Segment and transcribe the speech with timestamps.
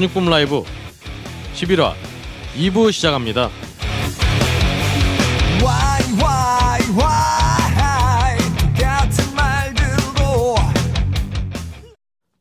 [0.00, 0.62] 소닉붐 라이브
[1.52, 1.92] 11화
[2.54, 3.50] 2부 시작합니다.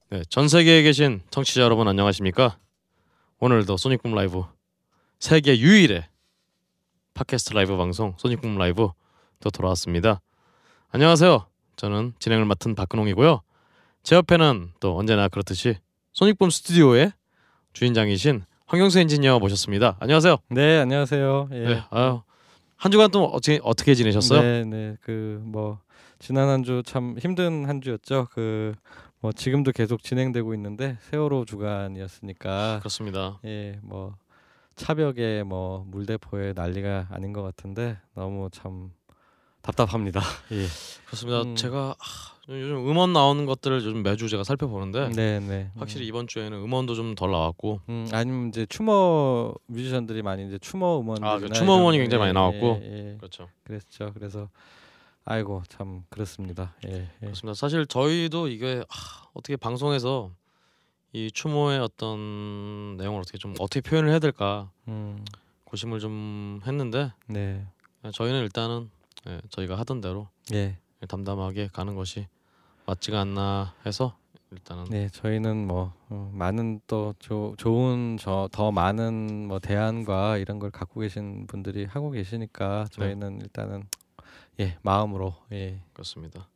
[0.09, 2.57] 네, 전 세계에 계신 청취자 여러분 안녕하십니까?
[3.39, 4.45] 오늘도 소닉붐 라이브
[5.19, 6.07] 세계 유일의
[7.13, 8.91] 팟캐스트 라이브 방송 소닉붐 라이브
[9.41, 10.21] 또 돌아왔습니다.
[10.91, 11.45] 안녕하세요.
[11.75, 13.41] 저는 진행을 맡은 박근홍이고요.
[14.03, 15.75] 제 옆에는 또 언제나 그렇듯이
[16.13, 17.18] 소닉붐 스튜디오의
[17.83, 19.95] 주인장이신 황경수 엔지니어 모셨습니다.
[20.01, 20.35] 안녕하세요.
[20.49, 21.47] 네 안녕하세요.
[21.53, 21.59] 예.
[21.59, 22.21] 네, 아유
[22.75, 24.41] 한 주간 또 어떻게 어떻게 지내셨어요?
[24.41, 24.95] 네, 네.
[25.01, 25.79] 그 뭐
[26.19, 28.27] 지난 한 주 참 힘든 한 주였죠.
[28.33, 28.73] 그
[29.21, 33.39] 뭐 지금도 계속 진행되고 있는데 세월호 주간이었으니까 그렇습니다.
[33.45, 34.15] 예, 뭐
[34.75, 38.91] 차벽에 뭐 물대포에 난리가 아닌 것 같은데 너무 참
[39.61, 40.19] 답답합니다.
[40.51, 40.65] 예.
[41.05, 41.41] 그렇습니다.
[41.43, 41.55] 음.
[41.55, 45.69] 제가 하, 요즘 음원 나오는 것들을 요즘 매주 제가 살펴보는데 네, 네.
[45.75, 46.09] 확실히 음.
[46.09, 51.31] 이번 주에는 음원도 좀 덜 나왔고 음, 아니면 이제 추모 뮤지션들이 많이 이제 추모 음원들이나
[51.31, 52.79] 아, 그 추모 음원이 이런- 굉장히 많이 예, 나왔고.
[52.83, 53.17] 예, 예.
[53.17, 53.49] 그렇죠.
[53.63, 54.11] 그랬죠.
[54.15, 54.49] 그래서
[55.25, 56.73] 아이고 참 그렇습니다.
[56.87, 57.09] 예, 예.
[57.19, 57.53] 그렇습니다.
[57.53, 60.31] 사실 저희도 이게 하, 어떻게 방송에서
[61.13, 65.23] 이 추모의 어떤 내용을 어떻게 좀 어떻게 표현을 해야 될까 음,
[65.65, 67.63] 고심을 좀 했는데 네,
[68.11, 68.89] 저희는 일단은
[69.27, 70.77] 예, 저희가 하던 대로 예.
[71.07, 72.27] 담담하게 가는 것이
[72.89, 74.17] 맞지가 않나 해서
[74.51, 80.57] 일단은 네, 저희는 뭐 어, 많은 또 조, 좋은 저 더 많은 뭐 대안과 이런
[80.57, 82.95] 걸 갖고 계신 분들이 하고 계시니까 네.
[82.95, 83.83] 저희는 일단은
[84.59, 86.49] 예 마음으로 예 그렇습니다.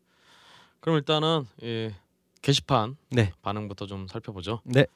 [0.80, 1.92] 그럼 일단은 이
[2.42, 3.31] 게시판 네.
[3.44, 4.59] 반응부터 좀 살펴보죠.
[4.64, 4.88] 네.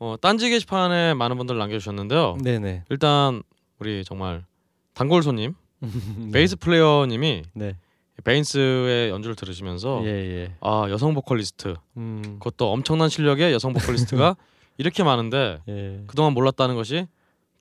[0.00, 2.38] 어, 딴지 게시판에 많은 분들 남겨주셨는데요.
[2.42, 3.44] 네네 일단
[3.78, 4.44] 우리 정말
[4.92, 6.30] 단골 손님 네.
[6.32, 7.76] 베이스 플레이어님이 네.
[8.22, 10.52] 베인스의 연주를 들으시면서 예, 예.
[10.60, 12.36] 아 여성 보컬리스트 음.
[12.38, 14.36] 그것도 엄청난 실력의 여성 보컬리스트가
[14.78, 16.04] 이렇게 많은데 예.
[16.06, 17.06] 그동안 몰랐다는 것이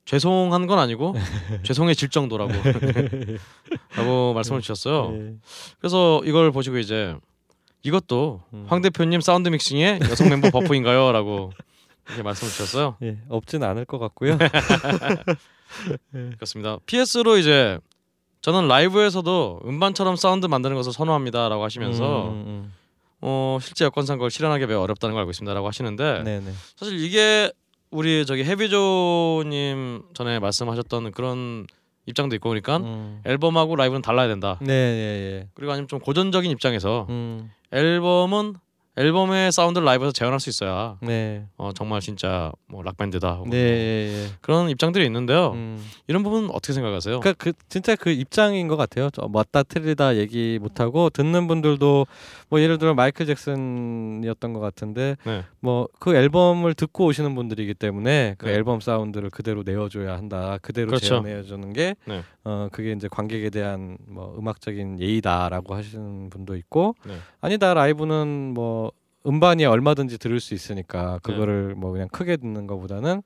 [0.05, 1.15] 죄송한 건 아니고
[1.63, 2.51] 죄송해질 정도라고
[3.95, 5.13] 라고 말씀을 주셨어요.
[5.17, 5.33] 예.
[5.79, 7.15] 그래서 이걸 보시고 이제
[7.81, 8.65] 이것도 음.
[8.67, 11.51] 황 대표님 사운드 믹싱의 여성 멤버 buff인가요?라고
[12.07, 12.97] 이렇게 말씀을 주셨어요.
[13.01, 13.17] 예.
[13.29, 14.37] 없진 않을 것 같고요.
[16.35, 16.77] 그렇습니다.
[16.85, 17.79] PS로 이제
[18.43, 22.73] 저는 라이브에서도 음반처럼 사운드 만드는 것을 선호합니다라고 하시면서 음, 음,
[23.21, 26.23] 어, 실제 여건상 그걸 실현하기 매우 어렵다는 걸 알고 있습니다라고 하시는데 음.
[26.25, 26.51] 네네.
[26.75, 27.53] 사실 이게
[27.89, 31.65] 우리 저기 해비조님 전에 말씀하셨던 그런
[32.05, 33.21] 입장도 있고 그러니까 음.
[33.23, 34.59] 앨범하고 라이브는 달라야 된다.
[34.59, 37.13] 네, 예, 그리고 아니면 좀 고전적인 입장에서 예.
[37.13, 37.49] 음.
[37.71, 38.55] 앨범은
[38.95, 41.45] 앨범의 사운드를 라이브에서 재현할 수 있어야 네.
[41.57, 44.27] 어, 정말 진짜 뭐 락밴드다 네, 예, 예.
[44.41, 45.51] 그런 입장들이 있는데요.
[45.53, 45.83] 음.
[46.07, 47.19] 이런 부분 어떻게 생각하세요?
[47.19, 49.09] 그러니까 그 진짜 그 입장인 것 같아요.
[49.11, 52.05] 저 맞다 틀리다 얘기 못 하고 듣는 분들도
[52.49, 55.43] 뭐 예를 들어 마이클 잭슨이었던 것 같은데 네.
[55.59, 58.53] 뭐그 앨범을 듣고 오시는 분들이기 때문에 그 네.
[58.53, 60.59] 앨범 사운드를 그대로 내어줘야 한다.
[60.61, 61.23] 그대로 그렇죠.
[61.23, 62.21] 재현해주는 게 네.
[62.43, 67.15] 어 그게 이제 관객에 대한 뭐 음악적인 예의다라고 하시는 분도 있고 네.
[67.41, 68.83] 아니다 라이브는 뭐
[69.25, 71.19] 음반이 얼마든지 들을 수 있으니까 네.
[71.23, 73.21] 그거를 뭐 그냥 크게 듣는 것보다는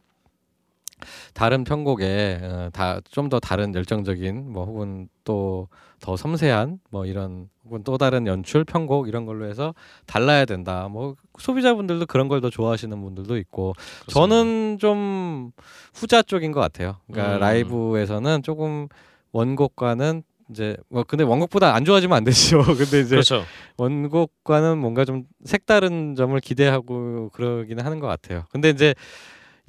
[1.34, 5.68] 다른 편곡에 어, 다좀 더 다른 열정적인 뭐 혹은 또
[6.00, 9.74] 더 섬세한 뭐 이런 혹은 또 다른 연출 편곡 이런 걸로 해서
[10.06, 10.88] 달라야 된다.
[10.90, 14.14] 뭐 소비자분들도 그런 걸 더 좋아하시는 분들도 있고 그렇습니다.
[14.14, 15.52] 저는 좀
[15.96, 16.98] 후자 쪽인 것 같아요.
[17.12, 17.40] 그러니까 음.
[17.40, 18.88] 라이브에서는 조금
[19.32, 22.62] 원곡과는 이제 뭐 근데 원곡보다 안 좋아지면 안 되죠.
[22.78, 23.44] 근데 이제 그렇죠.
[23.78, 28.44] 원곡과는 뭔가 좀 색다른 점을 기대하고 그러기는 하는 것 같아요.
[28.52, 28.94] 근데 이제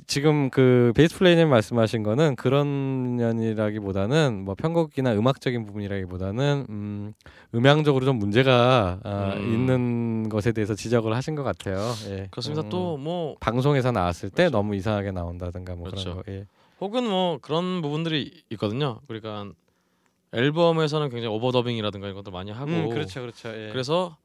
[0.07, 7.13] 지금 그 베이스 플레이님 말씀하신 거는 그런 면이라기보다는 뭐 편곡이나 음악적인 부분이라기보다는 음,
[7.55, 9.53] 음향적으로 좀 문제가 아, 음.
[9.53, 11.93] 있는 것에 대해서 지적을 하신 것 같아요.
[12.11, 12.29] 예.
[12.31, 12.63] 그렇습니다.
[12.63, 14.53] 음, 또뭐 방송에서 나왔을 때 그렇죠.
[14.53, 16.11] 너무 이상하게 나온다든가 뭐 그렇죠.
[16.11, 16.33] 그런 거.
[16.33, 16.47] 예.
[16.81, 19.01] 혹은 뭐 그런 부분들이 있거든요.
[19.09, 19.53] 그러니까
[20.33, 23.49] 앨범에서는 굉장히 오버더빙이라든가 이런 것도 많이 하고 음, 그렇죠, 그렇죠.
[23.49, 23.71] 예.
[23.73, 24.17] 그래서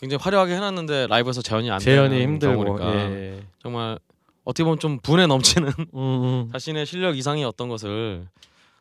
[0.00, 2.64] 굉장히 화려하게 해놨는데 라이브에서 재현이 안 재현이 되는 힘들고.
[2.64, 3.42] 경우니까 예.
[3.62, 3.98] 정말
[4.44, 6.48] 어떻게 보면 좀 분에 넘치는 음, 음.
[6.52, 8.26] 자신의 실력 이상의 어떤 것을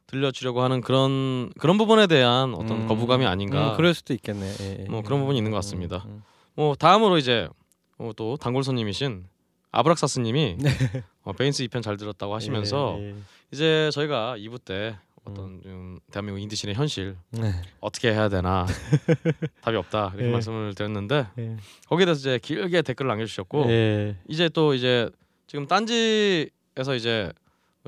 [0.08, 3.72] 들려주려고 하는 그런 그런 부분에 대한 어떤 음, 거부감이 아닌가.
[3.72, 4.54] 음, 그럴 수도 있겠네.
[4.62, 4.86] 예, 예.
[4.90, 6.04] 뭐 그런 부분이 있는 것 음, 같습니다.
[6.08, 6.24] 음,
[6.56, 7.48] 뭐 다음으로 이제
[7.98, 9.26] 어, 또 단골 손님이신
[9.72, 10.58] 아브락사스님이
[11.24, 13.16] 어, 베인스 2편 잘 들었다고 하시면서 예, 예.
[13.52, 14.96] 이제 저희가 2부 때
[15.26, 17.52] 어떤 좀 대한민국 인디신의 현실 네.
[17.80, 18.66] 어떻게 해야 되나
[19.62, 20.32] 답이 없다 이렇게 예.
[20.32, 21.58] 말씀을 드렸는데 예.
[21.88, 24.18] 거기에 대해서 이제 길게 댓글을 남겨주셨고 예.
[24.28, 25.10] 이제 또 이제
[25.48, 27.32] 지금 딴지에서 이제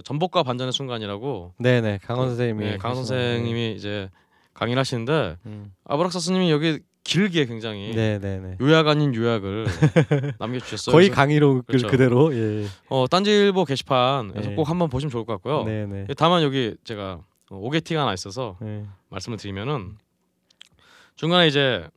[0.04, 4.10] 전복과 반전의 순간이라고 네네 강원 선생님이 네, 강 하시는, 선생님이 이제
[4.54, 5.72] 강의를 하시는데 음.
[5.86, 8.57] 아브락사 스님이 여기 길게 굉장히 네, 네, 네.
[8.60, 9.66] 요약 아닌 요약을
[10.39, 10.94] 남겨주셨어요.
[10.94, 11.88] 거의 강의로 그- 그렇죠.
[11.88, 12.36] 그대로.
[12.36, 12.66] 예.
[12.89, 14.56] 어, 딴지일보 게시판에서 네.
[14.56, 15.63] 꼭 한번 보시면 좋을 것 같고요.
[15.63, 16.06] 네, 네.
[16.10, 18.86] 예, 다만 여기 제가 어, 오게티가 하나 있어서 네.
[19.10, 19.98] 말씀을 드리면은
[21.16, 21.88] 중간에 이제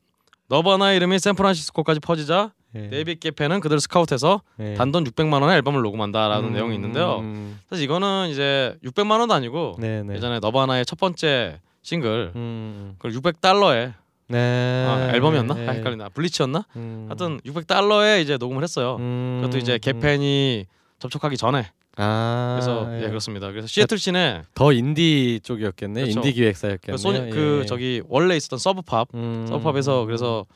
[0.49, 2.89] 너바나 이름이 샌프란시스코까지 퍼지자 네.
[2.89, 4.75] 데이빗 게페는 그들을 스카우트해서 네.
[4.75, 7.19] 단돈 600만 원의 앨범을 녹음한다라는 음, 내용이 있는데요.
[7.19, 10.15] 음, 사실 이거는 이제 600만 원도 아니고 네, 네.
[10.15, 13.95] 예전에 너바나의 첫 번째 싱글 음, 그걸 600달러에
[14.29, 14.87] 네.
[14.89, 15.55] 아, 앨범이었나?
[15.55, 15.69] 네.
[15.69, 16.11] 아, 헷갈린다.
[16.11, 16.65] 블리치였나?
[16.77, 17.07] 음.
[17.09, 18.97] 하여튼 600달러에 이제 녹음을 했어요.
[19.01, 19.79] 음, 그것도 이제 음.
[19.83, 20.67] 개팬이
[21.01, 23.51] 접촉하기 전에 아, 그래서 예, 그렇습니다.
[23.51, 26.03] 그래서 시애틀 시내 더 인디 쪽이었겠네.
[26.03, 26.19] 그렇죠.
[26.21, 26.97] 인디 기획사였겠네요.
[26.97, 27.67] 그, 소니, 그 예.
[27.67, 30.47] 저기 원래 있었던 서브팝 음, 서브팝에서 그래서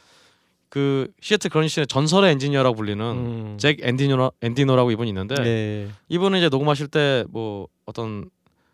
[0.69, 3.57] 그 시애틀 그런지의 전설의 엔지니어라고 불리는 음.
[3.59, 5.89] 잭 엔디노 엔디노라고 이분이 있는데 네.
[6.09, 8.29] 이분은 이제 녹음하실 때 뭐 어떤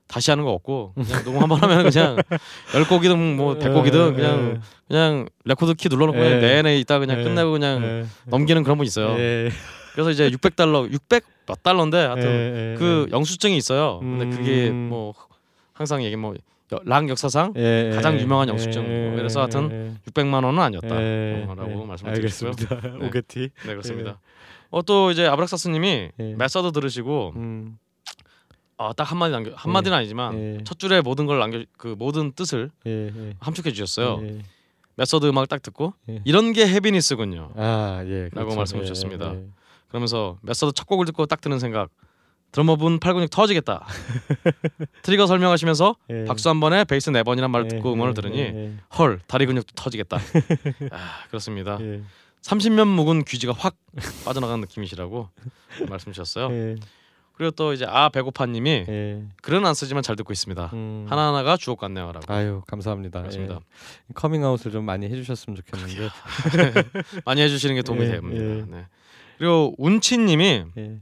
[0.06, 2.16] 다시 하는 거 없고 그냥 녹음 한번 하면 그냥
[2.74, 6.40] 열 곡이든 뭐백 곡이든 그냥 그냥 레코드 키 눌러놓고 그냥 예.
[6.40, 7.24] 내내 있다 그냥 예.
[7.24, 8.06] 끝내고 그냥 예.
[8.26, 9.16] 넘기는 그런 분 있어요.
[9.90, 9.94] 예.
[9.94, 13.98] 그래서 이제 600달러 600 몇 달러인데 하여튼 예, 예, 그 영수증이 있어요.
[14.00, 14.88] 근데 그게 음.
[14.88, 15.14] 뭐
[15.72, 16.34] 항상 얘기 뭐
[16.84, 18.84] 락 역사상 예, 가장 예, 유명한 예, 영수증.
[18.84, 21.84] 예, 뭐 그래서 하여튼 예, 600만 원은 아니었다라고 예, 예.
[21.84, 22.52] 말씀을 드리고요.
[23.00, 23.06] 네.
[23.08, 23.40] 오케이.
[23.40, 24.20] 네 그렇습니다.
[24.70, 26.34] 어 또 이제 아브락사스님이 예.
[26.38, 27.76] 메서드 들으시고 음.
[28.78, 30.58] 아, 딱 한마디 남겨 한 마디는 아니지만 예.
[30.64, 33.34] 첫 줄에 모든 걸 남겨 그 모든 뜻을 예, 예.
[33.40, 34.20] 함축해 주셨어요.
[34.22, 34.38] 예.
[34.94, 36.20] 메서드 음악 딱 듣고 예.
[36.24, 37.50] 이런 게 heaviness군요.
[37.56, 38.28] 아, 예.
[38.32, 39.34] 라고 말씀해 예, 주셨습니다.
[39.90, 39.92] 예.
[39.92, 41.90] 그러면서 메서드 첫 곡을 듣고 딱 드는 생각.
[42.52, 43.86] 드러머분 팔근육 터지겠다.
[45.02, 46.24] 트리거 설명하시면서 예.
[46.24, 49.46] 박수 한 번에 베이스 네 번이란 말을 예, 듣고 음원을 예, 들으니 예, 헐 다리
[49.46, 50.18] 근육도 터지겠다.
[50.90, 51.78] 아, 그렇습니다.
[51.80, 52.02] 예.
[52.42, 53.76] 30년 묵은 귀지가 확
[54.24, 55.28] 빠져나간 느낌이시라고
[55.88, 56.50] 말씀 주셨어요.
[56.50, 56.76] 예.
[57.34, 59.22] 그리고 또 이제 아 배고파님이 예.
[59.42, 60.70] 글은 안 쓰지만 잘 듣고 있습니다.
[60.72, 61.06] 음.
[61.08, 62.32] 하나하나가 주옥 같네요라고.
[62.32, 63.20] 아유, 감사합니다.
[63.20, 63.54] 그렇습니다.
[63.54, 64.12] 예.
[64.14, 66.10] 커밍아웃을 좀 많이 해 주셨으면 좋겠는데.
[67.24, 68.44] 많이 해주시는 게 도움이 예, 됩니다.
[68.44, 68.64] 예.
[68.68, 68.86] 네.
[69.40, 70.98] 그리고 운치님이 예.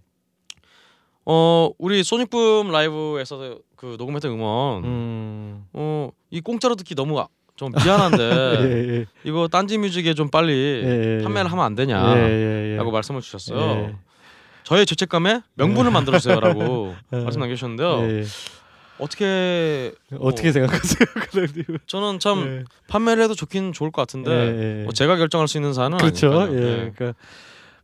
[1.27, 5.65] 어 우리 소닉붐 라이브에서 그 녹음했던 음원 음.
[5.73, 7.27] 어이 공짜로 듣기 너무 아-
[7.57, 8.23] 좀 미안한데
[8.63, 9.07] 예, 예.
[9.25, 11.25] 이거 딴지뮤직에 좀 빨리 예, 예.
[11.25, 12.91] 판매를 하면 안 되냐라고 예, 예, 예.
[12.91, 13.59] 말씀을 주셨어요.
[13.61, 13.97] 예.
[14.63, 17.19] 저의 죄책감에 명분을 만들어 주세요라고 예.
[17.19, 18.03] 말씀 남겨주셨는데요.
[18.05, 18.25] 예.
[19.01, 21.79] 어떻게 어떻게 어, 생각하세요, 그다님?
[21.89, 22.65] 저는 참 예.
[22.87, 24.85] 판매를 해도 좋긴 좋을 것 같은데 예, 예.
[24.85, 26.33] 뭐 제가 결정할 수 있는 사안은 그렇죠.
[26.41, 26.57] 아니니까요.
[26.57, 26.61] 예.
[26.85, 26.93] 네.
[26.95, 27.19] 그러니까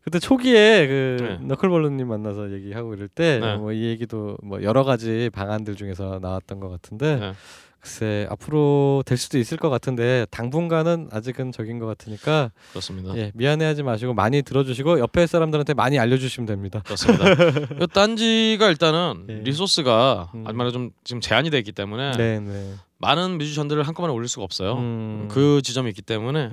[0.05, 1.39] 그때 초기에 그 네.
[1.47, 3.56] 너클볼러님 만나서 얘기하고 이럴 때 네.
[3.56, 7.33] 뭐이 얘기도 뭐 여러 가지 방안들 중에서 나왔던 것 같은데 네.
[7.81, 13.15] 글쎄 앞으로 될 수도 있을 것 같은데 당분간은 아직은 적인 것 같으니까 그렇습니다.
[13.17, 16.83] 예, 미안해하지 마시고 많이 들어주시고 옆에 사람들한테 많이 알려주시면 됩니다.
[16.85, 17.25] 그렇습니다.
[17.81, 19.35] 이 딴지가 일단은 예.
[19.35, 20.45] 리소스가 음.
[20.55, 22.75] 말해 좀 지금 제한이 돼 있기 때문에 네, 네.
[22.99, 24.77] 많은 뮤지션들을 한꺼번에 올릴 수가 없어요.
[24.77, 25.29] 음.
[25.31, 26.53] 그 지점이 있기 때문에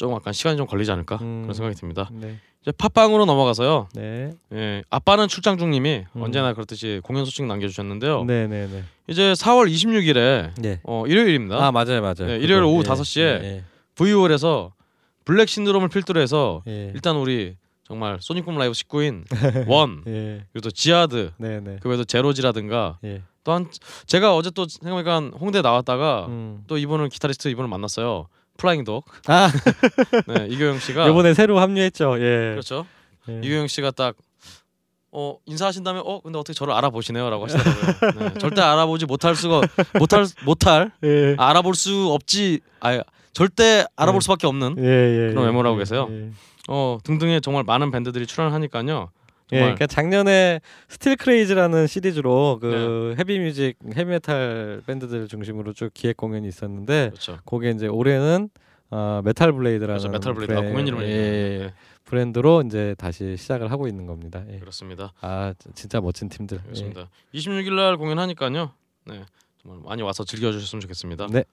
[0.00, 1.42] 조금 약간 시간이 좀 걸리지 않을까 음.
[1.42, 2.08] 그런 생각이 듭니다.
[2.10, 2.38] 네.
[2.62, 3.88] 이제 팟빵으로 넘어가서요.
[3.94, 4.32] 네.
[4.54, 6.22] 예, 아빠는 출장 중님이 음.
[6.22, 8.24] 언제나 그렇듯이 공연 소식 남겨주셨는데요.
[8.24, 8.82] 네, 네, 네.
[9.08, 10.80] 이제 4월 26일에 네.
[10.84, 11.62] 어, 일요일입니다.
[11.62, 12.28] 아, 맞아요, 맞아요.
[12.28, 13.64] 네, 일요일 오후 예, 5시에 예,
[13.94, 14.72] VOL에서
[15.26, 16.86] 블랙 신드롬을 필두로 해서 예.
[16.86, 16.92] 예.
[16.94, 19.26] 일단 우리 정말 소닉붐 라이브 식구인
[19.68, 20.46] 원 예.
[20.50, 21.32] 그리고 또 지하드.
[21.38, 23.20] 그 외에도 제로지라든가 예.
[23.44, 23.66] 또한
[24.06, 26.64] 제가 어제 또 생각해보니까 홍대 나왔다가 음.
[26.66, 28.28] 또 이분을 기타리스트 이분을 만났어요.
[28.60, 29.06] 플라잉 독.
[29.26, 29.50] 아,
[30.28, 32.16] 네, 이교영 씨가 이번에 새로 합류했죠.
[32.18, 32.50] 예.
[32.52, 32.86] 그렇죠.
[33.30, 33.40] 예.
[33.42, 34.14] 이교영 씨가 딱
[35.12, 38.28] 어, 인사하신 다음에 어 근데 어떻게 저를 알아보시네요라고 하시더라고요.
[38.28, 39.62] 네, 절대 알아보지 못할 수가
[39.98, 41.34] 못할 못할 예.
[41.38, 43.02] 아, 알아볼 수 없지 아
[43.32, 44.24] 절대 알아볼 네.
[44.24, 45.30] 수밖에 없는 예, 예.
[45.30, 46.06] 그런 예, 외모라고 예, 계세요.
[46.10, 46.30] 예.
[46.68, 49.10] 어 등등의 정말 많은 밴드들이 출연하니까요.
[49.52, 53.20] 예, 정말 그러니까 작년에 스틸 크레이지라는 시리즈로 그 네.
[53.20, 57.38] heavy music, 헤비메탈 밴드들 중심으로 쭉 기획 공연이 있었는데 그렇죠.
[57.44, 58.48] 거기에 이제 올해는
[58.90, 61.64] 어, 메탈 블레이드라는 메탈 블레이드 아, 브랜- 공연 이름을 예, 얘기했는데.
[61.66, 64.42] 예, 브랜드로 이제 다시 시작을 하고 있는 겁니다.
[64.50, 64.58] 예.
[64.58, 65.12] 그렇습니다.
[65.20, 66.58] 아 진- 진짜 멋진 팀들.
[66.58, 66.62] 예.
[66.62, 67.08] 그렇습니다.
[67.34, 68.72] 26일 날 공연하니까요.
[69.06, 69.22] 네.
[69.62, 71.28] 정말 많이 와서 즐겨 주셨으면 좋겠습니다.
[71.30, 71.44] 네.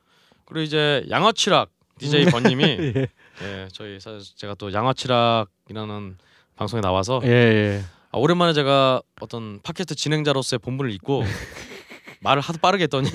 [0.46, 2.63] 그리고 이제 양아치락 DJ 번님이
[2.96, 3.08] 예.
[3.44, 6.18] 예, 저희 사실 제가 또 양아치락이라는
[6.58, 7.82] 방송에 나와서 예, 예.
[8.12, 11.24] 아, 오랜만에 제가 어떤 팟캐스트 진행자로서의 본분을 잊고
[12.22, 13.10] 말을 하도 빠르게 했더니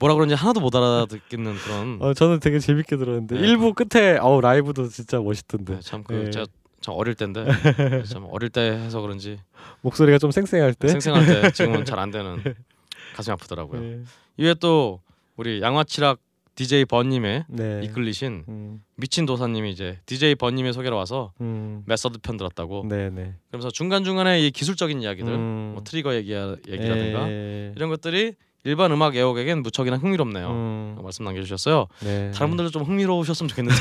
[0.00, 3.48] 뭐라 그런지 하나도 못 알아듣겠는 그런 어 저는 되게 재밌게 들었는데 네.
[3.48, 6.30] 일부 끝에 어 라이브도 진짜 멋있던데 네, 참그 예.
[6.30, 6.46] 제가
[6.80, 7.46] 참 어릴 때인데
[8.12, 9.38] 참 어릴 때 해서 그런지
[9.82, 10.88] 목소리가 좀 쌩쌩할 때.
[10.88, 12.42] 생생할 때 지금은 잘 안 되는
[13.16, 13.82] 가슴이 아프더라고요.
[13.82, 14.00] 예.
[14.38, 15.00] 이에 또
[15.36, 16.18] 우리 양아치락
[16.54, 17.80] DJ 번님의 네.
[17.84, 21.82] 이끌리신 음, 미친 도사님이 이제 DJ 번님의 소개로 와서 음.
[21.86, 23.34] 메서드 편 들었다고 네, 네.
[23.48, 25.72] 그러면서 중간 중간에 이 기술적인 이야기들 음.
[25.74, 27.72] 뭐 트리거 얘기 얘기라든가 예.
[27.74, 28.34] 이런 것들이
[28.64, 30.48] 일반 음악 애호객엔 무척이나 흥미롭네요.
[30.48, 31.86] 음, 말씀 남겨주셨어요.
[32.02, 32.30] 네.
[32.30, 33.78] 다른 분들도 좀 흥미로우셨으면 좋겠는데.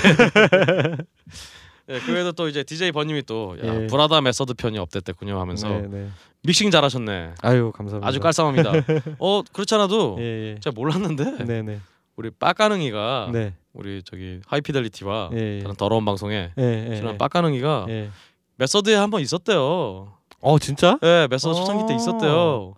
[1.89, 3.87] 예, 그 외에도 또 이제 DJ 버님이 또 야, 예.
[3.87, 6.09] 브라다 메서드 편이 업됐댔군요 하면서 네, 네.
[6.41, 7.35] 믹싱 잘하셨네.
[7.41, 8.07] 아유 감사합니다.
[8.07, 8.71] 아주 깔쌈합니다.
[9.19, 10.59] 어 그렇지 않아도 예, 예.
[10.59, 11.79] 제가 몰랐는데 네, 네.
[12.15, 13.53] 우리 빠까능이가 네.
[13.73, 15.59] 우리 저기 하이피델리티와 예, 예.
[15.61, 16.95] 다른 더러운 방송에 예, 예.
[16.95, 18.09] 출연한 빠까능이가 예.
[18.57, 20.13] 메서드에 한 번 있었대요.
[20.41, 20.99] 어 진짜?
[21.03, 21.95] 예, 메서드 초창기 때 어.
[21.95, 22.73] 있었대요.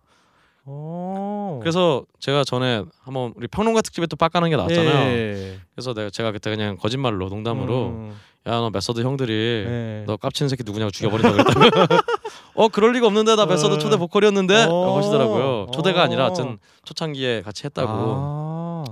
[0.67, 1.59] 어.
[1.61, 5.07] 그래서 제가 전에 한번 우리 평론가 특집에 또 빡가는 게 나왔잖아요.
[5.11, 5.59] 예.
[5.75, 8.15] 그래서 내가 제가 그때 그냥 거짓말로 농담으로 음,
[8.47, 9.33] 야너 메서드 형들이
[9.67, 10.03] 예.
[10.07, 11.95] 너 깝치는 새끼 누구냐고 죽여버린다 그랬다고.
[12.55, 13.77] 어 그럴 리가 없는데 나 메서드 어.
[13.79, 14.85] 초대 보컬이었는데 어.
[14.85, 15.67] 라고 하시더라고요.
[15.73, 16.25] 초대가 아니라 어.
[16.27, 18.85] 하여튼 초창기에 같이 했다고 아.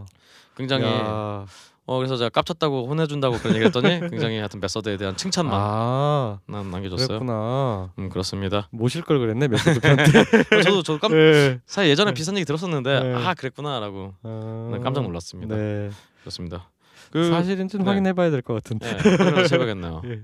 [0.55, 1.45] 굉장히 야.
[1.85, 7.07] 어 그래서 제가 깝쳤다고 혼내준다고 그런 얘기했더니 굉장히 하여튼 메서드에 대한 칭찬만 아 난 남겨줬어요.
[7.07, 7.91] 그랬구나.
[7.99, 8.69] 음 그렇습니다.
[8.71, 10.19] 모실 걸 그랬네 메소드 편때.
[10.55, 11.59] 어, 저도 저도 깜 예.
[11.65, 13.13] 사실 예전에 비슷한 얘기 들었었는데 네.
[13.15, 15.55] 아 그랬구나라고 아, 네, 깜짝 놀랐습니다.
[15.55, 15.89] 네.
[16.21, 16.69] 그렇습니다.
[17.11, 17.89] 그 사실인지는 네.
[17.91, 18.95] 확인해봐야 될 것 같은데.
[18.97, 20.01] 네, 그래서 해봐야겠네요.
[20.07, 20.21] 예.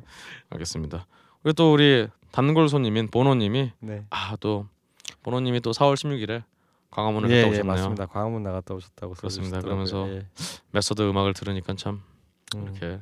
[0.52, 1.06] 알겠습니다.
[1.44, 4.06] 그리고 또 우리 단골 손님인 보노님이 네.
[4.10, 4.68] 아또
[5.24, 6.44] 보노님이 또 4월 16일에
[6.92, 7.74] 광화문을 예, 갔다 예, 오셨네요.
[7.74, 8.06] 맞습니다.
[8.08, 9.60] 광화문 나갔다 오셨다고 그렇습니다.
[9.62, 10.08] 그러면서
[10.72, 12.02] 메서드 음악을 들으니까 참
[12.56, 12.58] 예.
[12.58, 12.64] 음.
[12.64, 13.00] 이렇게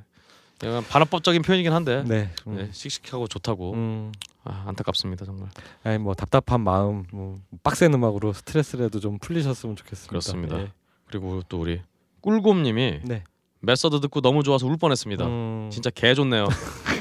[0.63, 2.31] 약간 반합법적인 표현이긴 한데 네.
[2.47, 2.55] 음.
[2.55, 4.11] 네, 씩씩하고 좋다고 음.
[4.43, 5.49] 아, 안타깝습니다 정말
[5.83, 10.09] 아니 뭐 답답한 마음, 뭐 빡센 음악으로 스트레스라도 좀 풀리셨으면 좋겠습니다.
[10.09, 10.59] 그렇습니다.
[10.59, 10.71] 예.
[11.07, 11.81] 그리고 또 우리
[12.21, 13.23] 꿀곰님이 네.
[13.59, 15.25] 메서드 듣고 너무 좋아서 울 뻔했습니다.
[15.25, 15.69] 음.
[15.71, 16.47] 진짜 개 좋네요.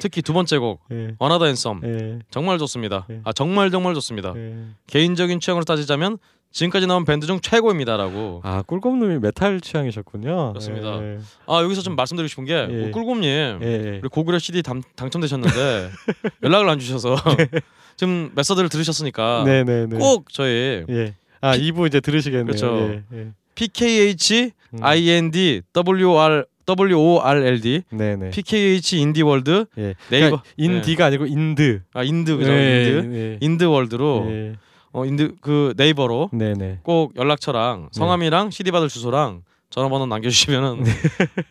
[0.00, 1.14] 특히 두 번째 곡 예.
[1.18, 2.18] 원하다 anthem 예.
[2.30, 3.06] 정말 좋습니다.
[3.10, 3.20] 예.
[3.24, 4.32] 아 정말 정말 좋습니다.
[4.36, 4.54] 예.
[4.88, 6.18] 개인적인 취향으로 따지자면
[6.52, 8.40] 지금까지 나온 밴드 중 최고입니다라고.
[8.42, 10.48] 아 꿀꺽님이 메탈 취향이셨군요.
[10.52, 11.00] 그렇습니다.
[11.02, 11.18] 예.
[11.46, 12.88] 아 여기서 좀 말씀드리고 싶은 게 예.
[12.88, 13.66] 어, 꿀곰님 예.
[13.66, 14.00] 예.
[14.02, 15.90] 우리 고구려 CD 당, 당첨되셨는데
[16.42, 17.14] 연락을 안 주셔서
[17.96, 19.98] 지금 메서드를 들으셨으니까 네네네.
[19.98, 21.14] 꼭 저희 예.
[21.40, 22.46] 아 2부 이제 들으시겠네요.
[22.46, 22.78] 그렇죠.
[22.78, 23.02] 예.
[23.12, 23.28] 예.
[23.54, 24.78] PKH 음.
[24.82, 26.44] IND WR
[26.78, 28.30] WORLD 네네.
[28.30, 29.94] PKH 인디월드 예.
[30.10, 31.82] 네이버 그러니까 인디가 아니고 인드.
[31.92, 33.38] 아 인드 그죠 예, 인드 예.
[33.40, 34.52] 인드월드로 예.
[34.92, 36.80] 어 인드 그 네이버로 네네.
[36.82, 40.90] 꼭 연락처랑 성함이랑 CD 받을 주소랑 전화번호 남겨주시면은 네.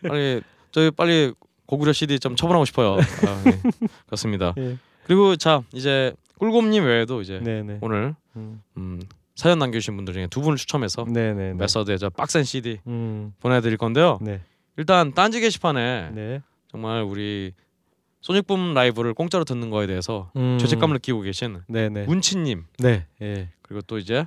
[0.08, 0.40] 빨리
[0.72, 1.32] 저희 빨리
[1.66, 2.94] 고구려 CD 좀 처분하고 싶어요.
[3.26, 3.60] 아, 네.
[4.06, 4.54] 그렇습니다.
[4.58, 4.76] 예.
[5.06, 7.78] 그리고 자 이제 꿀곰님 외에도 이제 네네.
[7.80, 8.60] 오늘 음.
[8.76, 9.00] 음,
[9.34, 11.54] 사연 남겨주신 분들 중에 두 분을 추첨해서 네네.
[11.54, 13.32] 메서드의 저 빡센 CD 음.
[13.40, 14.18] 보내드릴 건데요.
[14.20, 14.40] 네.
[14.76, 16.40] 일단 딴지 게시판에 네.
[16.68, 17.52] 정말 우리
[18.20, 20.58] 소닉붐 라이브를 공짜로 듣는 거에 대해서 음.
[20.58, 22.04] 죄책감을 느끼고 계신 네네.
[22.04, 23.06] 문치님 네.
[23.22, 23.48] 예.
[23.62, 24.26] 그리고 또 이제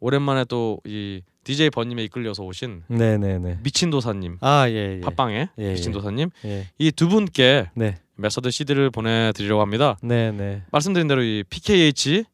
[0.00, 3.60] 오랜만에 또 이 DJ 번님에 이끌려서 오신 네네네.
[3.62, 4.96] 미친 도사님 아 예.
[4.96, 5.00] 예.
[5.00, 5.92] 팟빵에 예, 미친 예.
[5.94, 6.68] 도사님 예.
[6.78, 7.96] 이두 분께 네.
[8.16, 9.96] 메서드 CD를 보내드리려고 합니다.
[10.02, 10.64] 네네.
[10.70, 12.24] 말씀드린 대로 이 PKH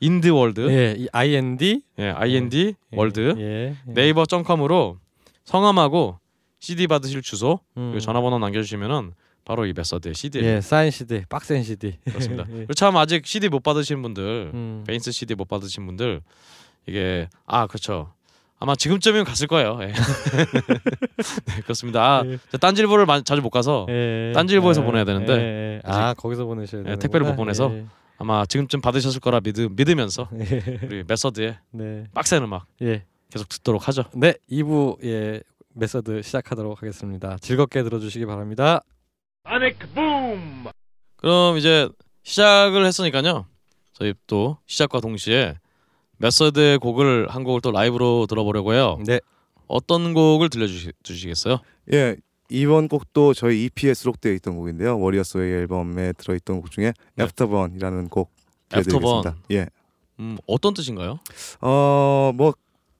[0.00, 0.96] 인드 월드 예.
[0.98, 2.96] 이 IND 예, IND 예.
[2.96, 3.74] 월드.
[3.86, 4.98] 네이버 점컴으로
[5.44, 6.18] 성함하고
[6.64, 7.90] CD 받으실 주소 음.
[7.90, 9.12] 그리고 전화번호 남겨주시면은
[9.44, 10.62] 바로 이 메서드의 CD 예.
[10.62, 11.98] 사인 CD, 빡센 CD.
[12.06, 12.46] 그렇습니다.
[12.56, 12.66] 예.
[12.74, 14.84] 참 아직 CD 못 받으신 분들 음.
[14.86, 16.22] 베인스 CD 못 받으신 분들
[16.86, 18.14] 이게 아 그렇죠.
[18.58, 19.78] 아마 지금쯤이면 갔을 거예요.
[19.82, 19.88] 예.
[19.92, 22.20] 네, 그렇습니다.
[22.20, 22.38] 아, 예.
[23.04, 24.32] 많이- 자주 못 가서 예.
[24.34, 24.86] 딴지일보에서 예.
[24.86, 25.38] 보내야 되는데 예.
[25.76, 25.80] 예.
[25.84, 27.70] 아 거기서 보내셔야 예, 되는 택배를 못 보내서
[28.16, 30.78] 아마 지금쯤 받으셨을 거라 믿, 믿으면서 예.
[30.82, 32.04] 우리 메서드의 네.
[32.14, 33.04] 빡센 음악 예.
[33.30, 34.04] 계속 듣도록 하죠.
[34.14, 34.32] 네.
[34.50, 35.42] 2부 예
[35.74, 37.36] 메서드 시작하도록 하겠습니다.
[37.40, 38.82] 즐겁게 들어주시기 바랍니다.
[41.16, 41.88] 그럼 이제
[42.22, 43.46] 시작을 했으니까요.
[43.92, 45.54] 저희 또 시작과 동시에
[46.18, 48.98] 메서드의 곡을 한 곡을 또 라이브로 들어보려고 해요.
[49.06, 49.20] 네.
[49.66, 51.58] 어떤 곡을 들려주시겠어요?
[51.92, 52.16] 예,
[52.50, 54.98] 이번 곡도 저희 EP에 수록되어 있던 곡인데요.
[55.00, 57.24] 워리어스의 앨범에 들어있던 곡 중에 네.
[57.24, 58.30] 애프터번이라는 곡.
[58.68, 59.36] 들려드리겠습니다.
[59.52, 59.66] 예,
[60.20, 61.18] 음, 어떤 뜻인가요?
[61.60, 62.54] 어 뭐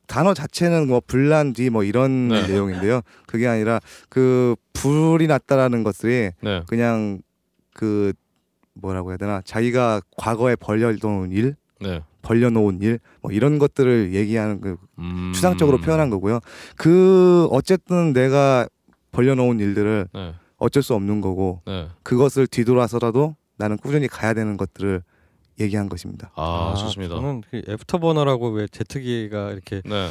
[0.06, 2.46] 단어 자체는 뭐 불난 뒤 뭐 이런 네.
[2.46, 3.00] 내용인데요.
[3.26, 6.62] 그게 아니라 그 불이 났다라는 것들이 네.
[6.66, 7.20] 그냥
[7.72, 8.12] 그
[8.74, 12.02] 뭐라고 해야 되나 자기가 과거에 벌려놓은 일, 네.
[12.22, 15.32] 벌려놓은 일, 뭐 이런 것들을 얘기하는 그 음...
[15.34, 16.40] 추상적으로 표현한 거고요.
[16.76, 18.66] 그 어쨌든 내가
[19.12, 20.34] 벌려놓은 일들을 네.
[20.56, 21.88] 어쩔 수 없는 거고 네.
[22.02, 25.02] 그것을 뒤돌아서라도 나는 꾸준히 가야 되는 것들을
[25.60, 26.30] 얘기한 것입니다.
[26.34, 27.14] 아, 좋습니다.
[27.16, 30.10] 저는 그 애프터버너라고 왜 제트기가 이렇게 네.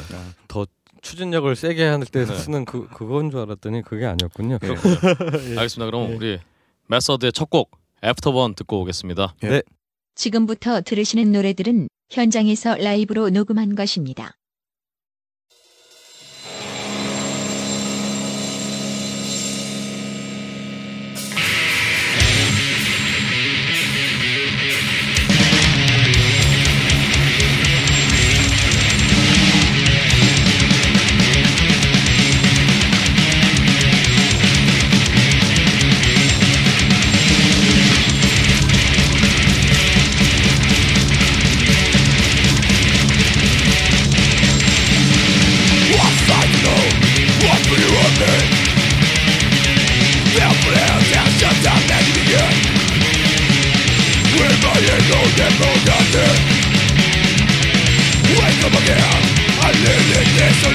[1.01, 2.35] 추진력을 세게 할때 네.
[2.35, 4.57] 쓰는 그 그건 줄 알았더니 그게 아니었군요.
[4.63, 4.67] 예.
[5.57, 5.85] 알겠습니다.
[5.91, 6.15] 그럼 예.
[6.15, 6.39] 우리
[6.87, 7.71] 메서드의 첫 곡
[8.03, 9.35] 애프터번 듣고 오겠습니다.
[10.15, 14.35] 지금부터 들으시는 노래들은 현장에서 라이브로 녹음한 것입니다.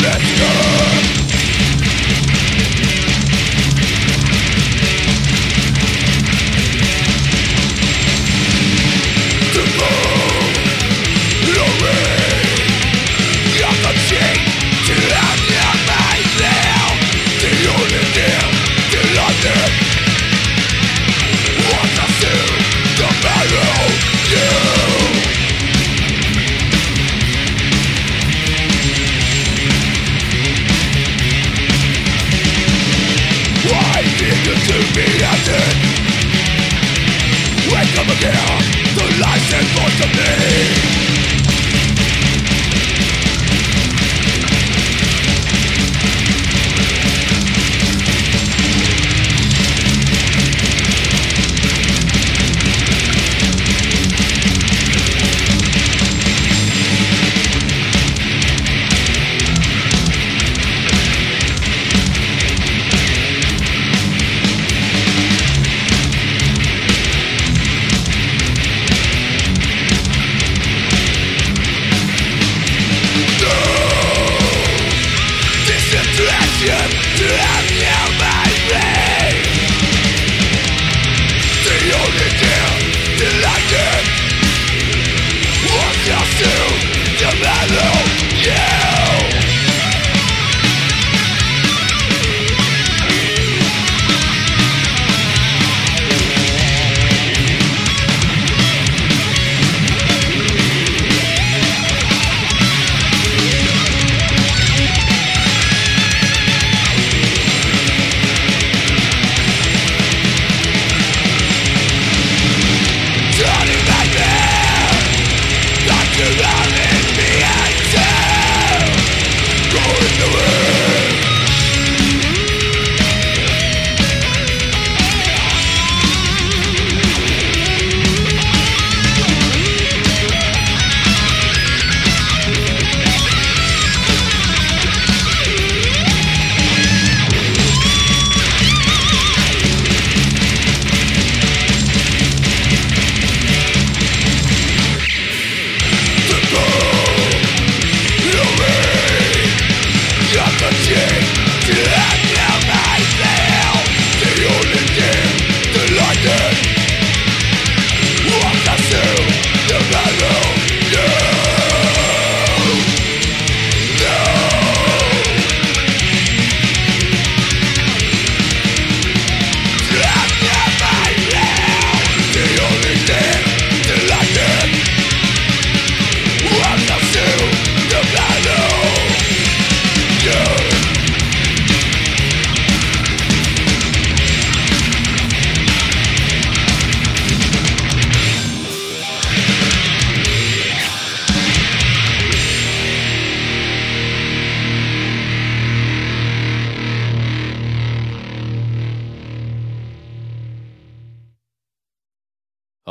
[0.09, 0.78] Let's go!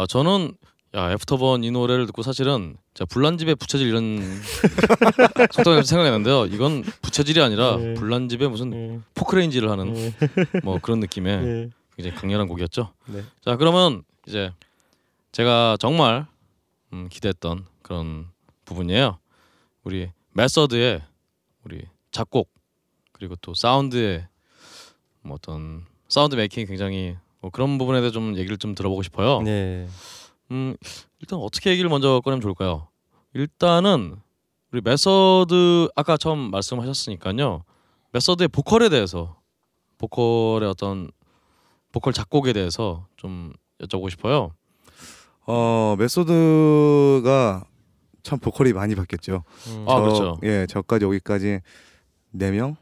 [0.07, 0.53] 저는
[0.95, 4.19] 야 애프터번 이 노래를 듣고 사실은 제가 불난집에 부채질 이런
[5.51, 6.45] 속담이 생각이 나는데요.
[6.45, 7.93] 이건 부채질이 아니라 네.
[7.95, 10.13] 불난집에 무슨 음, 포크레인지를 하는 음,
[10.63, 11.69] 뭐 그런 느낌의 네.
[11.95, 12.93] 굉장히 강렬한 곡이었죠.
[13.07, 13.23] 네.
[13.43, 14.51] 자 그러면 이제
[15.33, 16.25] 제가 정말
[16.93, 18.27] 음, 기대했던 그런
[18.65, 19.19] 부분이에요.
[19.83, 21.01] 우리 메서드의
[21.63, 22.49] 우리 작곡
[23.11, 24.25] 그리고 또 사운드의
[25.21, 29.41] 뭐 어떤 sound making이 굉장히 뭐 그런 부분에 대해 좀 얘기를 좀 들어보고 싶어요.
[29.41, 29.87] 네.
[30.51, 30.75] 음
[31.19, 32.87] 일단 어떻게 얘기를 먼저 꺼내면 좋을까요?
[33.33, 34.15] 일단은
[34.71, 37.63] 우리 메서드 아까 처음 말씀하셨으니까요.
[38.13, 39.37] 메서드의 보컬에 대해서
[39.97, 41.11] 보컬의 어떤
[41.91, 44.51] 보컬 작곡에 대해서 좀 여쭤보고 싶어요.
[45.45, 47.63] 어 메소드가
[48.23, 49.43] 참 보컬이 많이 바뀌었죠.
[49.67, 50.37] 음, 아, 저- 그렇죠.
[50.43, 51.61] 예, 저까지 여기까지
[52.31, 52.75] 네 명,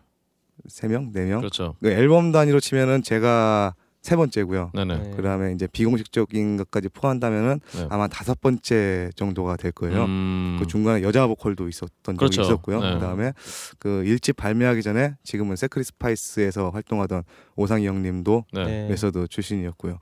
[0.67, 1.39] 세 명, 네 명.
[1.39, 1.75] 그렇죠.
[1.81, 4.69] 그 앨범 단위로 치면은 제가 세 번째고요.
[4.75, 4.97] 네네.
[4.97, 5.09] 네.
[5.15, 7.87] 그다음에 이제 비공식적인 것까지 포함한다면은 네.
[7.89, 10.05] 아마 다섯 번째 정도가 될 거예요.
[10.05, 12.43] 음, 그 중간에 여자 보컬도 있었던 그렇죠.
[12.43, 12.81] 적이 있었고요.
[12.81, 12.93] 네.
[12.93, 13.33] 그다음에
[13.79, 17.23] 그 일집 발매하기 전에 지금은 세크리 스파이스에서 활동하던
[17.55, 18.65] 오상희 형님도 네.
[18.65, 18.87] 네.
[18.89, 19.97] 메서드 출신이었고요.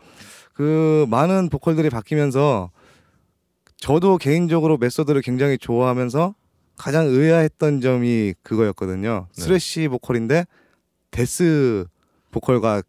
[0.53, 2.71] 그 많은 보컬들이 바뀌면서
[3.77, 6.35] 저도 개인적으로 메서드를 굉장히 좋아하면서
[6.75, 9.27] 가장 의아했던 점이 그거였거든요.
[9.33, 9.41] 네.
[9.41, 10.43] thrash 보컬인데
[11.09, 11.85] death
[12.31, 12.81] 보컬과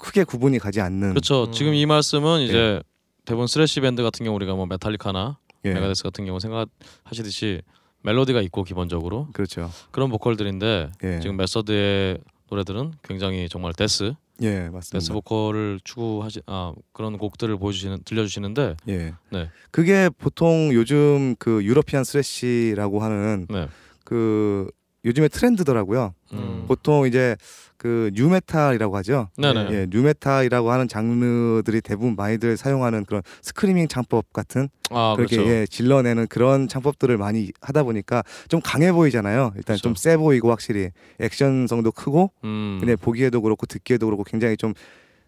[0.00, 1.44] 크게 구분이 가지 않는 그렇죠.
[1.44, 1.52] 음.
[1.52, 2.82] 지금 이 말씀은 이제
[3.24, 7.62] 대부분 thrash 밴드 같은 경우 우리가 뭐 메탈리카나 예, 메가데스 같은 경우 생각하시듯이
[8.02, 9.70] 멜로디가 있고 기본적으로 그렇죠.
[9.90, 12.18] 그런 보컬들인데 예, 지금 메서드의
[12.50, 14.98] 노래들은 굉장히 정말 death 예 맞습니다.
[14.98, 19.12] death 보컬을 추구하시 아 그런 곡들을 보여주시는 들려주시는데 예.
[19.30, 19.50] 네.
[19.70, 23.68] 그게 보통 요즘 그 European thrash라고 하는 네.
[24.04, 24.70] 그
[25.04, 26.14] 요즘의 트렌드더라고요.
[26.32, 26.64] 음.
[26.66, 27.36] 보통 이제
[27.80, 29.28] 그 nu metal이라고 하죠.
[29.38, 29.68] 네네.
[29.70, 35.50] 예, nu metal이라고 하는 장르들이 대부분 많이들 사용하는 그런 screaming 창법 같은 아 그렇게 그렇죠.
[35.50, 39.52] 예, 질러내는 그런 창법들을 많이 하다 보니까 좀 강해 보이잖아요.
[39.56, 39.82] 일단 그렇죠.
[39.82, 40.90] 좀세 보이고 확실히
[41.20, 42.76] 액션성도 크고 음.
[42.80, 44.74] 그냥 보기에도 그렇고 듣기에도 그렇고 굉장히 좀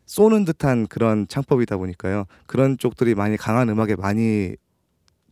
[0.04, 2.26] 쏘는 듯한 그런 창법이다 보니까요.
[2.46, 4.56] 그런 쪽들이 많이 강한 음악에 많이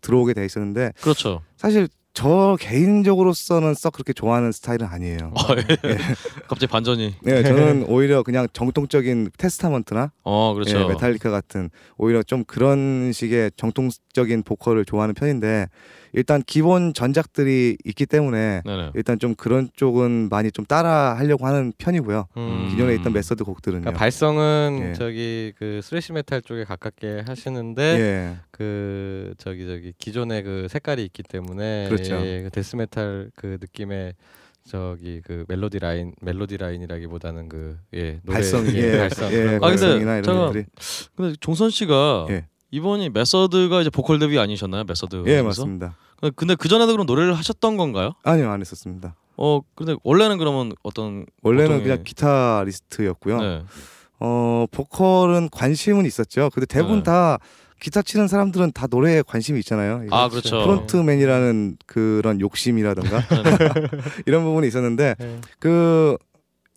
[0.01, 1.43] 들어오게 돼 있었는데 그렇죠.
[1.59, 5.33] 사실 저 개인적으로서는 썩 그렇게 좋아하는 스타일은 아니에요.
[5.37, 5.97] 아, 예.
[6.49, 7.15] 갑자기 반전이.
[7.23, 10.81] 네, 저는 오히려 그냥 정통적인 Testament나 어 그렇죠.
[10.81, 15.69] 예, 메탈리카 같은 오히려 좀 그런 식의 정통적인 보컬을 좋아하는 편인데
[16.13, 18.91] 일단 기본 전작들이 있기 때문에 네네.
[18.95, 22.27] 일단 좀 그런 쪽은 많이 좀 따라 하려고 하는 편이고요.
[22.37, 22.69] 음.
[22.71, 23.83] 기존에 있던 메서드 곡들은요.
[23.83, 24.93] 그러니까 발성은 예.
[24.95, 28.37] 저기 그 thrash metal 쪽에 가깝게 하시는데 예.
[28.51, 32.17] 그 저기 저기 기존의 그 색깔이 있기 때문에 그렇죠.
[32.25, 34.15] 예, 그 death metal 그 느낌의
[34.67, 39.65] 저기 그 멜로디 라인 멜로디 라인이라기보다는 그 예 노래 발성, 예, 예, 발성 예, 그런
[39.65, 40.65] 아, 근데 것들이
[41.17, 42.47] 근데 종선 씨가 예.
[42.71, 44.85] 이번이 메서드가 이제 보컬 데뷔 아니셨나요?
[44.85, 45.25] 메서드.
[45.27, 45.97] 예 맞습니다.
[46.37, 48.13] 근데 그 전에도 그럼 노래를 하셨던 건가요?
[48.23, 49.15] 아니요 안 했었습니다.
[49.37, 53.41] 어 근데 원래는 그러면 어떤 원래는 보통의- 그냥 기타리스트였고요.
[53.41, 53.63] 네.
[54.21, 56.51] 어 보컬은 관심은 있었죠.
[56.53, 57.03] 근데 대부분 네.
[57.05, 57.39] 다
[57.81, 60.05] 기타 치는 사람들은 다 노래에 관심이 있잖아요.
[60.11, 60.61] 아 그렇죠.
[60.63, 63.23] frontman이라는 그런 욕심이라든가
[64.27, 65.39] 이런 부분이 있었는데 예.
[65.59, 66.19] 그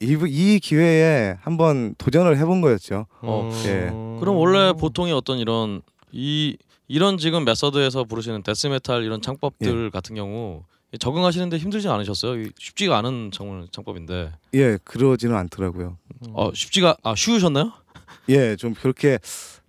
[0.04, 3.06] 이, 이 기회에 한번 도전을 해본 거였죠.
[3.22, 3.90] 어, 예.
[4.20, 10.16] 그럼 원래 보통의 어떤 이런 이 이런 지금 메서드에서 부르시는 death metal 이런 창법들 같은
[10.16, 10.64] 경우
[11.00, 12.40] 적응하시는데 힘들지 않으셨어요?
[12.42, 14.32] 이 쉽지가 않은 정말 창법인데.
[14.54, 15.98] 예, 그러지는 않더라고요.
[16.34, 17.72] 어 쉽지가 아 쉬우셨나요?
[18.30, 19.18] 예, 좀 그렇게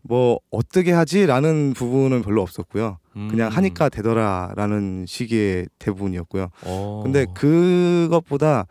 [0.02, 2.98] 뭐 어떻게 하지라는 부분은 별로 없었고요.
[3.12, 3.56] 그냥 음.
[3.56, 6.50] 하니까 되더라라는 시기의 대부분이었고요.
[6.62, 7.00] 어.
[7.04, 8.66] 근데 그것보다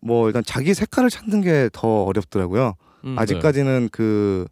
[0.00, 2.74] 뭐 일단 자기 색깔을 찾는 게 더 어렵더라고요.
[3.04, 3.22] 음, 네.
[3.22, 4.46] 아직까지는 그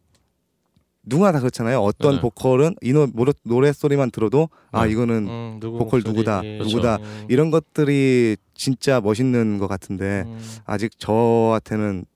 [1.09, 1.81] 누구나 다 그렇잖아요.
[1.81, 2.21] 어떤 네네.
[2.23, 4.93] 보컬은 이 노, 노래, 노래 소리만 들어도 아 네.
[4.93, 6.59] 이거는 음, 누구 보컬 목소리, 누구다, 예.
[6.59, 6.97] 누구다.
[6.97, 7.25] 음.
[7.29, 10.39] 이런 것들이 진짜 멋있는 것 같은데 음.
[10.65, 12.07] 아직 저한테는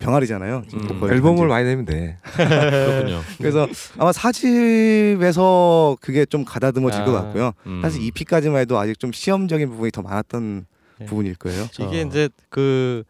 [0.00, 0.64] 병아리잖아요.
[0.74, 0.78] 음.
[0.88, 1.48] 보컬 앨범을 편집.
[1.48, 2.18] 많이 내면 돼.
[2.34, 3.20] 그렇군요.
[3.38, 3.68] 그래서
[3.98, 7.22] 아마 사집에서 그게 좀 가다듬어질 것 아.
[7.22, 7.52] 같고요.
[7.66, 7.80] 음.
[7.82, 10.64] 사실 EP까지만 해도 아직 좀 시험적인 부분이 더 많았던 네.
[11.06, 11.68] 부분일 거예요.
[11.84, 13.04] 이게 이제 그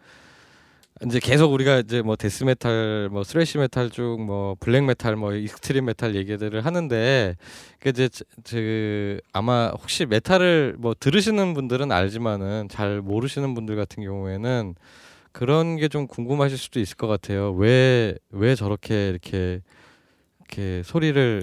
[1.04, 5.84] 이제 계속 우리가 이제 뭐 death metal, 뭐 thrash metal 쭉 뭐 black metal, 뭐
[5.86, 7.36] extreme metal 얘기들을 하는데
[7.80, 14.04] 그 이제 저- 그 아마 혹시 메탈을 뭐 들으시는 분들은 알지만은 잘 모르시는 분들 같은
[14.04, 14.74] 경우에는
[15.32, 17.52] 그런 게 좀 궁금하실 수도 있을 것 같아요.
[17.52, 19.60] 왜 왜 저렇게 이렇게
[20.40, 21.42] 이렇게 소리를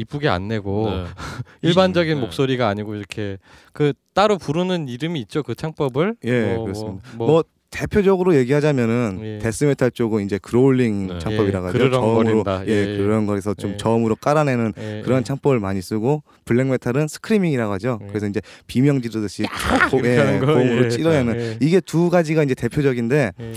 [0.00, 1.04] 이쁘게 안 내고 네.
[1.62, 2.20] 일반적인 네.
[2.20, 3.38] 목소리가 아니고 이렇게
[3.72, 7.08] 그 따로 부르는 이름이 있죠 그 창법을 예, 뭐, 그렇습니다.
[7.16, 9.38] 뭐, 뭐 대표적으로 얘기하자면은 예.
[9.38, 11.18] death metal 쪽은 이제 growling 네.
[11.20, 11.78] 창법이라고 예, 하죠.
[11.78, 12.66] 그르렁거린다.
[12.66, 12.96] 예, 예, 예.
[12.96, 13.76] 그런 거에서 좀 예.
[13.76, 15.24] 저음으로 깔아내는 예, 그런 예.
[15.24, 18.00] 창법을 많이 쓰고 black metal은 screaming이라고 하죠.
[18.02, 18.06] 예.
[18.08, 19.44] 그래서 이제 비명 지르듯이
[19.90, 21.34] 고, 예, 고음으로 예.
[21.38, 23.52] 예, 이게 두 가지가 이제 대표적인데 예.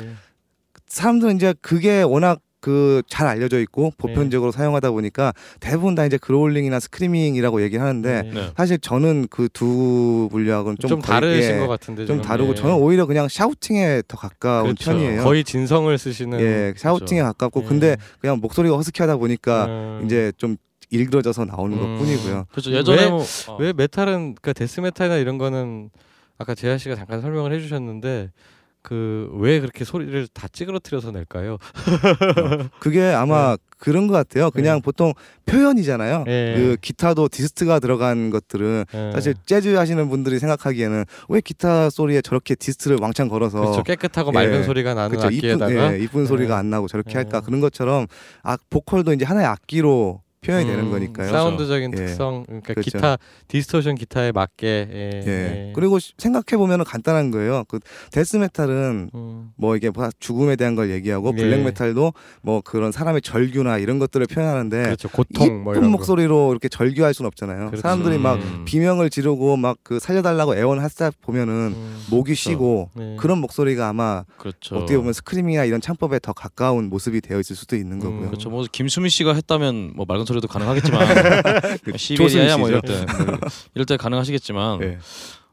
[0.85, 3.91] 사람들은 이제 그게 워낙 그 잘 알려져 있고 예.
[3.97, 8.29] 보편적으로 사용하다 보니까 대부분 다 이제 그롤링이나 스크리밍이라고 얘기를 하는데 예.
[8.33, 8.51] 네.
[8.55, 12.21] 사실 저는 그 두 분류하고는 좀, 좀, 거의- 다르신 예, 것 같은데 좀.
[12.21, 12.55] 다르고 예.
[12.55, 14.91] 저는 오히려 그냥 샤우팅에 더 가까운 그렇죠.
[14.91, 15.23] 편이에요.
[15.23, 17.65] 거의 진성을 쓰시는 예, 샤우팅에 가깝고 예.
[17.67, 20.01] 근데 그냥 목소리가 허스키하다 보니까 음.
[20.05, 20.55] 이제 좀
[20.89, 21.97] 일그러져서 나오는 음.
[21.97, 22.45] 것뿐이고요.
[22.51, 22.71] 그렇죠.
[22.71, 25.89] 예전에 왜- 뭐 아, 왜 메탈은 그 death metal이나 이런 거는
[26.37, 28.29] 아까 재하 씨가 잠깐 설명을 해주셨는데
[28.83, 31.57] 그 왜 그렇게 소리를 다 찌그러뜨려서 낼까요?
[32.79, 34.49] 그게 아마 그런 것 같아요.
[34.51, 35.13] 그냥 보통
[35.45, 36.23] 표현이잖아요.
[36.27, 36.53] 예.
[36.55, 39.11] 그 기타도 dist가 들어간 것들은 예.
[39.13, 44.33] 사실 재즈 하시는 분들이 생각하기에는 왜 기타 소리에 저렇게 dist를 왕창 걸어서 그렇죠 깨끗하고 예.
[44.33, 46.59] 맑은 소리가 나는 이쁜, 악기에다가 예, 이쁜 소리가 예.
[46.59, 47.15] 안 나고 저렇게 예.
[47.15, 48.07] 할까 그런 것처럼
[48.41, 51.29] 아 보컬도 이제 하나의 악기로 표현이 되는 음, 거니까요.
[51.29, 51.95] 사운드적인 예.
[51.97, 52.91] 특성 그러니까 그렇죠.
[52.91, 55.23] 기타 distortion 기타에 맞게 예.
[55.25, 55.73] 예.
[55.75, 57.63] 그리고 생각해 보면은 간단한 거예요.
[57.67, 57.79] 그
[58.11, 59.51] death metal은 음.
[59.55, 61.41] 뭐 이게 뭐 죽음에 대한 걸 얘기하고 예.
[61.41, 66.67] black metal도 뭐 그런 사람의 절규나 이런 것들을 표현하는데 그렇죠 고통 뭐 이쁜 목소리로 이렇게
[66.67, 67.67] 절규할 수는 없잖아요.
[67.67, 67.81] 그렇죠.
[67.81, 68.65] 사람들이 막 음.
[68.65, 71.77] 비명을 지르고 막 그 살려달라고 애원하다 보면은 거.
[71.77, 72.03] 음.
[72.09, 73.15] 목이 쉬고 네.
[73.19, 74.75] 그런 목소리가 아마 그렇죠.
[74.77, 78.21] 어떻게 보면 screaming이나 이런 창법에 더 가까운 모습이 되어 있을 수도 있는 거고요.
[78.21, 78.25] 음.
[78.27, 78.49] 그렇죠.
[78.49, 81.07] 뭐 김수미 씨가 했다면 뭐 맑은 소리도 가능하겠지만
[81.83, 83.37] 그 시베리아야 뭐 이럴 때 뭐
[83.75, 84.97] 이럴 때 가능하시겠지만 예.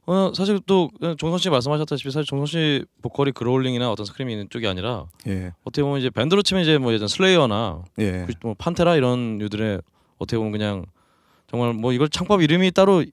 [0.07, 4.67] 어 사실 또 종선 씨 말씀하셨다시피 사실 종선 씨 보컬이 growling이나 어떤 screaming 있는 쪽이
[4.67, 5.53] 아니라 예.
[5.63, 8.27] 어떻게 보면 이제 밴드로 치면 이제 뭐 예전 Slayer나 예.
[8.41, 9.81] 그 뭐 Pantera 이런 류들의
[10.19, 10.87] 어떻게 보면 그냥
[11.51, 13.05] 정말 뭐 이걸 창법 이름이 따로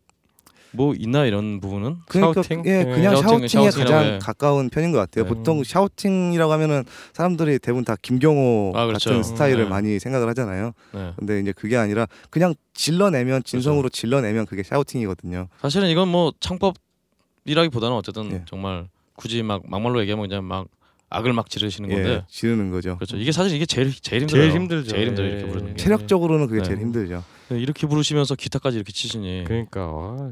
[0.77, 2.63] 뭐 있나 이런 부분은 그러니까 shouting?
[2.67, 2.83] 예, 예.
[2.85, 4.19] 그냥 shouting, shouting에 shouting이라고 가장 해.
[4.19, 5.25] 가까운 편인 것 같아요.
[5.25, 5.29] 네.
[5.29, 9.09] 보통 shouting이라고 하면은 사람들이 대부분 다 김경호 아, 그렇죠.
[9.09, 9.69] 같은 스타일을 네.
[9.69, 10.71] 많이 생각을 하잖아요.
[10.93, 11.13] 네.
[11.17, 15.47] 근데 이제 그게 아니라 그냥 질러내면 진성으로 질러내면 그게 샤우팅이거든요.
[15.61, 18.43] 사실은 이건 뭐 창법이라기보다는 어쨌든 예.
[18.47, 20.67] 정말 굳이 막 막말로 얘기하면 그냥 막
[21.09, 22.95] 악을 막 지르시는 건데 예, 지르는 거죠.
[22.97, 23.15] 그렇죠.
[23.17, 24.43] 이게 사실 이게 제일 제일 힘들어요.
[24.43, 24.89] 제일 힘들죠.
[24.91, 25.49] 제일 힘들어요 이렇게 예.
[25.49, 25.75] 부르는 게.
[25.81, 26.65] 체력적으로는 그게 네.
[26.67, 27.23] 제일 힘들죠.
[27.49, 30.31] 이렇게 부르시면서 기타까지 이렇게 치시니 그러니까 와,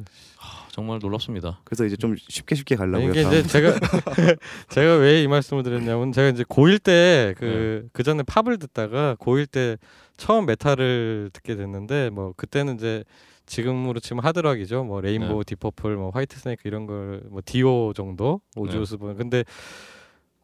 [0.75, 1.61] 정말 놀랍습니다.
[1.63, 3.11] 그래서 이제 좀 쉽게 쉽게 가려고요.
[3.11, 3.33] 이게 다음.
[3.33, 3.71] 이제 제가
[4.67, 9.77] 제가 왜 이 말씀을 드렸냐면 제가 이제 고1 때그그 전에 팝을 듣다가 고1 때
[10.17, 13.05] 처음 메탈을 듣게 됐는데 뭐 그때는 이제
[13.45, 14.83] 지금으로 치면 hard rock이죠.
[14.83, 18.81] 뭐 Rainbow, Deep Purple, 뭐 Whitesnake 이런 걸 뭐 Dio 정도 Ozzy 네.
[18.81, 19.15] Osbourne.
[19.15, 19.45] 근데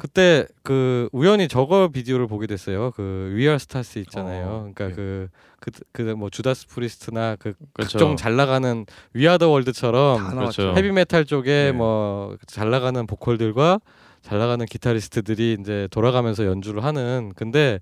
[0.02, 2.90] 그때 그 우연히 저거 비디오를 보게 됐어요.
[2.96, 4.48] 그 We're Stars 있잖아요.
[4.48, 5.28] 어, 그러니까 네.
[5.60, 8.00] 그그그뭐 Judas Priest나 그 그렇죠.
[8.00, 10.64] 각종 잘 나가는 We Are the World처럼 다 그렇죠.
[10.64, 10.80] 나왔죠.
[10.80, 11.72] 헤비 메탈 쪽에 네.
[11.74, 13.80] 뭐잘 나가는 보컬들과
[14.24, 17.80] 잘 나가는 기타리스트들이 이제 돌아가면서 연주를 하는 근데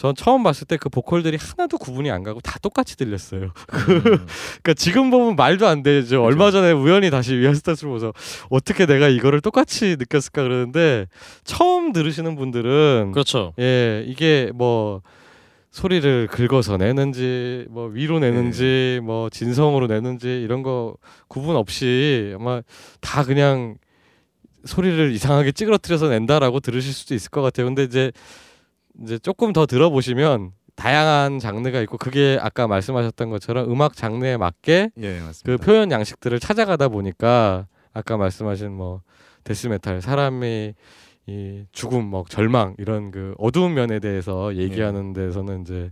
[0.00, 3.42] 전 처음 봤을 때 그 보컬들이 하나도 구분이 안 가고 다 똑같이 들렸어요.
[3.90, 4.00] 음.
[4.02, 6.24] 그러니까 지금 보면 말도 안 되죠.
[6.24, 8.14] 얼마 전에 우연히 다시 We're Stars를 보면서
[8.48, 11.06] 어떻게 내가 이거를 똑같이 느꼈을까 그러는데
[11.44, 13.52] 처음 들으시는 분들은 그렇죠.
[13.58, 15.02] 예 이게 뭐
[15.70, 20.94] 소리를 긁어서 내는지 뭐 위로 내는지 뭐 진성으로 내는지 이런 거
[21.28, 22.62] 구분 없이 아마
[23.02, 23.76] 다 그냥
[24.64, 27.66] 소리를 이상하게 찌그러뜨려서 낸다라고 들으실 수도 있을 것 같아요.
[27.66, 28.12] 근데 이제
[29.02, 35.20] 이제 조금 더 들어보시면 다양한 장르가 있고 그게 아까 말씀하셨던 것처럼 음악 장르에 맞게 예
[35.44, 35.56] 그.
[35.58, 39.02] 표현 양식들을 찾아가다 보니까 아까 말씀하신 뭐
[39.44, 40.74] 데스메탈 사람이
[41.26, 45.90] 이 죽음 뭐 절망 이런 그 어두운 면에 대해서 얘기하는 데서는 이제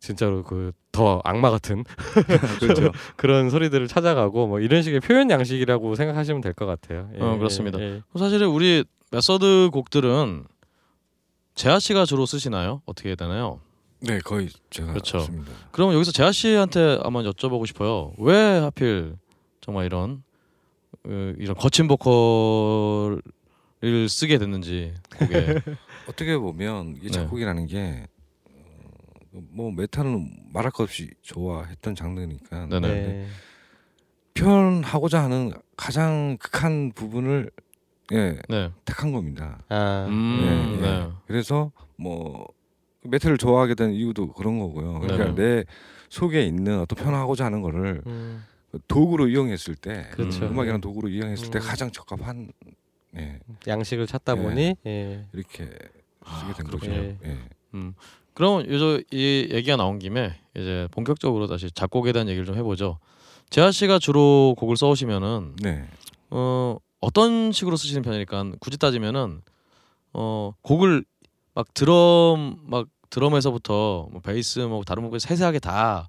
[0.00, 1.84] 진짜로 그 더 악마 같은
[2.58, 2.90] 그렇죠.
[3.16, 7.08] 그런 소리들을 찾아가고 뭐 이런 식의 표현 양식이라고 생각하시면 될 것 같아요.
[7.14, 7.78] 예, 어, 그렇습니다.
[7.78, 8.02] 예, 예.
[8.18, 10.42] 사실은 우리 메서드 곡들은
[11.58, 12.82] 재하 씨가 주로 쓰시나요?
[12.86, 13.58] 어떻게 되나요?
[13.98, 15.18] 네, 거의 제가 그렇죠.
[15.18, 18.12] 습니다 그러면 여기서 재하 씨한테 한번 여쭤보고 싶어요.
[18.16, 19.16] 왜 하필
[19.60, 20.22] 정말 이런
[21.04, 23.20] 어, 이런 거친 보컬을
[24.08, 25.60] 쓰게 됐는지 곡에
[26.08, 27.10] 어떻게 보면 이게 네.
[27.10, 28.06] 작곡이라는 게
[28.44, 32.66] 어, 뭐 메탈은 말할 것 없이 좋아했던 장르니까.
[32.66, 33.26] 네.
[34.34, 37.50] 표현하고자 하는 가장 극한 부분을
[38.12, 38.70] 예 네.
[38.84, 39.62] 택한 겁니다.
[39.68, 40.80] 아, 음, 예, 예.
[40.80, 41.08] 네.
[41.26, 42.46] 그래서 뭐
[43.02, 45.00] 메탈을 좋아하게 된 이유도 그런 거고요.
[45.00, 45.34] 그러니까 네.
[45.34, 45.64] 내
[46.08, 48.44] 속에 있는 어떤 표현하고자 하는 거를 음,
[48.88, 50.46] 도구로 이용했을 때 그렇죠.
[50.46, 51.60] 음, 악이라는 도구로 이용했을 때 음.
[51.62, 52.52] 가장 적합한
[53.16, 54.42] 예, 양식을 찾다 예.
[54.42, 55.26] 보니 예.
[55.32, 56.90] 이렇게 쓰게 된 아, 거죠.
[56.90, 57.38] 예.
[58.38, 63.00] 그럼 요즘 이 얘기가 나온 김에 이제 본격적으로 다시 작곡에 대한 얘기를 좀 해보죠.
[63.50, 65.84] 재하 씨가 주로 곡을 써오시면은 네.
[66.30, 69.42] 어 어떤 식으로 쓰시는 편이니까 굳이 따지면은
[70.12, 71.04] 어 곡을
[71.54, 76.08] 막 드럼 막 드럼에서부터 뭐 베이스 뭐 다른 곡까지 세세하게 다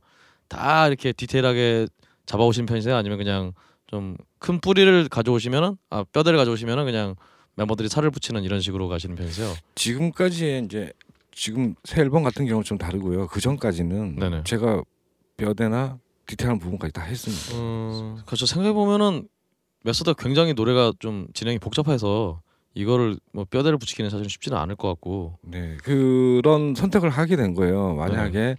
[0.50, 1.86] 다 이렇게 디테일하게
[2.26, 2.96] 잡아오시는 편이세요?
[2.96, 3.54] 아니면 그냥
[3.88, 7.16] 좀 큰 뿌리를 가져오시면은 아 뼈대를 가져오시면은 그냥
[7.56, 9.54] 멤버들이 살을 붙이는 이런 식으로 가시는 편이세요?
[9.76, 10.94] 지금까지의 이제
[11.34, 13.28] 지금 새 앨범 같은 경우는 좀 다르고요.
[13.28, 14.44] 그 전까지는 네네.
[14.46, 14.82] 제가
[15.38, 17.58] 뼈대나 디테일한 부분까지 다 했습니다.
[17.58, 18.46] 음, 그렇죠.
[18.46, 19.28] 생각해 보면은
[19.84, 22.42] 메서드 굉장히 노래가 좀 진행이 복잡해서
[22.74, 25.38] 이거를 뭐 뼈대를 붙이기는 사실 쉽지는 않을 것 같고.
[25.42, 27.96] 네, 그런 선택을 하게 된 거예요.
[27.96, 28.56] 만약에 네.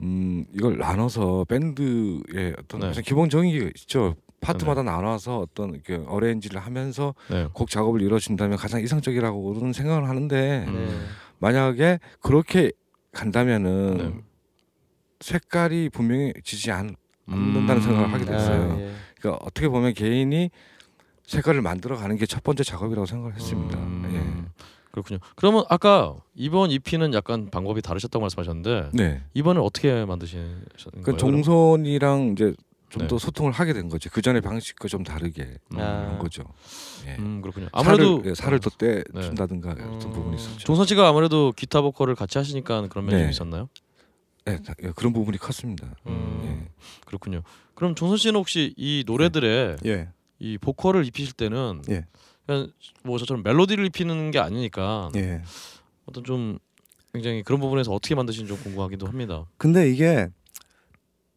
[0.00, 3.02] 음 이걸 나눠서 밴드의 어떤 네.
[3.02, 4.14] 기본적인 게 있죠.
[4.40, 7.46] 파트마다 나눠서 어떤 이렇게 어레인지를 하면서 네.
[7.52, 10.74] 곡 작업을 이루어진다면 가장 이상적이라고는 생각을 하는데 음.
[10.74, 10.98] 네.
[11.38, 12.72] 만약에 그렇게
[13.12, 14.14] 간다면은 네.
[15.20, 16.94] 색깔이 분명히 지지 않,
[17.26, 18.72] 않는다는 생각을 하게 됐어요.
[18.72, 18.92] 아, 예.
[19.20, 20.50] 그러니까 어떻게 보면 개인이
[21.26, 23.78] 색깔을 만들어 가는 게 첫 번째 작업이라고 생각을 했습니다.
[23.78, 24.48] 음,
[24.90, 25.20] 그렇군요.
[25.36, 28.96] 그러면 아까 이번 EP는 약간 방법이 다르셨다고 말씀하셨는데 예.
[28.96, 29.22] 네.
[29.34, 30.64] 이번에 어떻게 만드신
[30.96, 31.16] 그 거예요?
[31.16, 32.52] 종선이랑 이제
[32.88, 33.06] 좀 네.
[33.08, 34.10] 더 소통을 하게 된 거죠.
[34.12, 35.80] 그 전에 방식과 좀 다르게 그럼?
[35.84, 36.08] 아.
[36.08, 36.42] 한 거죠.
[37.06, 37.14] 예.
[37.20, 37.68] 음 그렇군요.
[37.70, 39.22] 아무래도 살을, 예, 살을 더떼 네.
[39.22, 39.92] 준다든가 음.
[39.94, 40.58] 어떤 부분이 있었죠.
[40.58, 43.22] 종선 씨가 아무래도 기타 보컬을 같이 하시니까 그런 면이 네.
[43.22, 43.68] 좀 있었나요?
[44.48, 45.88] 예, 다- 예, 그런 부분이 컸습니다.
[46.06, 46.68] 음, 예.
[47.04, 47.42] 그렇군요.
[47.74, 50.08] 그럼 종선 씨는 혹시 이 노래들의 예.
[50.38, 52.06] 이 보컬을 입히실 때는 예.
[52.46, 52.70] 그냥
[53.04, 55.42] 뭐 저처럼 멜로디를 입히는 게 아니니까 예.
[56.06, 56.58] 어떤 좀
[57.12, 59.44] 굉장히 그런 부분에서 어떻게 만드시는지 좀 궁금하기도 합니다.
[59.58, 60.28] 근데 이게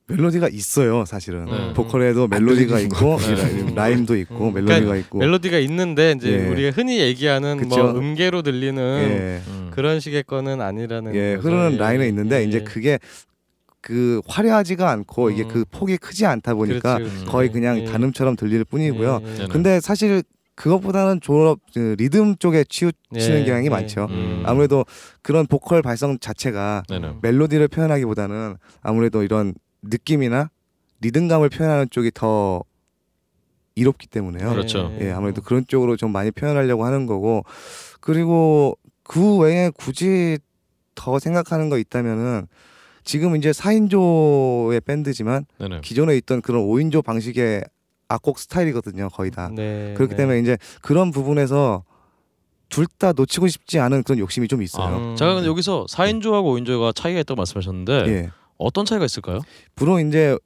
[0.07, 1.45] 멜로디가 있어요, 사실은.
[1.45, 1.73] 네.
[1.73, 3.35] 보컬에도 멜로디가 들리는 있고 네.
[3.35, 4.53] 라임- 라임도 있고 음.
[4.53, 5.17] 멜로디가 있고.
[5.19, 6.47] 멜로디가 있는데 이제 예.
[6.47, 7.69] 우리가 흔히 얘기하는 그쵸.
[7.83, 9.41] 뭐 음계로 들리는 예.
[9.49, 9.62] 음.
[9.73, 11.47] 그런 식의 거는 아니라는 예, 거죠.
[11.47, 12.63] 흐르는 예, 라인은 있는데 예, 이제 예.
[12.63, 12.99] 그게
[13.81, 15.47] 그 화려하지가 않고 이게 음.
[15.49, 17.25] 그 폭이 크지 않다 보니까 그렇지, 그렇지.
[17.25, 17.85] 거의 그냥 예.
[17.85, 19.21] 단음처럼 들릴 뿐이고요.
[19.23, 19.47] 예, 예.
[19.47, 20.23] 근데 사실
[20.55, 23.69] 그것보다는 졸업 그 리듬 쪽에 치우치는 예, 경향이 예.
[23.69, 24.07] 많죠.
[24.09, 24.43] 음.
[24.45, 24.85] 아무래도
[25.21, 27.13] 그런 보컬 발성 자체가 네 네.
[27.21, 30.49] 멜로디를 표현하기보다는 아무래도 이런 느낌이나
[31.01, 32.63] 리듬감을 표현하는 쪽이 더
[33.75, 34.49] 이롭기 때문에요.
[34.51, 34.89] 그렇죠.
[34.89, 35.07] 네.
[35.07, 37.43] 예, 아무래도 그런 쪽으로 좀 많이 표현하려고 하는 거고
[37.99, 40.37] 그리고 그 외에 굳이
[40.95, 42.47] 더 생각하는 거 있다면은
[43.03, 45.81] 지금 이제 4인조의 밴드지만 네네.
[45.81, 47.63] 기존에 있던 그런 5인조 방식의
[48.07, 49.49] 악곡 스타일이거든요, 거의 다.
[49.53, 50.17] 네, 그렇기 네.
[50.17, 51.83] 때문에 이제 그런 부분에서
[52.69, 55.11] 둘 다 놓치고 싶지 않은 그런 욕심이 좀 있어요.
[55.11, 55.15] 음.
[55.15, 58.31] 제가 근데 여기서 4인조하고 5인조가 차이가 있다고 말씀하셨는데 예.
[58.57, 59.41] 어떤 차이가 있을까요?
[59.75, 60.37] 주로 이제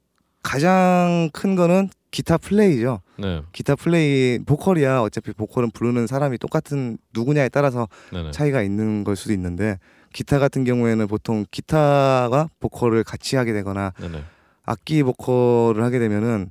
[0.42, 3.00] 가장 큰 거는 기타 플레이죠.
[3.18, 3.42] 네.
[3.52, 8.30] 기타 플레이 보컬이야 어차피 보컬은 부르는 사람이 똑같은 누구냐에 따라서 네네.
[8.30, 9.78] 차이가 있는 걸 수도 있는데
[10.12, 14.22] 기타 같은 경우에는 보통 기타가 보컬을 같이 하게 되거나 네네.
[14.64, 16.50] 악기 보컬을 하게 되면은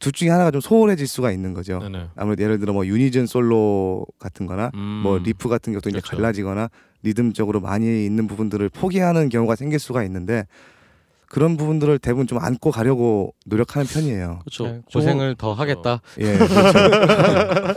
[0.00, 1.78] 둘 중에 하나가 좀 소홀해질 수가 있는 거죠.
[1.78, 2.08] 네네.
[2.16, 4.80] 아무래도 예를 들어 뭐 unison 솔로 같은 거나 음.
[4.80, 6.16] 뭐 리프 같은 것도 이제 그렇죠.
[6.16, 6.70] 갈라지거나
[7.04, 10.46] 리듬적으로 많이 있는 부분들을 포기하는 경우가 생길 수가 있는데
[11.32, 14.40] 그런 부분들을 대부분 좀 안고 가려고 노력하는 편이에요.
[14.40, 14.64] 그렇죠.
[14.66, 16.02] 네, 고생을 더 하겠다.
[16.20, 16.36] 예.
[16.36, 17.74] 그렇죠.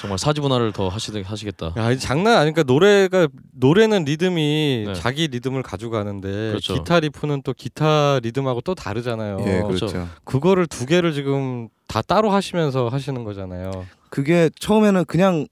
[0.00, 1.74] 정말 사지분할을 더 하시 하시겠다.
[1.76, 4.94] 야, 이 장난 아니까 노래가 노래는 리듬이 네.
[4.94, 6.72] 자기 리듬을 가져가는데 그렇죠.
[6.72, 9.36] 기타 riff는 또 기타 리듬하고 또 다르잖아요.
[9.40, 9.86] 예, 그렇죠.
[9.86, 10.08] 그렇죠.
[10.24, 13.84] 그거를 두 개를 지금 다 따로 하시면서 하시는 거잖아요.
[14.08, 15.46] 그게 처음에는 그냥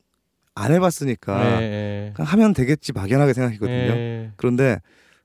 [0.54, 3.94] 안 해봤으니까 네, 그냥 하면 되겠지 막연하게 생각했거든요.
[3.94, 4.30] 네.
[4.36, 4.78] 그런데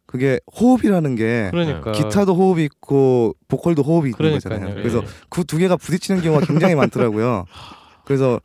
[0.08, 4.40] 그게 호흡이라는 게 그러니까 기타도 호흡이 있고 보컬도 호흡이 있는 그러니까요.
[4.40, 4.70] 거잖아요.
[4.78, 4.82] 예.
[4.82, 7.46] 그래서 그 두 개가 부딪히는 경우가 굉장히 많더라고요.
[8.06, 8.40] 그래서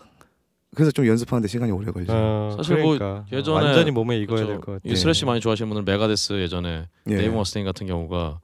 [0.74, 2.12] 그래서 좀 연습하는데 시간이 오래 걸리죠.
[2.14, 3.26] 어, 사실 뭐 그러니까.
[3.32, 4.46] 예전에 완전히 몸에 익어야 그렇죠.
[4.54, 4.92] 될것 같아요.
[4.92, 7.16] 이 thrash 많이 좋아하시는 분들 Megadeth 예전에 예.
[7.16, 8.40] 데이브 머스테인 같은 경우가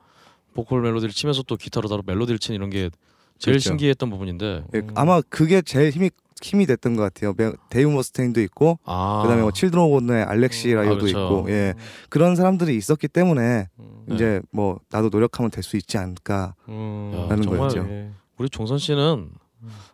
[0.54, 2.90] 보컬 멜로디를 치면서 또 기타로 다른 멜로디를 치는 이런 게
[3.38, 3.70] 제일 그렇죠.
[3.70, 4.88] 신기했던 부분인데 예, 음.
[4.94, 6.10] 아마 그게 제일 힘이
[6.42, 7.34] 힘이 됐던 것 같아요.
[7.36, 10.76] 메- 데이브 머스테인도 있고 아 그다음에 뭐 Children of의 알렉시 음.
[10.76, 11.18] 라이호도 아, 그렇죠.
[11.24, 11.74] 있고 예
[12.08, 14.02] 그런 사람들이 있었기 때문에 음.
[14.06, 14.14] 네.
[14.14, 17.26] 이제 뭐 나도 노력하면 될 수 있지 않을까 음.
[17.28, 17.86] 라는 거였죠.
[17.88, 18.10] 예.
[18.38, 19.30] 우리 종선 씨는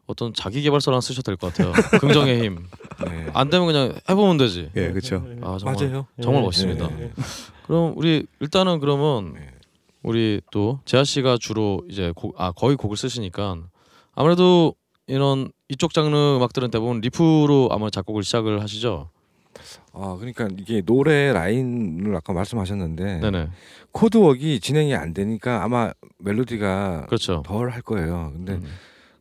[0.07, 1.73] 어떤 자기 개발서랑 쓰셔도 될 것 같아요.
[1.99, 2.67] 긍정의 힘.
[3.07, 3.27] 네.
[3.33, 4.71] 안 되면 그냥 해보면 되지.
[4.77, 5.25] 예 그렇죠.
[5.43, 6.07] 아 정말 맞아요.
[6.23, 6.91] 정말 예, 멋있습니다.
[6.99, 7.13] 예, 예.
[7.67, 9.51] 그럼 우리 일단은 그러면 네.
[10.03, 13.57] 우리 또 재하 씨가 주로 이제 곡, 아 거의 곡을 쓰시니까
[14.15, 14.75] 아무래도
[15.07, 19.11] 이런 이쪽 장르 음악들은 대부분 리프로 아마 작곡을 시작을 하시죠.
[19.93, 23.49] 아 그러니까 이게 노래 라인을 아까 말씀하셨는데 네네.
[23.93, 27.43] 코드웍이 진행이 안 되니까 아마 멜로디가 그렇죠.
[27.47, 28.33] 덜 할 거예요.
[28.35, 28.65] 근데 음.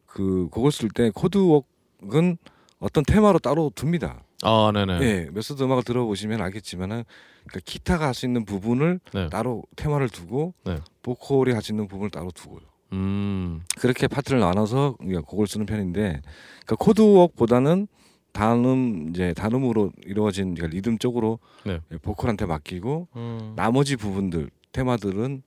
[0.08, 2.38] 그 곡을 쓸 때 코드웍은
[2.80, 4.24] 어떤 테마로 따로 둡니다.
[4.42, 5.00] 아 네네.
[5.02, 7.04] 예, 메소드 음악을 들어보시면 알겠지만은
[7.46, 9.30] 그러니까 기타가 할 수 있는 부분을 네.
[9.30, 10.80] 따로 테마를 두고 네.
[11.04, 12.62] 보컬이 할 수 있는 부분을 따로 두고요.
[12.94, 13.62] 음.
[13.80, 16.22] 그렇게 파트를 나눠서 곡을 쓰는 편인데
[16.66, 17.88] 그러니까 chord work보다는
[18.32, 21.80] 단음 이제 단음으로 이루어진 그러니까 리듬 쪽으로 네.
[22.02, 23.54] 보컬한테 맡기고 음.
[23.56, 25.44] 나머지 부분들 테마들은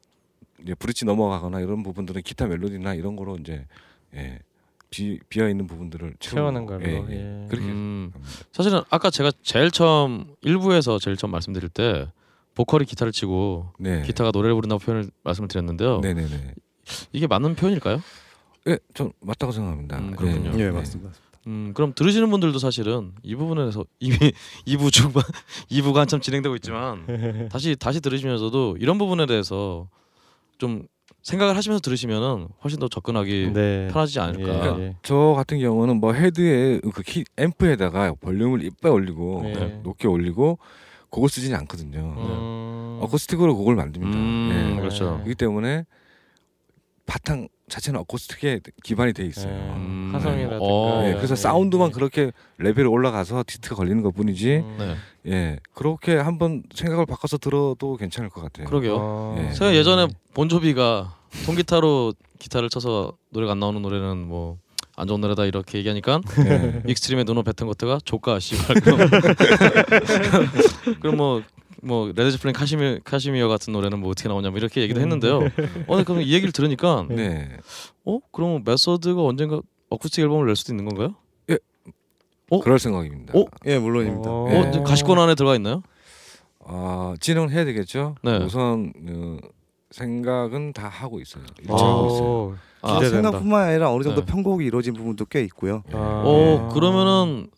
[0.63, 3.67] 이제 브릿지 넘어가거나 이런 부분들은 기타 멜로디나 이런 거로 이제
[4.15, 4.39] 예,
[4.89, 6.87] 비, 비어 있는 부분들을 채우는 걸로.
[6.87, 7.43] 예, 예.
[7.43, 7.49] 예.
[7.49, 8.13] 그렇게 음.
[8.53, 12.07] 사실은 아까 제가 제일 처음 일부에서 제일 처음 말씀드릴 때
[12.55, 14.03] 보컬이 기타를 치고 네.
[14.03, 16.01] 기타가 노래를 부른다고 표현을 말씀을 드렸는데요.
[16.01, 16.55] 네네네.
[17.13, 18.03] 이게 맞는 표현일까요?
[18.69, 19.99] 예, 전 맞다고 생각합니다.
[19.99, 20.51] 음, 그렇군요.
[20.53, 20.59] 네.
[20.59, 20.71] 예 네.
[20.71, 21.13] 맞습니다.
[21.47, 24.17] 음, 그럼 들으시는 분들도 사실은 이 부분에서 이미
[24.67, 25.23] 2부 중반
[25.71, 27.07] 2부가 한참 진행되고 있지만
[27.51, 29.89] 다시 다시 들으시면서도 이런 부분에 대해서
[30.59, 30.87] 좀
[31.23, 33.89] 생각을 하시면서 들으시면은 훨씬 더 접근하기 네.
[33.93, 34.79] 편하지 않을까.
[34.79, 34.97] 예, 예.
[35.03, 39.81] 저 같은 경우는 뭐 헤드에 그 키, 앰프에다가 볼륨을 이빨 올리고 네.
[39.83, 40.59] 높게 올리고
[41.11, 42.15] 곡을 쓰지는 않거든요.
[42.17, 42.99] 음.
[43.03, 44.17] 어쿠스틱으로 곡을 만듭니다.
[44.17, 44.81] 음, 예.
[44.81, 45.05] 그렇죠.
[45.05, 45.17] 네.
[45.25, 45.85] 그렇기 때문에
[47.07, 49.53] 바탕 자체는 어쿠스틱에 기반이 돼 있어요.
[49.53, 49.57] 예.
[49.57, 50.11] 음.
[50.13, 50.59] 화성이라든가.
[50.61, 51.05] 어.
[51.07, 51.37] 예, 그래서 예.
[51.37, 54.57] 사운드만 그렇게 레벨이 올라가서 dist가 걸리는 것뿐이지.
[54.57, 54.77] 음.
[54.79, 54.97] 네.
[55.33, 58.67] 예, 그렇게 한번 생각을 바꿔서 들어도 괜찮을 것 같아요.
[58.67, 58.97] 그러게요.
[58.99, 59.37] 어.
[59.39, 59.53] 예.
[59.53, 61.17] 제가 예전에 Bon Jovi가
[61.47, 64.59] 통기타로 기타를 쳐서 노래가 안 나오는 노래는 뭐
[64.97, 66.83] 안 좋은 노래다 이렇게 얘기하니까 예.
[66.89, 68.77] Extreme의 누노 베텐코트가 좆까 씨발
[71.01, 71.43] 그럼 뭐
[71.87, 75.39] 뭐 Led Zeppelin Kashmi- Kashmir 같은 노래는 뭐 어떻게 나오냐 뭐 이렇게 얘기도 했는데요.
[75.87, 77.57] 어, 근데 그럼 이 얘기를 들으니까 네.
[78.05, 79.61] 어 그럼 메서드가 언젠가
[79.91, 81.15] 어쿠스틱 앨범을 낼 수도 있는 건가요?
[82.51, 82.61] 어?
[82.61, 83.37] 그럴 생각입니다.
[83.39, 83.45] 어?
[83.67, 84.31] 예 물론입니다.
[84.31, 84.45] 어.
[84.45, 84.83] 어 네.
[84.83, 85.83] 가시권 안에 들어가 있나요?
[86.65, 88.17] 아, 진행을 해야 되겠죠.
[88.23, 88.37] 네.
[88.39, 89.37] 우선 어,
[89.91, 91.45] 생각은 다 하고 있어요.
[91.61, 92.23] 일치하고 있어요.
[92.23, 93.01] 오, 아.
[93.05, 94.33] 생각뿐만 아니라 어느 정도 네.
[94.33, 95.83] 편곡이 이루어진 부분도 꽤 있고요.
[95.93, 96.23] 아.
[96.25, 97.49] 어 그러면은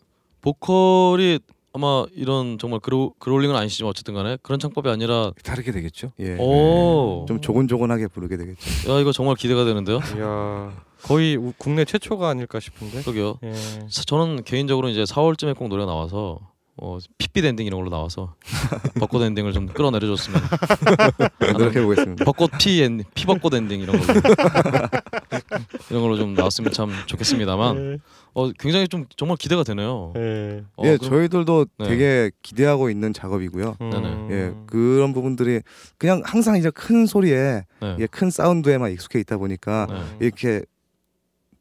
[0.41, 1.39] 보컬이
[1.73, 6.11] 아마 이런 정말 그로, 그롤링은 아니시지만 어쨌든 간에 그런 창법이 아니라 다르게 되겠죠.
[6.19, 6.35] 예.
[6.39, 7.25] 오.
[7.27, 8.91] 좀 조곤조곤하게 부르게 되겠죠.
[8.95, 9.99] 야 이거 정말 기대가 되는데요.
[10.17, 13.01] 이야, 거의 우- 국내 최초가 아닐까 싶은데.
[13.03, 13.37] 그러게요.
[13.43, 13.53] 예.
[13.89, 16.39] 사- 저는 개인적으로 이제 4월쯤에 꼭 노래가 나와서
[16.81, 18.35] 어, 핏빛 엔딩 이런 걸로 나와서
[18.99, 20.41] 벚꽃 엔딩을 좀 끌어내려줬으면
[21.53, 22.23] 노력해 보겠습니다.
[22.25, 24.13] 벚꽃 피 엔, 피벚꽃 엔딩 이런 걸로
[25.89, 27.99] 이런 걸로 좀 나왔으면 참 좋겠습니다만
[28.33, 30.11] 어 굉장히 좀 정말 기대가 되네요.
[30.15, 30.63] 네.
[30.77, 31.87] 어, 예, 그럼- 저희들도 네.
[31.87, 33.75] 되게 기대하고 있는 작업이고요.
[33.81, 34.27] 음.
[34.31, 35.61] 예, 그런 부분들이
[35.97, 37.95] 그냥 항상 이제 큰 소리에 네.
[37.99, 40.25] 예, 큰 사운드에만 익숙해 있다 보니까 네.
[40.27, 40.63] 이렇게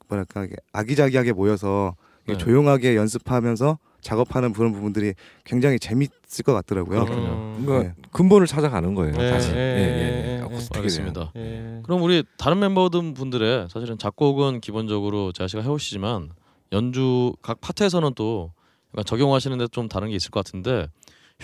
[0.08, 1.94] 뭐랄까 아기자기하게 모여서
[2.26, 2.36] 네.
[2.36, 5.14] 조용하게 연습하면서 작업하는 그런 부분들이
[5.44, 7.02] 굉장히 재밌을 것 같더라고요.
[7.02, 7.64] 음.
[7.64, 7.94] 그러니까 네.
[8.12, 9.16] 근본을 찾아가는 거예요.
[9.16, 9.50] 네, 다시.
[9.52, 11.32] 예, 예, 예, 예, 알겠습니다.
[11.36, 11.80] 예.
[11.82, 16.30] 그럼 우리 다른 멤버들 분들의 사실은 작곡은 기본적으로 제아 씨가 해오시지만
[16.72, 18.52] 연주 각 파트에서는 또
[18.94, 20.88] 약간 적용하시는데 좀 다른 게 있을 것 같은데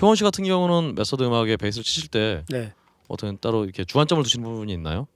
[0.00, 2.72] 효원 씨 같은 경우는 메서드 음악에 베이스를 치실 때 네
[3.08, 5.06] 어떤 따로 이렇게 주안점을 두시는 부분이 있나요?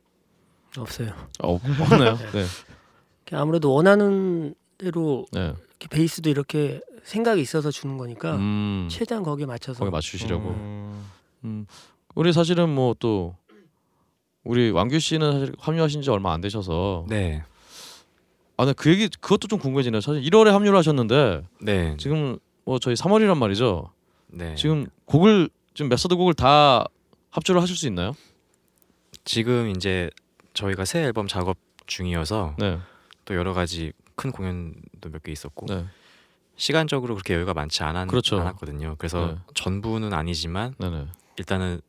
[0.77, 1.11] 없어요.
[1.43, 2.19] 어, 없나요?
[2.33, 2.45] 네.
[3.33, 5.55] 아무래도 원하는 대로 네.
[5.81, 8.89] 이렇게 베이스도 이렇게 생각이 있어서 주는 거니까 음.
[8.91, 10.51] 최대한 거기에 맞춰서 거기 맞추시려고.
[10.51, 11.07] 음.
[11.45, 11.67] 음.
[12.15, 13.37] 우리 사실은 뭐 또
[14.45, 17.43] 우리 왕규 씨는 사실 합류하신 지 얼마 안 되셔서 네,
[18.59, 20.01] 아, 네, 그 얘기 그것도 좀 궁금해지네요.
[20.01, 23.91] 사실 1월에 합류를 하셨는데 네, 지금 뭐 저희 3월이란 말이죠.
[24.27, 24.55] 네.
[24.57, 26.85] 지금 곡을 지금 메서드 곡을 다
[27.31, 28.15] 합주를 하실 수 있나요?
[29.25, 30.11] 지금 이제
[30.55, 31.57] 저희가 새 앨범 작업
[31.87, 32.79] 중이어서 네.
[33.25, 35.85] 또 여러 가지 큰 공연도 몇 개 있었고 네.
[36.57, 38.41] 시간적으로 그렇게 여유가 많지 않았, 그렇죠.
[38.41, 38.97] 않았거든요.
[38.99, 39.39] 그래서 네.
[39.55, 41.07] 전부는 아니지만 네, 네.
[41.37, 41.81] 일단은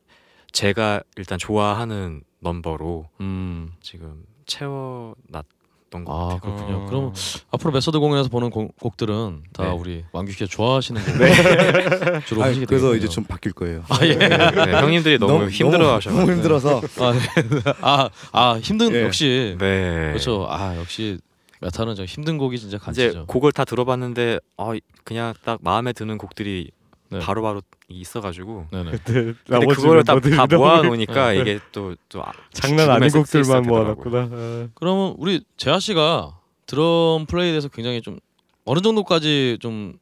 [0.52, 3.72] 제가 일단 좋아하는 넘버로 음.
[3.80, 5.44] 지금 채워놨
[5.90, 6.40] 던 것 아, 같아요.
[6.54, 6.78] 그렇군요.
[6.78, 6.86] 음.
[6.86, 7.12] 그럼
[7.50, 9.70] 앞으로 메서드 공연에서 보는 곡, 곡들은 다 네.
[9.70, 11.12] 우리 왕규 씨가 좋아하시는 곡
[12.26, 12.94] 주로 아니, 하시게 그래서 되겠군요.
[12.96, 13.82] 이제 좀 바뀔 거예요.
[13.88, 14.14] 아, 예.
[14.14, 16.10] 네, 형님들이 너무, 힘들어하셔.
[16.10, 17.62] 너무 힘들어서 아, 네.
[17.80, 19.02] 아, 아, 힘든 예.
[19.02, 20.08] 역시 네.
[20.10, 20.46] 그렇죠.
[20.48, 21.18] 아, 역시
[21.60, 23.26] 메탈은 저 힘든 곡이 진짜 이제 간지죠.
[23.26, 24.72] 곡을 다 들어봤는데 어,
[25.04, 26.79] 그냥 딱 마음에 드는 곡들이 네.
[27.18, 28.90] 바로바로 있어가지고 네, 네.
[29.02, 34.28] 근데 그거를 다, 다 모아놓으니까 이게 또또 장난 아닌 곡들만 모아놨구나.
[34.30, 34.68] 어.
[34.74, 38.20] 그러면 우리 재하 씨가 드럼 플레이에 대해서 굉장히 좀
[38.64, 39.98] 어느 정도까지 좀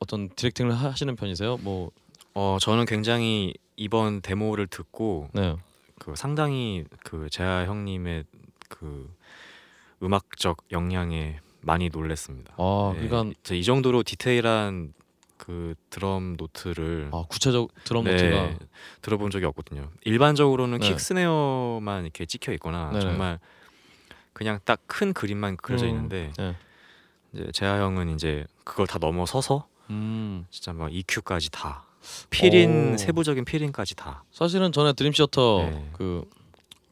[0.00, 1.56] 어떤 디렉팅을 하시는 편이세요?
[1.58, 1.90] 뭐
[2.34, 5.56] 어 저는 굉장히 이번 데모를 듣고 네.
[5.98, 8.24] 그 상당히 그 재하 형님의
[8.68, 9.12] 그
[10.02, 12.54] 음악적 역량에 많이 놀랬습니다.
[12.56, 14.92] 아, 네, 그러니까 저이 정도로 디테일한
[15.40, 18.66] 그 드럼 노트를 아, 구체적 드럼 네, 노트가
[19.00, 19.90] 들어본 적이 없거든요.
[20.04, 20.88] 일반적으로는 네.
[20.88, 23.00] kick snare만 이렇게 찍혀 있거나 네네.
[23.00, 23.38] 정말
[24.34, 25.90] 그냥 딱 큰 그림만 그려져 음.
[25.90, 26.54] 있는데 네.
[27.32, 30.44] 이제 재하 형은 이제 그걸 다 넘어서서 음.
[30.50, 31.84] 진짜 막 EQ까지 다
[32.28, 32.96] fill-in 오.
[32.98, 35.90] 세부적인 fill-in까지 다 사실은 전에 Dream Theater 네.
[35.94, 36.28] 그,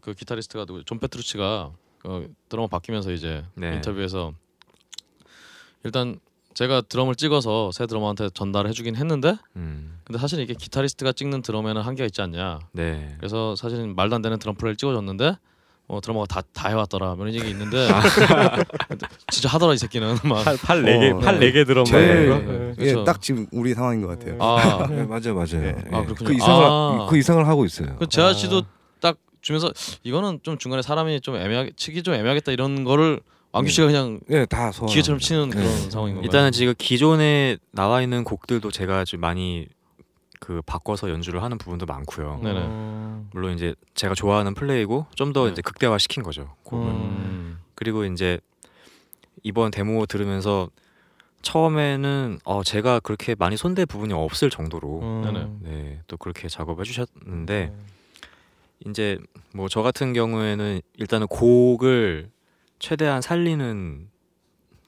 [0.00, 3.74] 그 기타리스트가 누구 존 페트루치가 그 드러머 바뀌면서 이제 네.
[3.74, 4.32] 인터뷰에서
[5.84, 6.18] 일단
[6.58, 11.80] 제가 드럼을 찍어서 새 드러머한테 전달을 해주긴 했는데 음, 근데 사실 이게 기타리스트가 찍는 드럼에는
[11.82, 13.14] 한계가 있지 않냐 네.
[13.18, 15.36] 그래서 사실 말도 안 되는 드럼 플레이를 찍어줬는데
[15.86, 18.02] 어 드러머가 다 다 해왔더라 뭐 이런 얘기 있는데 아.
[19.30, 22.34] 진짜 하더라 이 새끼는 막 팔네 개, 어, 팔네 개 드럼 말고.
[22.50, 22.70] 네.
[22.70, 23.04] 예, 그렇죠.
[23.04, 24.36] 딱 지금 우리 상황인 것 같아요.
[24.40, 25.62] 아, 네, 맞아요, 맞아요.
[25.62, 25.66] 예.
[25.68, 25.96] 예.
[25.96, 26.26] 아, 그렇군요.
[26.26, 27.06] 그 이상을 아.
[27.08, 27.94] 그 이상을 하고 있어요.
[28.00, 28.62] 그 재하 씨도
[29.00, 29.70] 딱 주면서
[30.02, 33.20] 이거는 좀 중간에 사람이 좀 애매하게 치기 좀 애매하겠다 이런 거를
[33.52, 34.88] 왕규 씨가 그냥 예, 다 소화.
[34.88, 35.90] 기계처럼 치는 그런 네.
[35.90, 36.22] 상황인 건가요?
[36.24, 39.66] 일단은 지금 기존에 나와 있는 곡들도 제가 좀 많이
[40.40, 42.40] 그 바꿔서 연주를 하는 부분도 많고요.
[42.42, 42.60] 네네.
[42.60, 43.28] 음.
[43.32, 45.52] 물론 이제 제가 좋아하는 플레이고 좀더 네.
[45.52, 46.54] 이제 극대화 시킨 거죠.
[46.64, 46.86] 곡을.
[46.86, 47.58] 음.
[47.74, 48.38] 그리고 이제
[49.42, 50.68] 이번 데모 들으면서
[51.42, 55.22] 처음에는 어 제가 그렇게 많이 손댈 부분이 없을 정도로 음.
[55.24, 55.48] 네네.
[55.60, 57.72] 네, 또 그렇게 작업해 주셨는데
[58.86, 59.18] 이제
[59.54, 62.30] 뭐 저 같은 경우에는 일단은 곡을
[62.78, 64.08] 최대한 살리는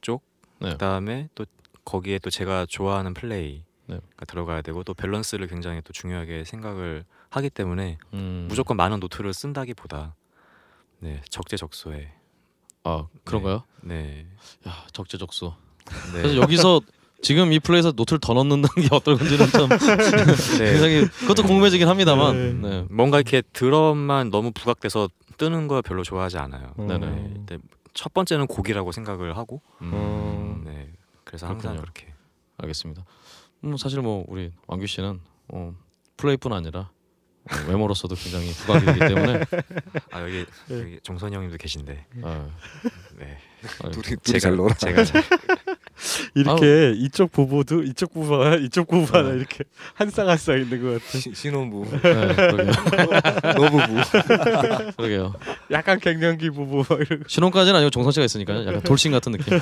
[0.00, 0.22] 쪽
[0.58, 0.70] 네.
[0.70, 1.44] 그다음에 또
[1.84, 4.00] 거기에 또 제가 좋아하는 플레이가 네.
[4.26, 8.46] 들어가야 되고 또 밸런스를 굉장히 또 중요하게 생각을 하기 때문에 음.
[8.48, 10.14] 무조건 많은 노트를 쓴다기보다
[11.00, 12.12] 네, 적재적소에
[12.84, 13.64] 아 그런가요?
[13.82, 14.26] 네.
[14.66, 15.54] 야 적재적소.
[16.12, 16.22] 네.
[16.22, 16.80] 그래서 여기서
[17.22, 19.68] 지금 이 플레이에서 노트를 더 넣는다는 게 어떨 건지는 참
[20.58, 20.72] 네.
[20.72, 22.62] 굉장히 그것도 궁금해지긴 합니다만.
[22.62, 22.86] 네.
[22.90, 26.74] 뭔가 이렇게 드럼만 너무 부각돼서 뜨는 거 별로 좋아하지 않아요.
[26.78, 26.86] 음.
[26.86, 27.44] 네네.
[27.46, 27.58] 네.
[27.94, 30.62] 첫 번째는 곡이라고 생각을 하고 음.
[30.64, 30.92] 네.
[31.24, 31.92] 그래서 항상 그렇군요.
[31.92, 32.14] 그렇게
[32.58, 33.04] 알겠습니다.
[33.64, 35.74] 음, 사실 뭐 우리 왕규 씨는 어,
[36.16, 36.90] 플레이뿐 아니라
[37.50, 39.44] 어, 외모로서도 굉장히 부각이기 때문에
[40.10, 40.80] 아 여기, 네.
[40.80, 42.48] 여기 정선이 형님도 계신데 아,
[43.16, 43.38] 네.
[43.82, 44.74] 아, 둘이 둘이 잘 제가 놀아.
[44.74, 45.22] 제가 잘-
[46.34, 49.36] 이렇게 이쪽 부부도 이쪽 부부 하나 이쪽 부부 하나 네.
[49.38, 51.18] 이렇게 한 쌍 한 쌍 있는 것 같아.
[51.18, 52.26] 시- 신혼부, 네.
[53.56, 53.86] 노부부.
[54.96, 55.34] 그러게요.
[55.70, 56.84] 약간 갱년기 부부.
[57.26, 58.66] 신혼까지는 아니고 정선 씨가 있으니까요.
[58.66, 59.58] 약간 돌싱 같은 느낌.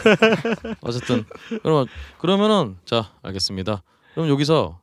[0.80, 1.24] 어쨌든
[1.62, 1.86] 그러면
[2.18, 3.82] 그러면은 자 알겠습니다.
[4.14, 4.80] 그럼 여기서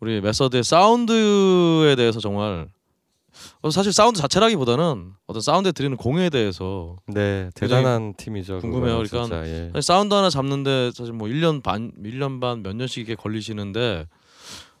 [0.00, 2.77] 우리 메서드의 사운드에 대해서 정말 어,
[3.72, 8.58] 사실 사운드 자체라기보다는 어떤 사운드에 드리는 공에 대해서 네, 대단한 팀이죠.
[8.60, 8.96] 궁금해요.
[8.98, 9.70] 그러니까 진짜, 예.
[9.72, 14.06] 사실 사운드 하나 잡는데 사실 뭐 1년 반, 1년 반 몇 년씩 이게 걸리시는데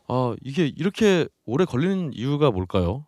[0.08, 3.04] 아 이게 이렇게 오래 걸리는 이유가 뭘까요?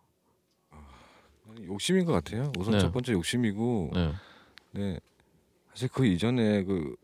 [1.65, 2.51] 욕심인 것 같아요.
[2.57, 2.79] 우선 네.
[2.79, 4.11] 첫 번째 욕심이고, 네.
[4.71, 4.99] 네.
[5.73, 6.95] 사실 그 이전에 그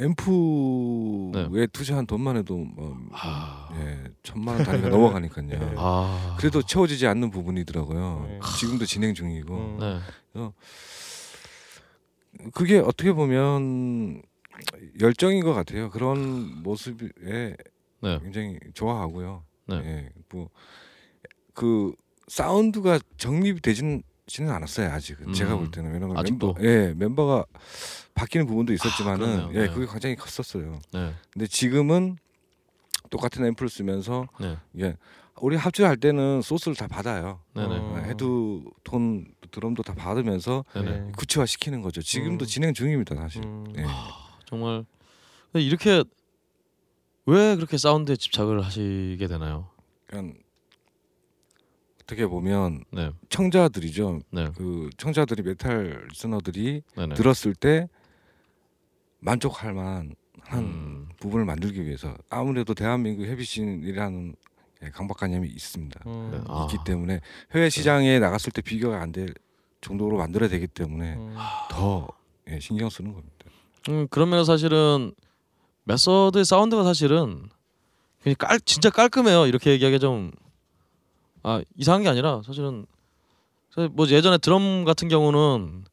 [0.00, 1.66] 앰프에 네.
[1.68, 5.46] 투자한 돈만 해도 뭐 아, 예, 천만 원 단위가 넘어가니까요.
[5.46, 5.74] 네.
[5.76, 8.26] 아 그래도 채워지지 않는 부분이더라고요.
[8.28, 8.40] 네.
[8.58, 10.00] 지금도 진행 중이고 음.
[10.34, 10.50] 네.
[12.52, 14.22] 그게 어떻게 보면
[15.00, 15.90] 열정인 것 같아요.
[15.90, 17.56] 그런 모습에
[18.00, 18.18] 네.
[18.20, 19.44] 굉장히 좋아하고요.
[19.66, 19.76] 네.
[19.76, 20.10] 예,
[21.54, 21.94] 뭐그
[22.26, 24.02] 사운드가 정립이 되지는
[24.40, 25.58] 않았어요 아직은 제가 음.
[25.58, 26.54] 볼 때는 왜냐면 아직도?
[26.54, 27.44] 멤버, 예 멤버가
[28.14, 29.50] 바뀌는 부분도 있었지만은 그러네요.
[29.54, 29.74] 예 네.
[29.74, 30.80] 그게 굉장히 컸었어요.
[30.92, 31.14] 네.
[31.32, 32.16] 근데 지금은
[33.10, 34.56] 똑같은 앰프를 쓰면서 네.
[34.80, 34.96] 예
[35.40, 37.40] 우리 합주할 때는 소스를 다 받아요.
[37.54, 37.76] 네네.
[37.76, 38.02] 어.
[38.06, 38.24] 헤드
[38.84, 40.90] 톤 드럼도 다 받으면서 네네.
[40.90, 41.12] 네.
[41.16, 42.02] 구체화 시키는 거죠.
[42.02, 42.46] 지금도 음.
[42.46, 43.42] 진행 중입니다 사실.
[43.44, 43.66] 음.
[43.76, 43.84] 예.
[44.46, 44.84] 정말
[45.52, 46.04] 근데 이렇게
[47.26, 49.68] 왜 그렇게 사운드에 집착을 하시게 되나요?
[50.06, 50.38] 그러니까
[52.02, 53.10] 어떻게 보면 네.
[53.30, 54.20] 청자들이죠.
[54.30, 54.50] 네.
[54.56, 57.14] 그 청자들이 메탈 listener들이 네네.
[57.14, 57.88] 들었을 때
[59.24, 60.14] 만족할 만한
[60.52, 61.08] 음.
[61.18, 64.34] 부분을 만들기 위해서 아무래도 대한민국 heavy scene이라는
[64.82, 66.00] 예, 강박관념이 있습니다.
[66.06, 66.30] 음.
[66.32, 66.40] 네.
[66.48, 66.66] 아.
[66.70, 67.20] 있기 때문에
[67.54, 69.32] 해외 시장에 나갔을 때 비교가 안 될
[69.80, 71.36] 정도로 만들어야 되기 때문에 음.
[71.70, 72.08] 더
[72.48, 73.34] 예, 신경 쓰는 겁니다.
[73.88, 75.12] 음 그러면 사실은
[75.84, 77.48] 메서드의 사운드가 사실은
[78.22, 79.46] 그냥 깔 진짜 깔끔해요.
[79.46, 80.32] 이렇게 얘기하기 좀
[81.46, 82.86] 아 이상한 게 아니라 사실은
[83.70, 85.84] 사실 뭐 예전에 드럼 같은 경우는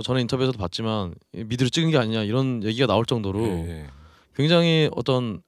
[0.00, 3.86] 뭐 전에 인터뷰에서도 봤지만 이 미드로 찍은 게 아니냐 이런 얘기가 나올 정도로 예, 예.
[4.34, 5.42] 굉장히 어떤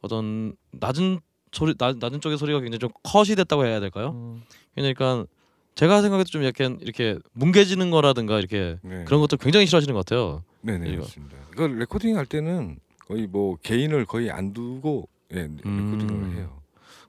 [0.00, 1.20] 어떤 낮은
[1.52, 4.12] 소리 낮, 낮은 쪽의 소리가 굉장히 좀 컷이 됐다고 해야 될까요?
[4.12, 4.42] 음.
[4.74, 5.26] 그러니까
[5.74, 9.04] 제가 생각해도 좀 약간 이렇게 뭉개지는 거라든가 이렇게 네.
[9.04, 10.42] 그런 것들 굉장히 싫어하시는 것 같아요.
[10.62, 11.02] 네네 이거.
[11.02, 11.36] 맞습니다.
[11.50, 15.98] 그 레코딩 할 때는 거의 뭐 개인을 거의 안 두고 예, 음.
[16.00, 16.62] 레코딩을 해요.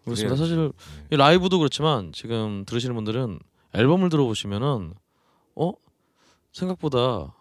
[0.04, 0.36] 그렇습니다.
[0.36, 0.72] 사실 네.
[1.12, 3.40] 이 라이브도 그렇지만 지금 들으시는 분들은
[3.74, 4.96] 앨범을 들어보시면은
[5.56, 5.72] 어
[6.54, 7.34] 생각보다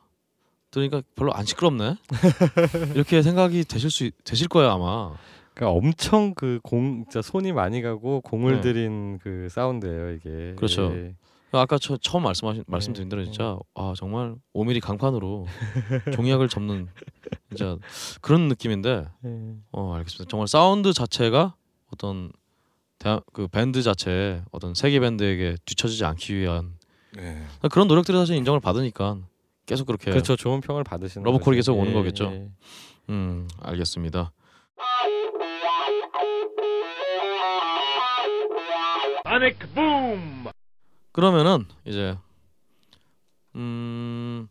[0.71, 1.97] 들으니까 별로 안 시끄럽네
[2.95, 5.15] 이렇게 생각이 되실 수 있- 되실 거예요 아마.
[5.55, 8.61] 그러니까 엄청 그 공 진짜 손이 많이 가고 공을 네.
[8.63, 10.55] 들인 그 사운드예요 이게.
[10.57, 10.91] 그렇죠.
[10.95, 11.15] 예.
[11.55, 12.65] 아까 저, 처음 말씀하신 네.
[12.67, 15.47] 말씀드린 대로 진짜 아 정말 5mm 강판으로
[16.15, 16.89] 종이학을 접는
[17.51, 17.77] 진짜
[18.23, 19.55] 그런 느낌인데 예.
[19.73, 20.31] 어 알겠습니다.
[20.31, 21.55] 정말 사운드 자체가
[21.93, 22.33] 어떤
[22.99, 26.77] 대한 그 밴드 자체에 어떤 세계 밴드에게 뒤처지지 않기 위한
[27.17, 27.47] 네.
[27.71, 29.19] 그런 노력들이 사실 인정을 받으니까
[29.67, 30.37] 계속 그렇게 그렇죠.
[30.37, 31.73] 좋은 평을 받으시는 러브콜이 거죠.
[31.73, 32.25] 계속 오는 예, 거겠죠.
[32.33, 32.49] 예.
[33.11, 34.33] 음 알겠습니다.
[41.13, 42.17] 그러면은 이제
[43.55, 44.49] 음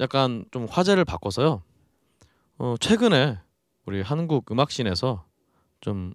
[0.00, 1.62] 약간 좀 화제를 바꿔서요.
[2.58, 3.38] 어 최근에
[3.86, 5.24] 우리 한국 음악씬에서
[5.80, 6.14] 좀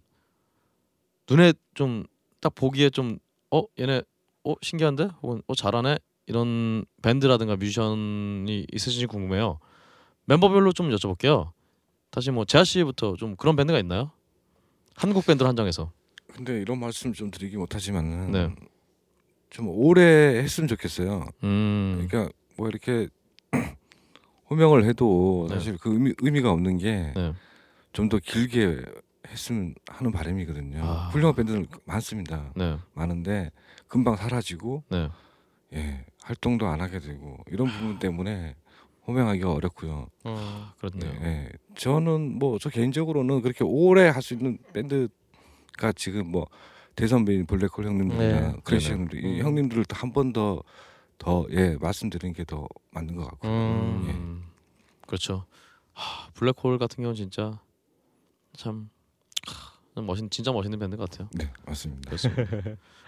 [1.29, 2.05] 눈에 좀
[2.41, 3.17] 딱 보기에 좀
[3.51, 4.01] 어 얘네
[4.45, 9.59] 어 신기한데 혹은 어 잘하네 이런 밴드라든가 뮤지션이 있으신지 궁금해요.
[10.25, 11.51] 멤버별로 좀 여쭤볼게요.
[12.11, 14.11] 다시 뭐 재하 씨부터 좀 그런 밴드가 있나요?
[14.95, 15.91] 한국 밴드를 한정해서.
[16.33, 18.55] 근데 이런 말씀 좀 드리기 못하지만은 네.
[19.49, 21.27] 좀 오래 했으면 좋겠어요.
[21.43, 22.07] 음.
[22.07, 23.07] 그러니까 뭐 이렇게
[24.49, 25.55] 호명을 해도 네.
[25.55, 27.13] 사실 그 의미, 의미가 없는 게좀
[27.93, 28.09] 네.
[28.09, 28.81] 더 길게
[29.36, 30.83] 했으면 하는 바람이거든요.
[30.83, 31.09] 아.
[31.09, 32.51] 훌륭한 밴드는 많습니다.
[32.55, 32.77] 네.
[32.93, 33.51] 많은데
[33.88, 35.09] 금방 사라지고 네.
[35.73, 38.55] 예, 활동도 안 하게 되고 이런 부분 때문에
[39.07, 40.07] 호명하기가 어렵고요.
[40.25, 40.65] 음.
[40.79, 41.11] 그렇네요.
[41.23, 46.47] 예, 저는 뭐 저 개인적으로는 그렇게 오래 할 수 있는 밴드가 지금 뭐
[46.95, 48.57] 대선배인 블랙홀 형님들이나 네.
[48.63, 48.91] 크래시.
[48.91, 49.45] 형님들 이 음.
[49.45, 50.63] 형님들을 한번 더
[51.17, 54.05] 더 예 말씀드리는 게 더 맞는 것 같고 음.
[54.09, 54.43] 음.
[55.07, 55.45] 그렇죠.
[55.93, 57.59] 하, 블랙홀 같은 경우는 진짜
[58.53, 58.94] 참 하,
[60.01, 61.29] 멋있 진짜 멋있는 밴드 같아요.
[61.33, 62.09] 네 맞습니다.
[62.09, 62.43] 그렇습니다.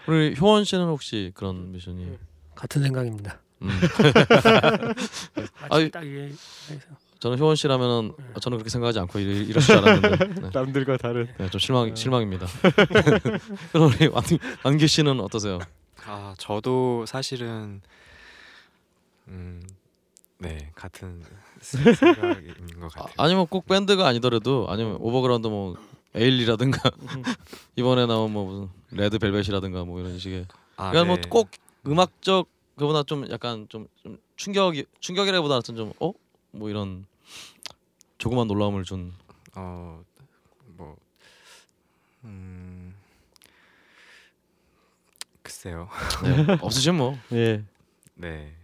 [0.06, 2.16] 우리 효원 씨는 혹시 그런 미션이?
[2.54, 3.38] 같은 생각입니다.
[3.62, 3.68] 음.
[5.60, 5.90] 마치 아이.
[5.90, 6.22] 딱 이게
[6.70, 6.86] 해서.
[7.18, 10.50] 저는 효원 씨라면은 어, 저는 그렇게 생각하지 않고 이러, 이럴 줄 알았는데 네.
[10.54, 11.28] 남들과 다른.
[11.36, 12.46] 네, 좀 실망 실망입니다.
[13.72, 14.22] 그럼 우리 완,
[14.64, 15.58] 완규 씨는 어떠세요?
[16.06, 17.80] 아 저도 사실은
[19.26, 19.60] 음,
[20.38, 21.22] 네 같은
[21.60, 23.14] 생각인 것 아, 같아요.
[23.16, 25.76] 아 니면 꼭 밴드가 아니더라도 아니면 overground 뭐
[26.14, 26.90] 에일리라든가
[27.76, 30.46] 이번에 나온 뭐 무슨 레드벨벳이라든가 뭐 이런 식의
[30.76, 31.20] 아, 그러니까 네.
[31.28, 31.50] 뭐꼭
[31.86, 36.12] 음악적 그보다 좀 약간 좀, 좀 충격이 충격이라기보다는 좀 어?
[36.52, 37.06] 뭐 이런
[38.18, 39.12] 조그만 놀라움을 준
[39.54, 40.02] 어,
[40.76, 40.96] 뭐,
[42.24, 42.94] 음,
[45.42, 45.88] 그, 글쎄요.
[46.22, 46.58] 네.
[46.60, 47.64] 없으시면 뭐 예.
[48.14, 48.54] 네.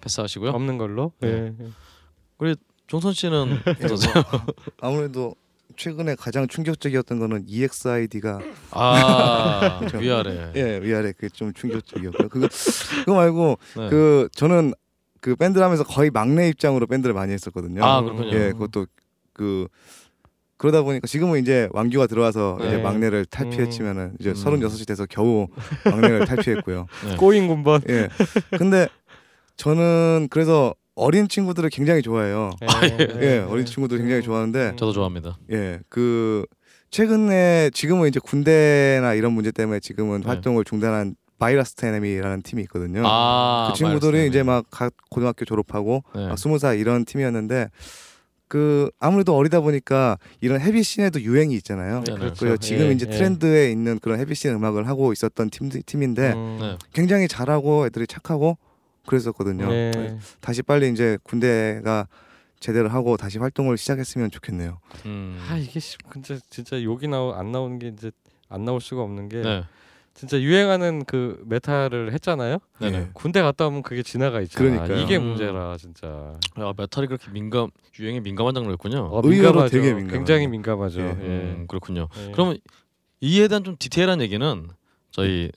[0.00, 0.50] 패스하시고요.
[0.50, 1.12] 없는 걸로.
[1.20, 1.54] 네.
[1.60, 2.54] 예.
[2.90, 4.12] 종선 씨는 예, 어떠세요?
[4.14, 5.36] 뭐, 아무래도
[5.80, 8.40] 최근에 가장 충격적이었던 거는 EXID가
[8.72, 10.52] 아 위아래.
[10.54, 12.28] 예 위아래 그게 좀 충격적이었고요.
[12.28, 12.48] 그거
[12.98, 13.88] 그거 말고 네.
[13.88, 14.74] 그 저는
[15.22, 17.82] 그 밴드를 하면서 거의 막내 입장으로 밴드를 많이 했었거든요.
[17.82, 18.30] 아 그렇군요.
[18.30, 18.86] 예, 그것도
[19.32, 19.68] 그
[20.58, 22.66] 그러다 보니까 지금은 이제 완규가 들어와서 네.
[22.66, 24.34] 이제 막내를 탈피했지만은 이제 음.
[24.34, 25.48] 서른여섯이 돼서 겨우
[25.86, 26.86] 막내를 탈피했고요.
[27.08, 27.16] 네.
[27.16, 27.80] 꼬인 군번.
[27.88, 28.10] 예.
[28.58, 28.86] 근데
[29.56, 32.50] 저는 그래서 어린 친구들을 굉장히 좋아해요.
[33.22, 35.38] 예, 어린 친구들 굉장히 좋아하는데 저도 좋아합니다.
[35.52, 36.44] 예, 그
[36.90, 40.26] 최근에 지금은 이제 군대나 이런 문제 때문에 지금은 네.
[40.26, 43.02] 활동을 중단한 바이러스 테네미라는 팀이 있거든요.
[43.06, 44.26] 아 그 친구들이 말씀하시네.
[44.26, 46.26] 이제 막 각 고등학교 졸업하고 네.
[46.28, 47.68] 막 스무 살 이런 팀이었는데
[48.48, 52.02] 그 아무래도 어리다 보니까 이런 헤비 씬에도 유행이 있잖아요.
[52.04, 52.34] 네, 그렇죠.
[52.40, 53.16] 그리고 지금 예, 이제 예.
[53.16, 56.58] 트렌드에 있는 그런 헤비 씬 음악을 하고 있었던 팀 팀인데 음.
[56.60, 56.76] 네.
[56.92, 58.58] 굉장히 잘하고 애들이 착하고
[59.06, 59.68] 그랬었거든요.
[59.68, 60.18] 네.
[60.40, 62.06] 다시 빨리 이제 군대가
[62.60, 64.78] 제대로 하고 다시 활동을 시작했으면 좋겠네요.
[65.06, 65.38] 음.
[65.48, 68.10] 아 이게 씨, 진짜 진짜 욕이 나오 안 나오는 게 이제
[68.48, 69.64] 안 나올 수가 없는 게 네.
[70.12, 72.58] 진짜 유행하는 그 메탈을 했잖아요.
[72.80, 72.98] 네네.
[72.98, 73.08] 예.
[73.14, 74.68] 군대 갔다 오면 그게 지나가 있잖아.
[74.70, 74.98] 그러니까요.
[74.98, 75.28] 이게 음.
[75.28, 76.36] 문제라 진짜.
[76.58, 78.98] 야 메탈이 그렇게 민감 유행에 민감한 장르였군요.
[78.98, 79.70] 어, 의외로 민감하죠.
[79.70, 80.12] 되게 민감해요.
[80.12, 81.00] 굉장히 민감하죠.
[81.00, 81.04] 예.
[81.06, 81.10] 예.
[81.10, 82.08] 음, 그렇군요.
[82.18, 82.32] 예.
[82.32, 82.58] 그러면
[83.20, 84.68] 이에 대한 좀 디테일한 얘기는
[85.10, 85.50] 저희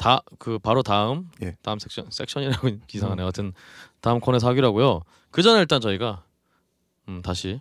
[0.00, 1.56] 다 그 바로 다음 예.
[1.62, 3.20] 다음 섹션 섹션이라고 이상하네.
[3.22, 3.52] 하여튼
[4.00, 5.02] 다음 코너에서 하기로 하고요.
[5.30, 6.24] 그 전에 일단 저희가
[7.08, 7.60] 음, 다시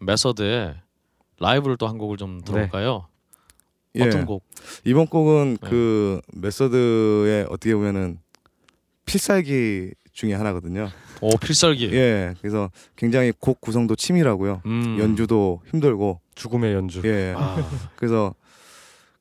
[0.00, 0.74] 메서드의
[1.40, 3.06] 라이브를 또 한 곡을 좀 들어볼까요?
[3.94, 4.04] 예.
[4.04, 4.44] 어떤 곡?
[4.84, 5.68] 이번 곡은 네.
[5.70, 8.18] 그 메서드의 어떻게 보면은
[9.06, 10.90] 필살기 중에 하나거든요.
[11.22, 11.90] 오 필살기.
[11.94, 12.34] 예.
[12.40, 14.60] 그래서 굉장히 곡 구성도 치밀하고요.
[14.66, 14.98] 음.
[14.98, 17.00] 연주도 힘들고 죽음의 연주.
[17.04, 17.34] 예.
[17.36, 17.56] 아,
[17.96, 18.34] 그래서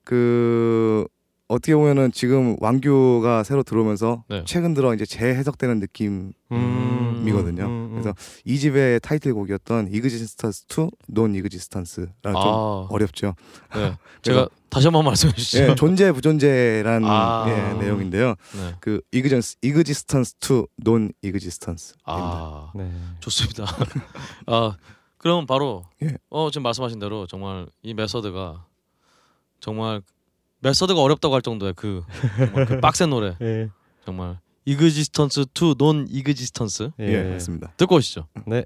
[0.04, 1.08] 그
[1.52, 4.44] 어떻게 보면은 지금 왕규가 새로 들어오면서 네.
[4.46, 7.26] 최근 들어 이제 재해석되는 느낌 음.
[7.28, 7.90] 이거든요.
[7.92, 8.14] 그래서
[8.46, 13.36] 이 집의 타이틀곡이었던 Existence to Non Existence라는 좀 아, 어렵죠.
[13.76, 13.98] 네.
[14.24, 15.64] 제가 다시 한번 말씀해 주시죠.
[15.72, 17.46] 예, 존재 부존재란 아.
[17.50, 18.36] 예, 내용인데요.
[18.56, 18.76] 네.
[18.80, 21.96] 그 Existence Existence to Non Existence.
[22.06, 22.90] 아 네.
[23.20, 23.66] 좋습니다.
[24.48, 24.78] 아
[25.18, 26.16] 그럼 바로 예.
[26.30, 28.66] 어 지금 말씀하신 대로 정말 이 메서드가
[29.60, 30.02] 정말
[30.62, 32.04] 메서드가 어렵다고 할 정도의 그,
[32.68, 33.70] 그 빡센 노래 예.
[34.06, 37.74] 정말 이그지스턴스 투 논 이그지스턴스 예, 맞습니다.
[37.78, 38.28] 듣고 오시죠.
[38.48, 38.66] 네.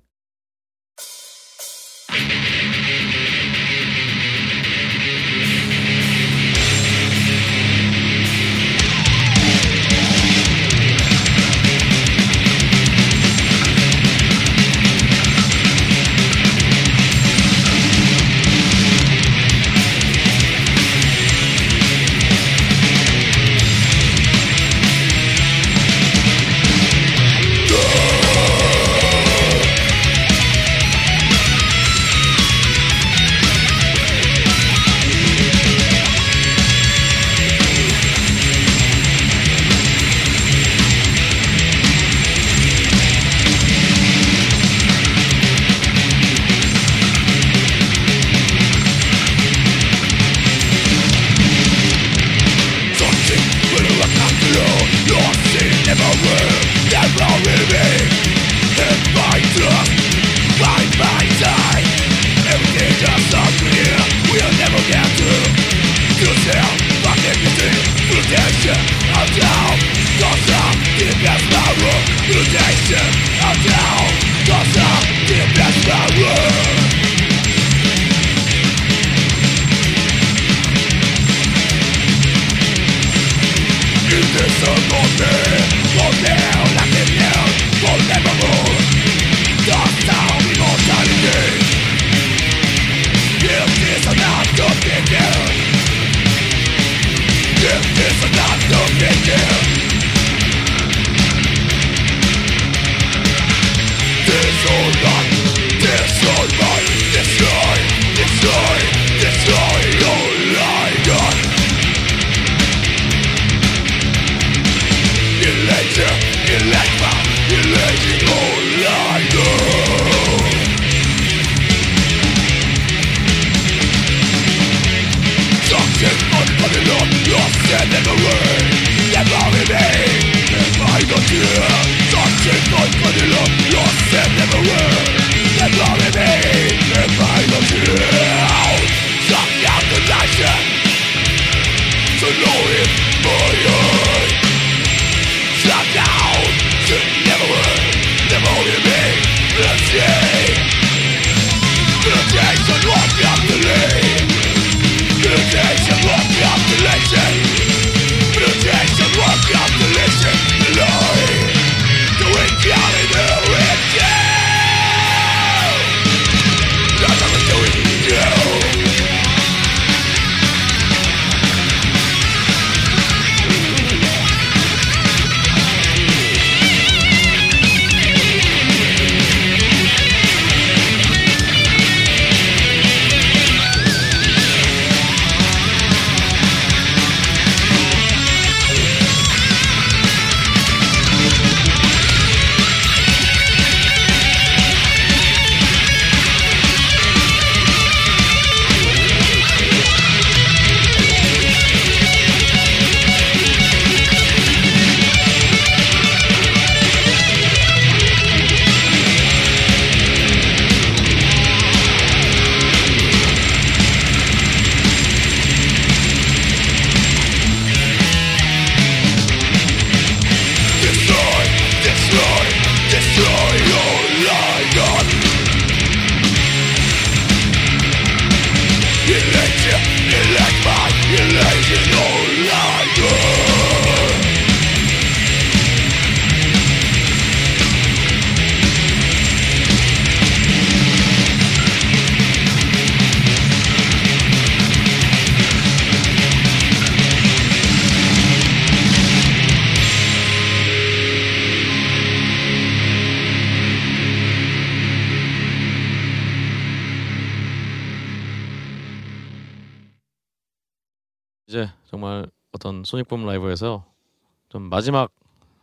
[264.76, 265.10] 마지막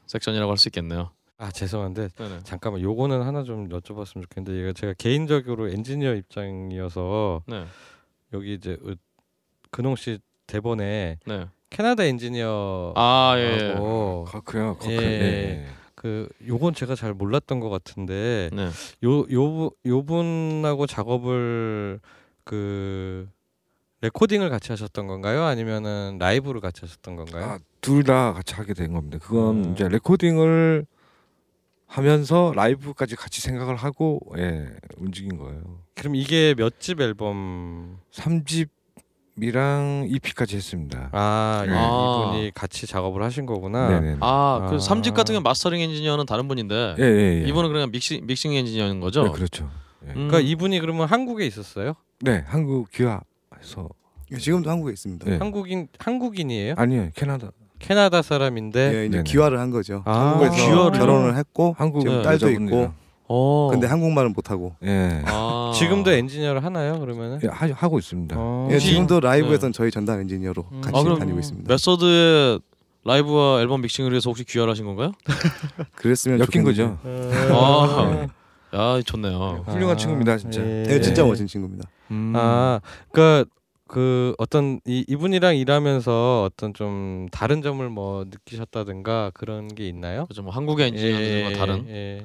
[0.07, 1.11] 섹션이라고 할 수 있겠네요.
[1.37, 2.39] 아 죄송한데 네네.
[2.45, 7.67] 잠깐만 요거는 하나 좀 여쭤봤으면 좋겠는데 이거 제가 개인적으로 엔지니어 입장이어서 네.
[8.33, 8.95] 여기 이제 으-
[9.71, 11.47] 근홍 씨 대본에 네.
[11.69, 13.43] 캐나다 엔지니어 아 예.
[13.61, 13.73] 예.
[13.75, 14.77] 하고 커크요.
[14.79, 14.93] 커크.
[14.93, 14.97] 예.
[14.97, 15.67] 예.
[15.95, 18.71] 그 요건 제가 잘 몰랐던 것 같은데 네.
[19.05, 22.01] 요요 요분하고 작업을
[22.45, 23.29] 그
[24.01, 25.43] 레코딩을 같이 하셨던 건가요?
[25.45, 27.45] 아니면은 라이브를 같이 하셨던 건가요?
[27.45, 29.18] 아, 둘 다 같이 하게 된 겁니다.
[29.20, 29.72] 그건 음.
[29.72, 30.87] 이제 레코딩을
[31.87, 34.66] 하면서 라이브까지 같이 생각을 하고 예,
[34.97, 35.61] 움직인 거예요.
[35.95, 37.99] 그럼 이게 몇 집 앨범?
[38.12, 38.68] 3집
[39.41, 41.09] 이랑 EP까지 했습니다.
[41.12, 42.30] 아, 이- 아.
[42.30, 43.89] 이분이 같이 작업을 하신 거구나.
[43.89, 44.16] 네네.
[44.20, 44.78] 아, 그 아.
[44.78, 47.49] 3집 같은 경우 마스터링 엔지니어는 다른 분인데 예, 예, 예.
[47.49, 49.24] 이분은 그냥 믹싱 믹싱 엔지니어인 거죠?
[49.24, 49.70] 네, 그렇죠.
[50.05, 50.09] 예.
[50.11, 50.28] 음.
[50.28, 51.95] 그러니까 이분이 그러면 한국에 있었어요?
[52.20, 53.89] 네, 한국 귀화해서
[54.33, 55.28] 예, 지금도 한국에 있습니다.
[55.30, 55.37] 네.
[55.39, 56.74] 한국인 한국인이에요?
[56.76, 57.51] 아니요, 캐나다.
[57.83, 59.24] 캐나다 사람인데 예, 이제 네네.
[59.24, 60.03] 귀화를 한 거죠.
[60.07, 62.95] 아, 한국에서 귀화를 결혼을 했고 한국 지금 딸도 있고 여자분이랑.
[63.28, 63.68] 어.
[63.70, 64.74] 근데 한국말은 못 하고.
[64.85, 65.22] 예.
[65.26, 65.72] 아.
[65.76, 67.01] 지금도 엔지니어를 하나요?
[67.01, 67.41] 그러면은?
[67.43, 68.37] 예, 하, 하고 있습니다.
[68.39, 68.68] 어.
[68.70, 70.80] 예, 지금도 라이브에선 저희 전담 엔지니어로 음.
[70.80, 71.72] 같이 아, 그럼 다니고 있습니다.
[71.72, 72.61] 메서드의
[73.05, 75.12] 라이브와 앨범 믹싱을 위해서 혹시 귀화를 하신 건가요?
[75.97, 76.62] 그랬으면 엮인.
[76.64, 76.99] 거죠.
[77.05, 78.26] 아.
[78.74, 79.64] 야, 좋네요.
[79.66, 80.61] 훌륭한 아, 친구입니다, 진짜.
[80.62, 80.87] 예.
[80.89, 81.26] 예, 진짜 예.
[81.26, 81.89] 멋진 친구입니다.
[82.11, 82.33] 음.
[82.37, 82.80] 아,
[83.11, 83.51] 그러니까
[83.93, 90.24] 그 어떤 이 이분이랑 일하면서 어떤 좀 다른 점을 뭐 느끼셨다든가 그런 게 있나요?
[90.24, 90.43] 그죠.
[90.43, 92.24] 뭐 한국의 엔지니어들과 다른 예.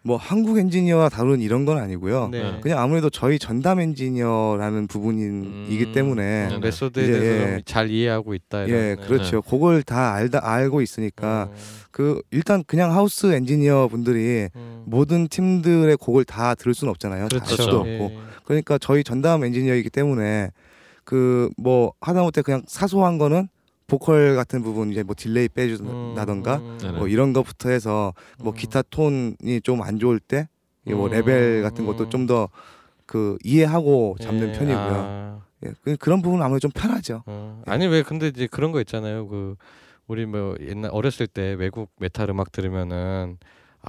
[0.00, 2.30] 뭐 한국 엔지니어와 다른 이런 건 아니고요.
[2.32, 2.42] 네.
[2.42, 2.60] 네.
[2.62, 5.92] 그냥 아무래도 저희 전담 엔지니어라는 부분이기 음.
[5.92, 6.58] 때문에 네.
[6.58, 7.56] 메소드에 이제, 대해서 예.
[7.56, 8.64] 좀잘 이해하고 있다.
[8.64, 9.06] 이런, 예, 네.
[9.06, 9.42] 그렇죠.
[9.42, 11.56] 그걸 다 알다 알고 있으니까 음,
[11.90, 14.84] 그 일단 그냥 하우스 엔지니어 분들이 음.
[14.86, 17.28] 모든 팀들의 곡을 다 들을 수는 없잖아요.
[17.28, 17.62] 다알 그렇죠.
[17.62, 18.00] 수도 예.
[18.00, 18.18] 없고.
[18.44, 20.48] 그러니까 저희 전담 엔지니어이기 때문에
[21.08, 23.48] 그 뭐 하다못해 그냥 사소한 거는
[23.86, 26.98] 보컬 같은 부분 이제 뭐 delay 빼준다던가 음, 네네.
[26.98, 28.54] 뭐 이런 것부터 해서 뭐 음.
[28.54, 32.10] 기타 톤이 좀 안 좋을 때뭐 음, 레벨 같은 것도 음.
[32.10, 32.48] 좀더
[33.06, 34.94] 그 이해하고 잡는 예, 편이고요.
[34.94, 37.22] 아, 예, 그- 그런 부분은 아무래도 좀 편하죠.
[37.24, 37.62] 어.
[37.64, 39.26] 아니 왜 근데 이제 그런 거 있잖아요.
[39.28, 39.56] 그
[40.08, 43.38] 우리 뭐 옛날 어렸을 때 외국 메탈 음악 들으면은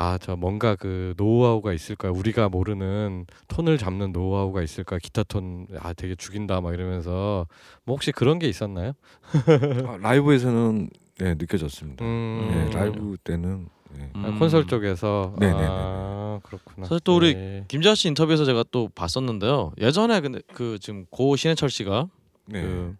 [0.02, 2.12] 아 저 뭔가 그 노하우가 있을 거야.
[2.14, 4.98] 우리가 모르는 톤을 잡는 노하우가 있을 거야.
[4.98, 7.46] 기타 톤 아 되게 죽인다 막 이러면서
[7.84, 8.94] 뭐 혹시 그런 게 있었나요?
[9.88, 10.90] 아, 라이브에서는
[11.22, 12.06] 예, 느껴졌습니다.
[12.06, 12.50] 음.
[12.72, 13.68] 예, 라이브 때는
[14.00, 14.10] 예.
[14.14, 14.40] 아, 음.
[14.40, 15.68] 콘솔 쪽에서 네네네네.
[15.70, 16.88] 아 그렇구나.
[16.88, 17.66] 사실 또 우리 예.
[17.68, 19.74] 김재하 씨 인터뷰에서 제가 또 봤었는데요.
[19.82, 22.08] 예전에 근데 그 지금 고 신해철 씨가
[22.46, 22.62] 네.
[22.62, 22.96] 그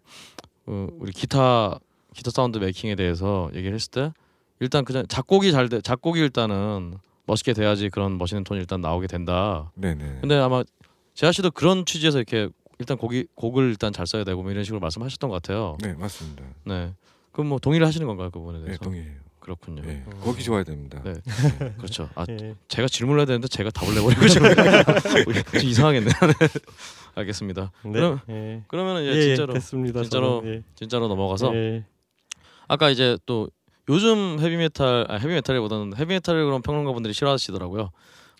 [0.66, 1.78] 어, 우리 기타
[2.14, 4.12] 기타 사운드 메이킹에 대해서 얘기를 했을 때
[4.60, 6.94] 일단 그냥 작곡이 잘 돼 작곡이 일단은
[7.26, 9.70] 멋있게 돼야지 그런 멋있는 톤이 일단 나오게 된다.
[9.74, 10.18] 네, 네.
[10.20, 10.62] 근데 아마
[11.14, 12.48] 재하 씨도 그런 취지에서 이렇게
[12.78, 15.76] 일단 곡이 곡을 일단 잘 써야 되고 뭐 이런 식으로 말씀하셨던 것 같아요.
[15.82, 16.42] 네, 맞습니다.
[16.64, 16.92] 네.
[17.32, 18.84] 그럼 뭐 동의를 하시는 건가요 그 부분에 네, 대해서?
[18.84, 19.12] 동의해요.
[19.38, 19.82] 그렇군요.
[19.86, 20.04] 예.
[20.06, 20.20] 음.
[20.22, 21.00] 거기 좋아야 됩니다.
[21.04, 21.14] 네.
[21.78, 22.08] 그렇죠.
[22.14, 22.54] 아 예.
[22.68, 24.48] 제가 질문을 해야 되는데 제가 답을 내버리고 지금
[25.60, 26.12] 좀 이상하겠네요.
[26.20, 26.46] 네.
[27.14, 27.70] 알겠습니다.
[27.84, 27.90] 네.
[27.92, 28.62] 그럼 예.
[28.68, 30.02] 그러면은 이제 예, 예, 진짜로 됐습니다.
[30.02, 30.54] 진짜로 저는.
[30.54, 30.62] 예.
[30.74, 31.84] 진짜로 넘어가서 예.
[32.68, 33.48] 아까 이제 또
[33.90, 37.90] 요즘 헤비메탈 아 헤비메탈보다는 헤비메탈을 그런 평론가분들이 싫어하시더라고요.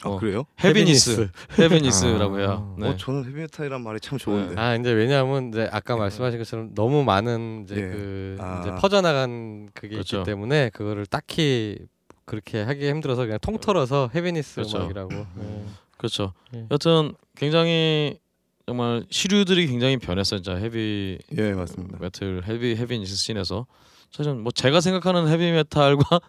[0.02, 0.44] 아 어, 그래요?
[0.62, 1.28] heaviness,
[1.58, 2.74] heaviness라고 해요.
[2.74, 2.88] 아, 네.
[2.88, 4.58] 어 저는 헤비메탈이란 말이 참 좋은데.
[4.58, 7.80] 아 이제 왜냐하면 이제 아까 말씀하신 것처럼 너무 많은 이제 예.
[7.80, 8.60] 그 아.
[8.62, 10.18] 이제 퍼져나간 그게 그렇죠.
[10.18, 11.78] 있기 때문에 그거를 딱히
[12.24, 14.78] 그렇게 하기 힘들어서 그냥 통틀어서 heaviness 그렇죠.
[14.78, 15.14] 음악이라고.
[15.14, 15.64] 예.
[15.98, 16.32] 그렇죠.
[16.54, 16.66] 예.
[16.70, 18.20] 여튼 굉장히
[18.66, 20.40] 정말 시류들이 굉장히 변했어요.
[20.40, 21.98] 진짜 헤비 예 맞습니다.
[22.00, 23.66] 메탈 헤비 heaviness scene에서
[24.10, 26.20] 사실 뭐 제가 생각하는 헤비메탈과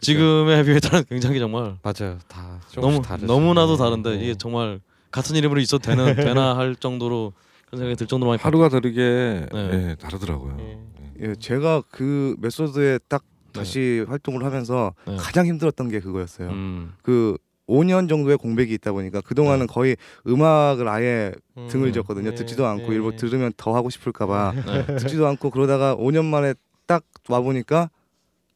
[0.00, 2.18] 지금의 헤비메탈은 굉장히 정말 맞아요.
[2.28, 3.26] 다 너무 다르죠.
[3.26, 3.76] 너무나도 예.
[3.76, 4.14] 다른데 예.
[4.16, 7.32] 이게 정말 같은 이름으로 있어도 되는 되나 할 정도로
[7.66, 9.70] 그런 생각이 들 정도로 많이 하루가 다르게 네.
[9.72, 10.56] 예, 다르더라고요.
[10.60, 10.78] 예.
[11.22, 13.22] 예 제가 그 메소드에 딱
[13.52, 15.16] 다시 활동을 하면서 네.
[15.16, 16.48] 가장 힘들었던 게 그거였어요.
[16.48, 17.36] 음, 그
[17.68, 21.68] 5년 정도의 공백이 있다 보니까 그 동안은 거의 음악을 아예 음.
[21.68, 22.30] 등을 졌거든요.
[22.30, 22.34] 예.
[22.34, 22.96] 듣지도 않고 예.
[22.96, 24.86] 일부 들으면 더 하고 싶을까봐 네.
[24.96, 26.54] 듣지도 않고 그러다가 5년 만에
[26.90, 27.90] 딱 와 보니까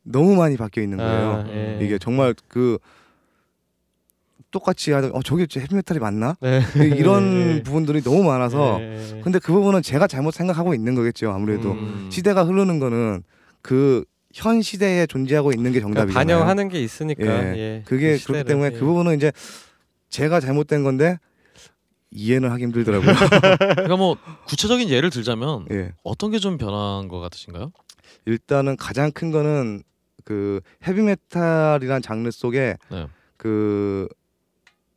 [0.02, 1.44] 너무 많이 바뀌어 있는 거예요.
[1.46, 1.78] 아, 예.
[1.80, 2.78] 이게 정말 그
[4.50, 6.36] 똑같이 하다 어 저게 헤비메탈이 맞나?
[6.40, 6.60] 네.
[6.96, 7.62] 이런 예.
[7.62, 9.20] 부분들이 너무 많아서 예.
[9.22, 12.08] 근데 그 부분은 제가 잘못 생각하고 있는 거겠죠 아무래도 음.
[12.10, 13.22] 시대가 흐르는 거는
[13.62, 14.04] 그
[14.36, 16.38] 현 시대에 존재하고 있는 게 그러니까 정답이잖아요.
[16.38, 17.22] 반영하는 게 있으니까.
[17.24, 17.56] 예.
[17.56, 17.82] 예.
[17.86, 18.76] 그게 그 그렇기 때문에 예.
[18.76, 19.30] 그 부분은 이제
[20.10, 21.18] 제가 잘못된 건데
[22.10, 23.12] 이해는 하기 힘들더라고요.
[23.78, 24.16] 그러니까 뭐
[24.48, 25.92] 구체적인 예를 들자면 예.
[26.02, 27.70] 어떤 게 좀 변한 것 같으신가요?
[28.26, 29.82] 일단은 가장 큰 거는
[30.24, 33.06] 그 헤비메탈이란 장르 속에 네.
[33.36, 34.08] 그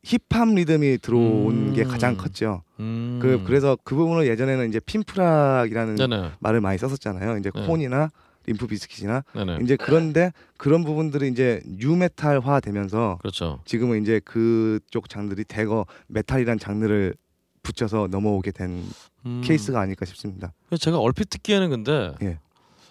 [0.02, 1.74] 힙합 리듬이 들어온 음.
[1.74, 2.62] 게 가장 컸죠.
[2.80, 3.18] 음.
[3.20, 6.30] 그 그래서 그 부분을 예전에는 이제 pimp rock이라는 네네.
[6.38, 7.36] 말을 많이 썼었잖아요.
[7.38, 7.66] 이제 네.
[7.66, 8.10] 콘이나
[8.46, 9.58] 림프 비스킷이나 네네.
[9.62, 13.60] 이제 그런데 그런 부분들이 이제 nu metal화 되면서 그렇죠.
[13.66, 17.14] 지금은 이제 그쪽 장르들이 대거 메탈이란 장르를
[17.62, 18.82] 붙여서 넘어오게 된
[19.26, 20.54] 음, 케이스가 아닐까 싶습니다.
[20.80, 22.38] 제가 얼핏 듣기에는 근데 예.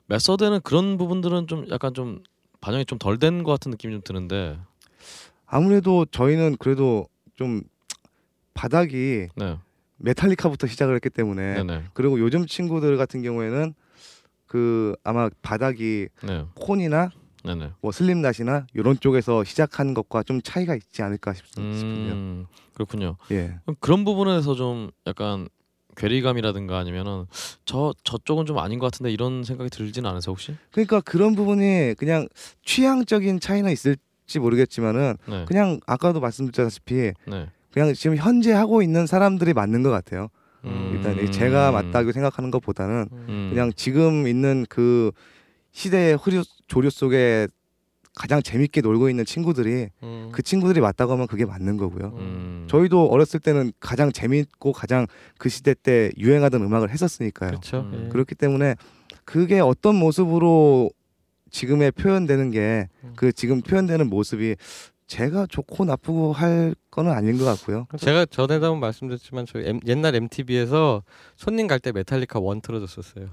[0.08, 2.24] 메서드는 그런 부분들은 좀 약간 좀
[2.62, 4.58] 반영이 좀 덜 된 것 같은 느낌이 좀 드는데.
[5.46, 7.62] 아무래도 저희는 그래도 좀
[8.54, 9.58] 바닥이 네.
[9.98, 11.84] 메탈리카부터 시작을 했기 때문에 네네.
[11.94, 13.74] 그리고 요즘 친구들 같은 경우에는
[14.46, 16.46] 그 아마 바닥이 네.
[16.56, 17.12] 콘이나
[17.44, 17.72] 네네.
[17.82, 21.46] 뭐 슬립낫이나 이런 쪽에서 시작한 것과 좀 차이가 있지 않을까 싶.
[21.60, 23.16] 음, 그렇군요.
[23.32, 23.58] 예.
[23.80, 25.48] 그런 부분에서 좀 약간
[25.98, 27.26] 괴리감이라든가 아니면은
[27.66, 30.56] 저 저쪽은 좀 아닌 것 같은데 이런 생각이 들지는 않으세요 혹시?
[30.72, 32.28] 그러니까 그런 부분이 그냥
[32.64, 35.46] 취향적인 차이는 있을지 모르겠지만은 네.
[35.46, 37.50] 그냥 아까도 말씀드렸다시피 네.
[37.72, 40.30] 그냥 지금 현재 하고 있는 사람들이 맞는 것 같아요.
[40.64, 40.92] 음.
[40.94, 43.48] 일단 이 제가 맞다고 생각하는 것보다는 음.
[43.52, 45.12] 그냥 지금 있는 그
[45.72, 47.48] 시대의 흐류 조류 속에
[48.18, 50.30] 가장 재밌게 놀고 있는 친구들이 음.
[50.32, 52.14] 그 친구들이 맞다고 하면 그게 맞는 거고요.
[52.18, 52.66] 음.
[52.68, 55.06] 저희도 어렸을 때는 가장 재밌고 가장
[55.38, 57.52] 그 시대 때 유행하던 음악을 했었으니까요.
[57.52, 57.82] 그렇죠.
[57.82, 58.06] 음.
[58.06, 58.10] 예.
[58.10, 58.76] 그렇기 때문에
[59.24, 60.90] 그게 어떤 모습으로
[61.52, 63.14] 지금의 표현되는 게 음.
[63.16, 64.56] 그 지금 표현되는 모습이
[65.08, 67.88] 제가 좋고 나쁘고 할 거는 아닌 것 같고요.
[67.98, 71.02] 제가 전에도 한번 말씀드렸지만 저 옛날 MTV에서
[71.38, 73.28] 손님 갈 때 메탈리카 원 틀어줬었어요.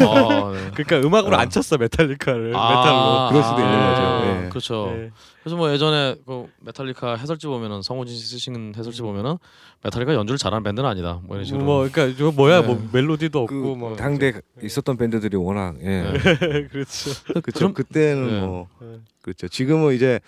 [0.00, 0.70] 아, 네.
[0.74, 1.38] 그러니까 음악으로 어.
[1.38, 3.28] 안 쳤어 메탈리카를 아, 메탈로.
[3.30, 4.26] 그럴 수도 있는 아, 거죠.
[4.44, 4.48] 예.
[4.48, 4.92] 그렇죠.
[4.96, 5.10] 예.
[5.42, 9.36] 그래서 뭐 예전에 그 메탈리카 해설지 보면은 성우진 씨 쓰신 해설지 보면은
[9.84, 11.20] 메탈리카 연주를 잘하는 밴드는 아니다.
[11.22, 11.62] 뭐 이런 식으로.
[11.64, 12.66] 뭐 그러니까 저 뭐야 네.
[12.66, 16.02] 뭐 멜로디도 그 없고 뭐 당대 있었던 밴드들이 워낙 예.
[16.02, 16.12] 네.
[16.72, 17.10] 그렇죠.
[17.28, 17.52] 그렇죠.
[17.54, 18.40] 그럼- 그때는 네.
[18.40, 18.98] 뭐 네.
[19.22, 19.46] 그렇죠.
[19.46, 20.18] 지금은 이제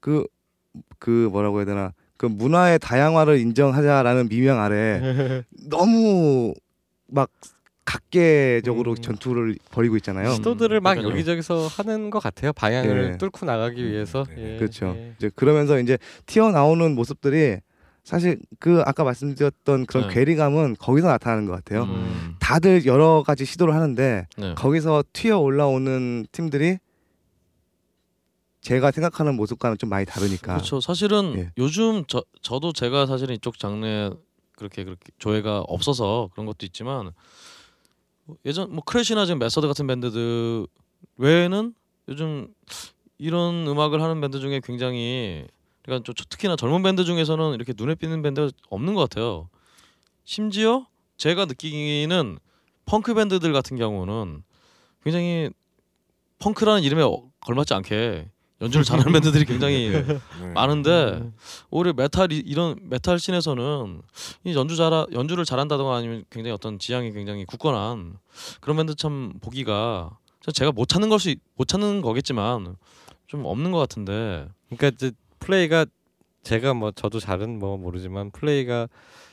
[0.00, 0.26] 그
[1.00, 6.54] 그 뭐라고 해야 되나 그 문화의 다양화를 인정하자라는 미명 아래 너무
[7.08, 7.30] 막
[7.84, 8.96] 각계적으로 음.
[8.96, 10.30] 전투를 벌이고 있잖아요.
[10.34, 11.12] 시도들을 막 그러니까요.
[11.12, 12.52] 여기저기서 하는 것 같아요.
[12.52, 13.18] 방향을 예.
[13.18, 14.24] 뚫고 나가기 위해서.
[14.36, 14.54] 네.
[14.54, 14.94] 예, 그렇죠.
[14.96, 15.14] 예.
[15.16, 17.56] 이제 그러면서 이제 튀어나오는 모습들이
[18.04, 20.14] 사실 그 아까 말씀드렸던 그런 네.
[20.14, 21.84] 괴리감은 거기서 나타나는 것 같아요.
[21.84, 22.36] 음.
[22.38, 24.54] 다들 여러 가지 시도를 하는데 네.
[24.54, 26.78] 거기서 튀어 올라오는 팀들이
[28.60, 30.54] 제가 생각하는 모습과는 좀 많이 다르니까.
[30.54, 30.80] 그렇죠.
[30.80, 31.52] 사실은 예.
[31.58, 34.10] 요즘 저 저도 제가 사실은 이쪽 장르에
[34.56, 37.12] 그렇게 그렇게 조예가 없어서 그런 것도 있지만
[38.24, 40.66] 뭐 예전 뭐 크래시나 지금 메서드 같은 밴드들
[41.16, 41.74] 외에는
[42.08, 42.52] 요즘
[43.16, 45.46] 이런 음악을 하는 밴드 중에 굉장히
[45.82, 49.48] 그러니까 좀 특히나 젊은 밴드 중에서는 이렇게 눈에 띄는 밴드가 없는 것 같아요.
[50.24, 50.86] 심지어
[51.16, 52.38] 제가 느끼기는
[52.84, 54.42] 펑크 밴드들 같은 경우는
[55.02, 55.50] 굉장히
[56.40, 58.28] 펑크라는 이름에 어- 걸맞지 않게
[58.60, 60.18] 연주를 잘하는 밴드들이 굉장히 네.
[60.54, 61.30] 많은데
[61.70, 64.02] 오히려 메탈 이- 이런 메탈 씬에서는
[64.44, 68.18] 이 연주 잘 연주를 잘한다던가 아니면 굉장히 어떤 지향이 굉장히 굳건한
[68.60, 72.76] 그런 밴드 참 보기가 저 제가 못 찾는 것이 못 찾는 거겠지만
[73.26, 74.48] 좀 없는 것 같은데.
[74.68, 75.86] 그러니까 이제 플레이가
[76.42, 78.88] 제가 뭐 저도 잘은 뭐 모르지만 플레이가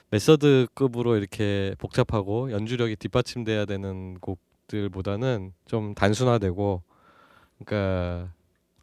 [0.09, 6.81] 메서드급으로 이렇게 복잡하고 연주력이 뒷받침돼야 되는 곡들보다는 좀 단순화되고
[7.65, 8.31] 그러니까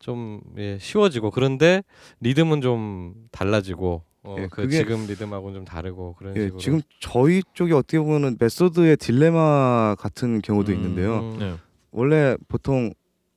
[0.04, 1.82] 좀 예, 쉬워지고 그런데
[2.20, 6.80] 리듬은 좀 달라지고 어, 예, 그 그게- 지금 리듬하고는 좀 다르고 그런 예, 식으로 지금
[7.00, 11.20] 저희 쪽이 어떻게 보면은 메소드의 딜레마 같은 경우도 음, 있는데요.
[11.20, 11.54] 음, 네.
[11.90, 12.92] 원래 보통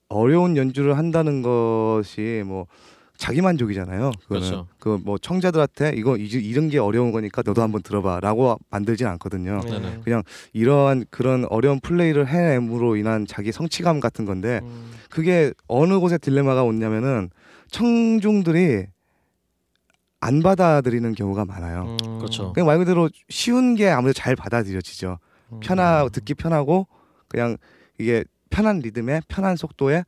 [0.10, 2.68] 어려운 연주를 한다는 것이 뭐
[3.18, 4.12] 자기 만족이잖아요.
[4.24, 4.68] 그거는 그렇죠.
[4.80, 9.60] 그뭐 청자들한테 이거 이- 이런 게 어려운 거니까 너도 한번 들어봐라고 만들진 않거든요.
[9.66, 9.72] 네.
[9.72, 10.02] 네네.
[10.04, 16.18] 그냥 이러한 그런 어려운 플레이를 해냄으로 인한 자기 성취감 같은 건데 음, 그게 어느 곳에
[16.20, 17.30] 딜레마가 오냐면은
[17.72, 18.86] 청중들이
[20.20, 21.96] 안 받아들이는 경우가 많아요.
[22.04, 22.54] 음, 그렇죠.
[22.54, 25.18] 그냥 말 그대로 쉬운 게 아무래도 잘 받아들여지죠.
[25.54, 25.60] 음.
[25.62, 26.88] 편하 듣기 편하고
[27.28, 27.58] 그냥
[28.00, 30.04] 이게 편한 리듬에 편한 속도에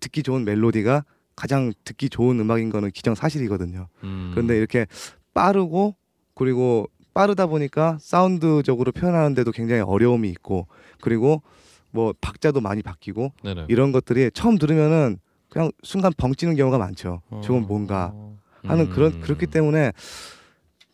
[0.00, 1.04] 듣기 좋은 멜로디가
[1.36, 3.88] 가장 듣기 좋은 음악인 거는 기정사실이거든요.
[4.04, 4.30] 음.
[4.32, 4.86] 그런데 이렇게
[5.34, 5.94] 빠르고
[6.34, 10.66] 그리고 빠르다 보니까 사운드적으로 표현하는데도 굉장히 어려움이 있고
[11.00, 11.42] 그리고
[11.90, 13.66] 뭐 박자도 많이 바뀌고 네네.
[13.68, 15.18] 이런 것들이 처음 들으면은
[15.48, 17.22] 그냥 순간 벙찌는 경우가 많죠.
[17.30, 17.40] 어.
[17.44, 18.12] 저건 뭔가
[18.64, 18.90] 하는 음.
[18.90, 19.92] 그런 그렇기 때문에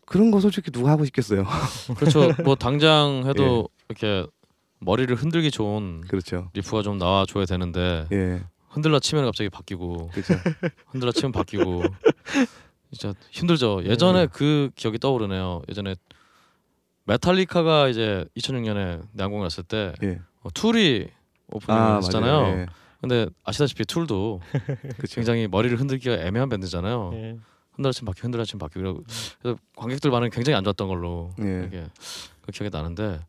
[0.07, 1.45] 그런 거 솔직히 누가 하고 싶겠어요.
[1.97, 2.33] 그렇죠.
[2.45, 3.85] 뭐 당장 해도 예.
[3.89, 4.27] 이렇게
[4.81, 6.51] 머리를 흔들기 좋은 그렇죠.
[6.55, 8.43] 리프가 좀 나와 줘야 되는데 예,
[8.73, 10.11] 흔들라 치면 갑자기 바뀌고.
[10.89, 11.83] 흔들라 치면 바뀌고
[12.91, 13.85] 진짜 힘들죠.
[13.85, 14.27] 예전에 네.
[14.27, 15.63] 그 기억이 떠오르네요.
[15.69, 15.95] 예전에
[17.05, 20.21] 메탈리카가 이제 2006년에 내한공연을 했을 때 예.
[20.43, 21.09] 어, 툴이
[21.49, 22.41] 오프닝을 했잖아요.
[22.41, 22.59] 맞아요.
[22.61, 22.67] 예.
[23.01, 24.41] 근데 아시다시피 툴도.
[25.11, 27.11] 굉장히 머리를 흔들기가 애매한 밴드잖아요.
[27.15, 27.39] 예.
[27.73, 29.05] 흔들라 치면 바뀌고 흔들라 치면 바뀌고
[29.41, 31.65] 그래서 관객들 반응이 굉장히 안 좋았던 걸로 예.
[31.67, 31.87] 이게
[32.43, 33.21] 그 기억이 나는데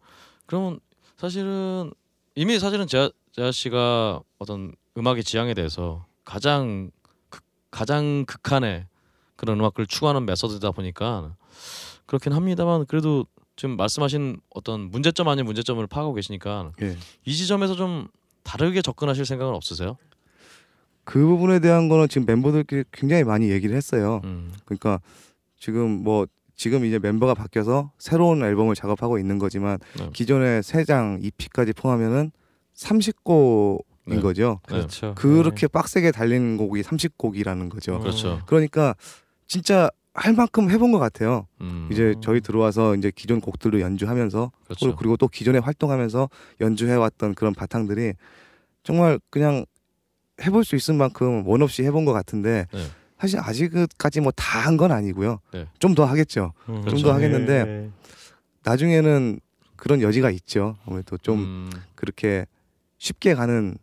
[0.46, 0.80] 그러면
[1.18, 1.92] 사실은
[2.36, 6.92] 이미 사실은 제가 재하 씨가 어떤 음악의 지향에 대해서 가장
[7.30, 8.86] 극, 가장 극한의
[9.36, 11.36] 그런 음악을 추구하는 메서드다 보니까
[12.06, 13.26] 그렇긴 합니다만 그래도
[13.56, 16.98] 지금 말씀하신 어떤 문제점 아닌 문제점을 파악하고 계시니까 예.
[17.26, 18.08] 이 지점에서 좀
[18.44, 19.98] 다르게 접근하실 생각은 없으세요?
[21.04, 24.22] 그 부분에 대한 거는 지금 멤버들끼리 굉장히 많이 얘기를 했어요.
[24.24, 24.54] 음.
[24.66, 25.00] 그러니까
[25.58, 26.26] 지금 뭐
[26.56, 30.10] 지금 이제 멤버가 바뀌어서 새로운 앨범을 작업하고 있는 거지만 네.
[30.14, 32.32] 기존의 세장 EP까지 포함하면은
[32.76, 34.22] 30곡 인 네.
[34.22, 34.60] 거죠.
[34.70, 34.76] 네.
[34.78, 35.16] 그렇죠.
[35.16, 37.96] 그렇게 빡세게 달리는 곡이 30곡이라는 거죠.
[37.96, 38.02] 음.
[38.02, 38.42] 그렇죠.
[38.46, 38.96] 그러니까
[39.48, 41.48] 진짜 할 만큼 해본 것 같아요.
[41.62, 41.90] 음.
[41.92, 44.96] 이제 저희 들어와서 이제 기존 곡들도 연주하면서 그렇죠.
[44.96, 46.30] 그리고 또 기존에 활동하면서
[46.62, 48.14] 연주해왔던 그런 바탕들이
[48.84, 49.66] 정말 그냥
[50.42, 52.84] 해볼 수 있을 만큼 원 없이 해본 것 같은데 네.
[53.20, 55.40] 사실 아직까지 뭐 다 한 건 아니고요.
[55.54, 55.66] 네.
[55.80, 56.52] 좀더 하겠죠.
[56.68, 56.82] 음.
[56.82, 56.98] 그렇죠.
[56.98, 57.90] 좀더 하겠는데 네.
[58.64, 59.40] 나중에는
[59.78, 60.78] 그런 여지가 있죠.
[60.86, 61.72] 아무래도 좀 음.
[61.96, 62.46] 그렇게
[62.98, 63.78] 쉽게 가는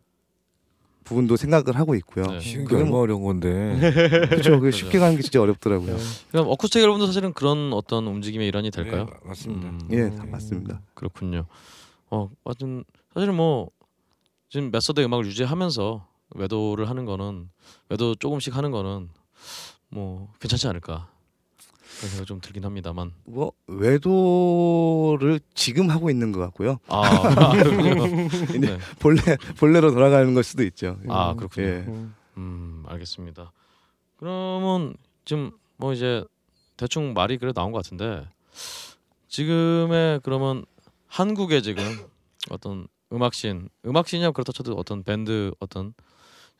[1.05, 2.24] 부분도 생각을 하고 있고요.
[2.26, 2.40] 네.
[2.40, 3.48] 쉬운 게 얼마 어려운 건데.
[4.30, 4.61] 그렇죠.
[4.61, 5.96] 그 쉽게 가는 게 진짜 어렵더라고요.
[6.30, 9.07] 그럼 어쿠스틱 앨범도 사실은 그런 어떤 움직임의 일환이 될까요?
[9.07, 9.68] 네, 맞습니다.
[9.68, 9.80] 음.
[9.90, 10.80] 예, 다 맞습니다.
[10.94, 11.46] 그렇군요.
[12.11, 12.84] 어, 하여튼
[13.14, 13.70] 사실은 뭐
[14.48, 17.48] 지금 메서드 음악을 유지하면서 외도를 하는 거는
[17.88, 19.09] 외도 조금씩 하는 거는
[19.88, 21.09] 뭐 괜찮지 않을까
[22.01, 23.12] 그런 생각 좀 들긴 합니다만.
[23.26, 26.78] 뭐 외도를 지금 하고 있는 것 같고요.
[26.88, 27.53] 아.
[28.59, 28.78] 네.
[28.98, 29.20] 본래
[29.59, 30.98] 본래로 돌아가는 걸 수도 있죠.
[31.09, 31.66] 아 그렇군요.
[31.66, 31.72] 예.
[31.86, 32.14] 음.
[32.38, 33.53] 음 알겠습니다.
[34.16, 34.94] 그러면
[35.26, 36.24] 지금 뭐 이제
[36.78, 38.26] 대충 말이 그래 나온 것 같은데
[39.28, 40.64] 지금의 그러면
[41.07, 41.82] 한국의 지금
[42.51, 45.92] 어떤 음악씬 음악씬이야 그렇다 쳐도 어떤 밴드 어떤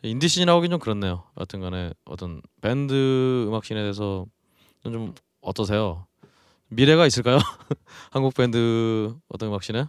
[0.03, 1.25] 인디씬이라고 하긴 좀 그렇네요.
[1.41, 4.27] 여튼간에 어떤 밴드 음악씬에 대해서
[4.83, 6.07] 좀 어떠세요?
[6.69, 7.39] 미래가 있을까요?
[8.11, 9.87] 한국 밴드 어떤 음악씬에?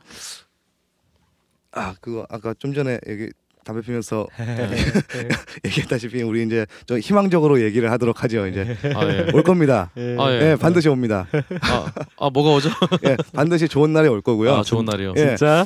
[1.73, 3.29] 아 그거 아까 좀 전에 얘기
[3.63, 4.67] 담배 피면서 네.
[5.65, 8.47] 얘기했다시피 우리 이제 좀 희망적으로 얘기를 하도록 하죠.
[8.47, 9.27] 이제 아 예.
[9.33, 9.91] 올 겁니다.
[9.97, 10.17] 예.
[10.19, 10.51] 아, 예.
[10.51, 11.27] 예, 반드시 옵니다.
[11.61, 12.69] 아, 아 뭐가 오죠?
[13.05, 14.55] 예, 반드시 좋은 날이 올 거고요.
[14.55, 15.13] 아 좋은 날이요.
[15.17, 15.27] 예.
[15.27, 15.65] 진짜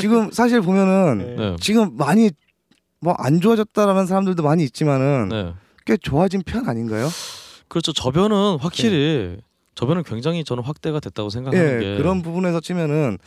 [0.00, 1.56] 지금 사실 보면은 네.
[1.60, 2.30] 지금 많이
[3.00, 5.54] 뭐 안 좋아졌다라는 사람들도 많이 있지만은 네.
[5.84, 7.08] 꽤 좋아진 편 아닌가요?
[7.68, 7.92] 그렇죠.
[7.92, 9.38] 저변은 확실히
[9.74, 13.18] 저변은 굉장히 저는 확대가 됐다고 생각하는 예, 게 그런 부분에서 치면은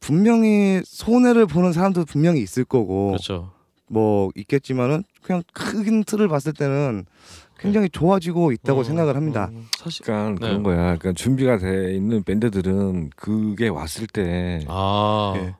[0.00, 3.52] 분명히 손해를 보는 사람도 분명히 있을 거고 그렇죠.
[3.88, 7.06] 뭐 있겠지만은 그냥 큰 틀을 봤을 때는
[7.58, 9.48] 굉장히 좋아지고 있다고 음, 생각을 합니다.
[9.52, 9.66] 음.
[9.78, 10.50] 사실 그러니까 네.
[10.50, 10.76] 그런 거야.
[10.98, 15.54] 그러니까 준비가 돼 있는 밴드들은 그게 왔을 때 아 예.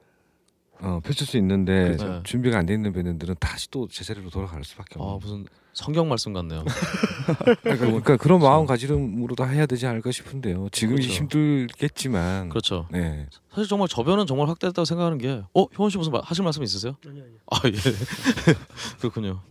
[0.81, 2.23] 어, 펼칠 수 있는데 그렇죠.
[2.25, 5.19] 준비가 안 돼 있는 밴드들은 다시 또 제자리로 돌아갈 수밖에 아, 없는.
[5.21, 6.65] 무슨 성경 말씀 같네요.
[7.63, 10.69] 그러니까, 그러니까 그런 마음가짐으로 다 해야 되지 않을까 싶은데요.
[10.71, 11.13] 지금이 그렇죠.
[11.13, 12.49] 힘들겠지만.
[12.49, 12.87] 그렇죠.
[12.91, 13.27] 네.
[13.51, 16.97] 사실 정말 저변은 정말 확대됐다고 생각하는 게 어, 효원 씨 무슨 말, 하실 말씀 있으세요?
[17.07, 17.31] 아니 아니.
[17.51, 17.73] 아 예.
[19.01, 19.43] 그렇군요.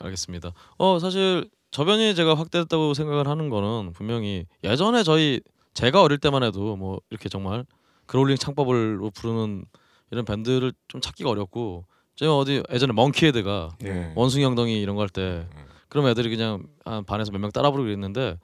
[0.00, 0.52] 알겠습니다.
[0.76, 5.40] 어 사실 저변이 제가 확대됐다고 생각을 하는 거는 분명히 예전에 저희
[5.72, 7.64] 제가 어릴 때만 해도 뭐 이렇게 정말
[8.06, 9.64] 그롤링 창법을로 부르는
[10.10, 11.84] 이런 밴드를 좀 찾기가 어렵고
[12.20, 14.12] 제가 어디 예전에 멍키헤드가 예.
[14.14, 15.46] 원숭이 엉덩이 이런 거 할 때
[15.88, 18.38] 그럼 애들이 그냥 한 반에서 몇 명 따라 부르고 그랬는데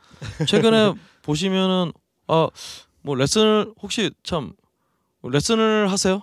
[0.46, 1.92] 최근에 보시면은
[2.26, 2.48] 아
[3.02, 4.54] 뭐 레슨을 혹시 참
[5.22, 6.22] 레슨을 하세요?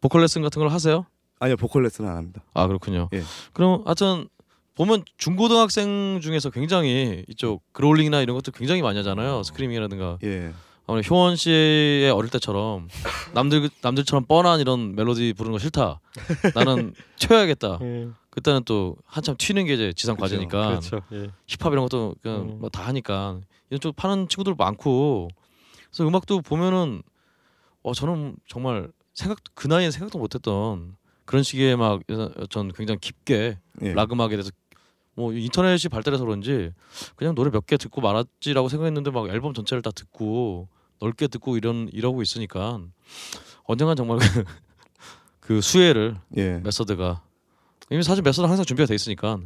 [0.00, 1.06] 보컬 레슨 같은 걸 하세요?
[1.38, 2.42] 아니요 보컬 레슨은 안 합니다.
[2.54, 3.08] 아 그렇군요.
[3.12, 3.22] 예.
[3.52, 4.26] 그럼 하여튼
[4.74, 9.42] 보면 중고등학생 중에서 굉장히 이쪽 그롤링이나 이런 것도 굉장히 많이 하잖아요.
[9.44, 10.52] 스크리밍이라든가 예.
[10.86, 12.88] 아무래도 효원 씨의 어릴 때처럼
[13.32, 16.00] 남들 남들처럼 뻔한 이런 멜로디 부르는 거 싫다.
[16.54, 17.78] 나는 튀어야겠다.
[17.82, 18.08] 예.
[18.30, 21.00] 그때는 또 한참 튀는 게 이제 지상 과제니까 그렇죠.
[21.12, 21.30] 예.
[21.46, 22.58] 힙합 이런 것도 그냥 음.
[22.60, 25.28] 뭐다 하니까 이런 쪽 파는 친구들 많고
[25.90, 27.02] 그래서 음악도 보면은
[27.82, 32.00] 어 저는 정말 생각 그 나이에 생각도 못했던 그런 식의 막
[32.50, 33.94] 전 굉장히 깊게 예.
[33.94, 34.50] 락 음악에 대해서
[35.14, 36.72] 뭐 인터넷이 발달해서 그런지
[37.16, 40.68] 그냥 노래 몇 개 듣고 말았지라고 생각했는데 막 앨범 전체를 다 듣고
[41.00, 42.80] 넓게 듣고 이런 이러고 있으니까
[43.64, 44.44] 언젠간 정말 그,
[45.40, 46.58] 그 수혜를 예.
[46.58, 47.22] 메서드가
[47.90, 49.38] 이미 사실 메서드 항상 준비가 돼 있으니까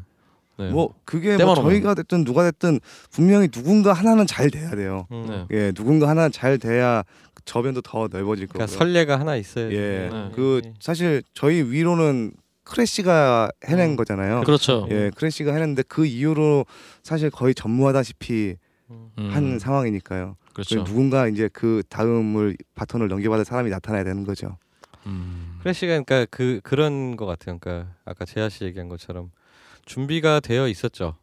[0.59, 0.71] 네.
[0.71, 1.55] 뭐 그게 뭐.
[1.55, 2.81] 저희가 됐든 누가 됐든
[3.11, 5.07] 분명히 누군가 하나는 잘 돼야 돼요.
[5.13, 5.27] 음.
[5.29, 5.57] 네.
[5.57, 7.05] 예, 누군가 하나 잘 돼야
[7.45, 8.67] 저변도 더 넓어질 거고요.
[8.67, 10.31] 그러니까 선례가 하나 있어야 예, 네.
[10.35, 12.33] 그 사실 저희 위로는
[12.65, 13.97] 크래시가 해낸 음.
[13.97, 14.43] 거잖아요.
[14.43, 14.87] 그렇죠.
[14.91, 16.67] 예, 크래시가 해냈는데 그 이후로
[17.03, 18.57] 사실 거의 전무하다시피
[18.91, 19.11] 음.
[19.19, 20.37] 음, 한 상황이니까요.
[20.65, 20.85] 그렇죠.
[20.85, 24.59] 누군가 이제 그 다음을 바톤을 넘겨받을 사람이 나타나야 되는 거죠.
[25.07, 25.59] 음.
[25.63, 27.59] 크래시가 그러니까 그 그런 것 같아요.
[27.59, 29.31] 그러니까 아까 재하 씨 얘기한 것처럼
[29.87, 31.17] 준비가 되어 있었죠.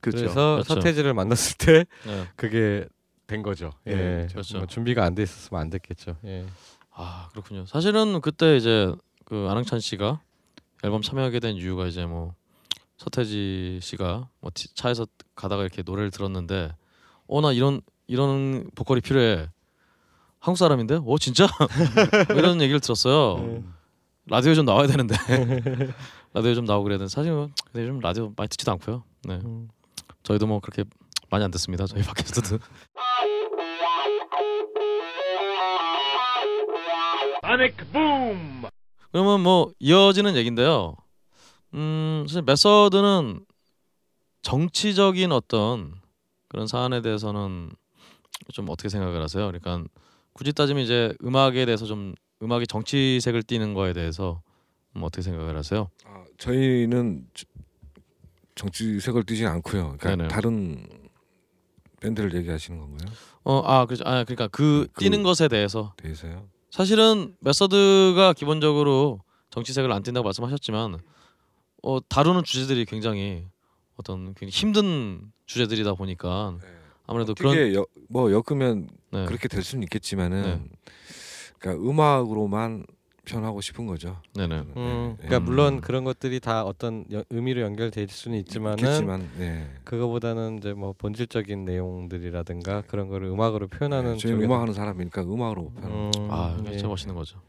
[0.00, 0.24] 그렇죠.
[0.24, 0.74] 래서 그렇죠.
[0.74, 2.26] 서태지를 만났을 때 네.
[2.36, 2.86] 그게
[3.26, 3.72] 된 거죠.
[3.88, 4.58] 예, 예, 그렇죠.
[4.58, 6.16] 뭐 준비가 안 돼 있었으면 안 됐겠죠.
[6.24, 6.46] 예.
[6.92, 7.66] 아 그렇군요.
[7.66, 10.20] 사실은 그때 이제 그 안흥찬 씨가
[10.84, 12.34] 앨범 참여하게 된 이유가 이제 뭐
[12.98, 16.72] 서태지 씨가 뭐 티- 차에서 가다가 이렇게 노래를 들었는데
[17.26, 19.48] 어 나 이런 이런 보컬이 필요해.
[20.38, 21.00] 한국 사람인데?
[21.04, 21.46] 어 진짜?
[22.28, 23.62] 뭐 이런 얘기를 들었어요.
[24.26, 25.14] 라디오에 좀 나와야 되는데.
[26.34, 27.12] 라디오에 좀 나오고 그래야 되는데.
[27.12, 29.02] 사실 뭐 근데 요즘 라디오 많이 듣지도 않고요.
[29.24, 29.40] 네.
[29.44, 29.68] 음.
[30.22, 30.84] 저희도 뭐 그렇게
[31.30, 31.86] 많이 안 듣습니다.
[31.86, 32.58] 저희 팟캐스트도.
[39.12, 40.96] 그러면 뭐 이어지는 얘긴데요.
[41.74, 43.44] 음, 사실 메서드는
[44.42, 45.94] 정치적인 어떤
[46.48, 47.70] 그런 사안에 대해서는
[48.52, 49.46] 좀 어떻게 생각을 하세요?
[49.46, 49.84] 그러니까
[50.32, 54.42] 굳이 따지면 이제 음악에 대해서 좀 음악이 정치색을 띠는 거에 대해서
[54.94, 55.90] 음, 어떻게 생각을 하세요?
[56.04, 57.46] 아, 저희는 저-
[58.54, 59.96] 정치색을 띠지 않고요.
[59.98, 60.28] 그러니까 네네.
[60.28, 60.86] 다른
[62.00, 63.10] 밴드를 얘기하시는 건가요?
[63.44, 64.04] 어, 아, 그렇죠.
[64.06, 66.48] 아, 그러니까 그 그- 띠는 것에 대해서 대해서요.
[66.70, 70.98] 사실은 메서드가 기본적으로 정치색을 안 띈다고 말씀하셨지만
[71.82, 73.46] 어, 다루는 주제들이 굉장히
[73.96, 76.58] 어떤 굉장히 힘든 주제들이다 보니까
[77.06, 79.24] 아무래도 그런 여, 뭐 엮으면 네.
[79.26, 80.60] 그렇게 될 수는 있겠지만은 네.
[81.58, 82.84] 그러니까 음악으로만
[83.28, 84.20] 표현하고 싶은 거죠.
[84.34, 84.54] 네네.
[84.76, 85.44] 음, 네, 그러니까 음.
[85.46, 89.68] 물론 그런 것들이 다 어떤 여- 의미로 연결될 수는 있지만은 있겠지만 네.
[89.84, 95.70] 그거보다는 이제 뭐 본질적인 내용들이라든가 그런 거를 음악으로 표현하는 네, 저희는 쪽에서- 음악하는 사람이니까 음악으로
[95.70, 95.90] 표현.
[95.92, 96.70] 음, 아, 예.
[96.72, 97.40] 진짜 멋있는 거죠.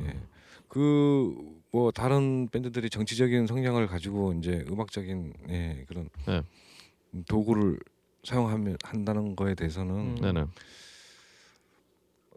[0.00, 0.16] 예.
[0.68, 6.40] 그 뭐 다른 밴드들이 정치적인 성향을 가지고 이제 음악적인 예, 그런 네.
[7.26, 7.80] 도구를
[8.24, 10.14] 사용하면 한다는 거에 대해서는 음.
[10.20, 10.46] 네네.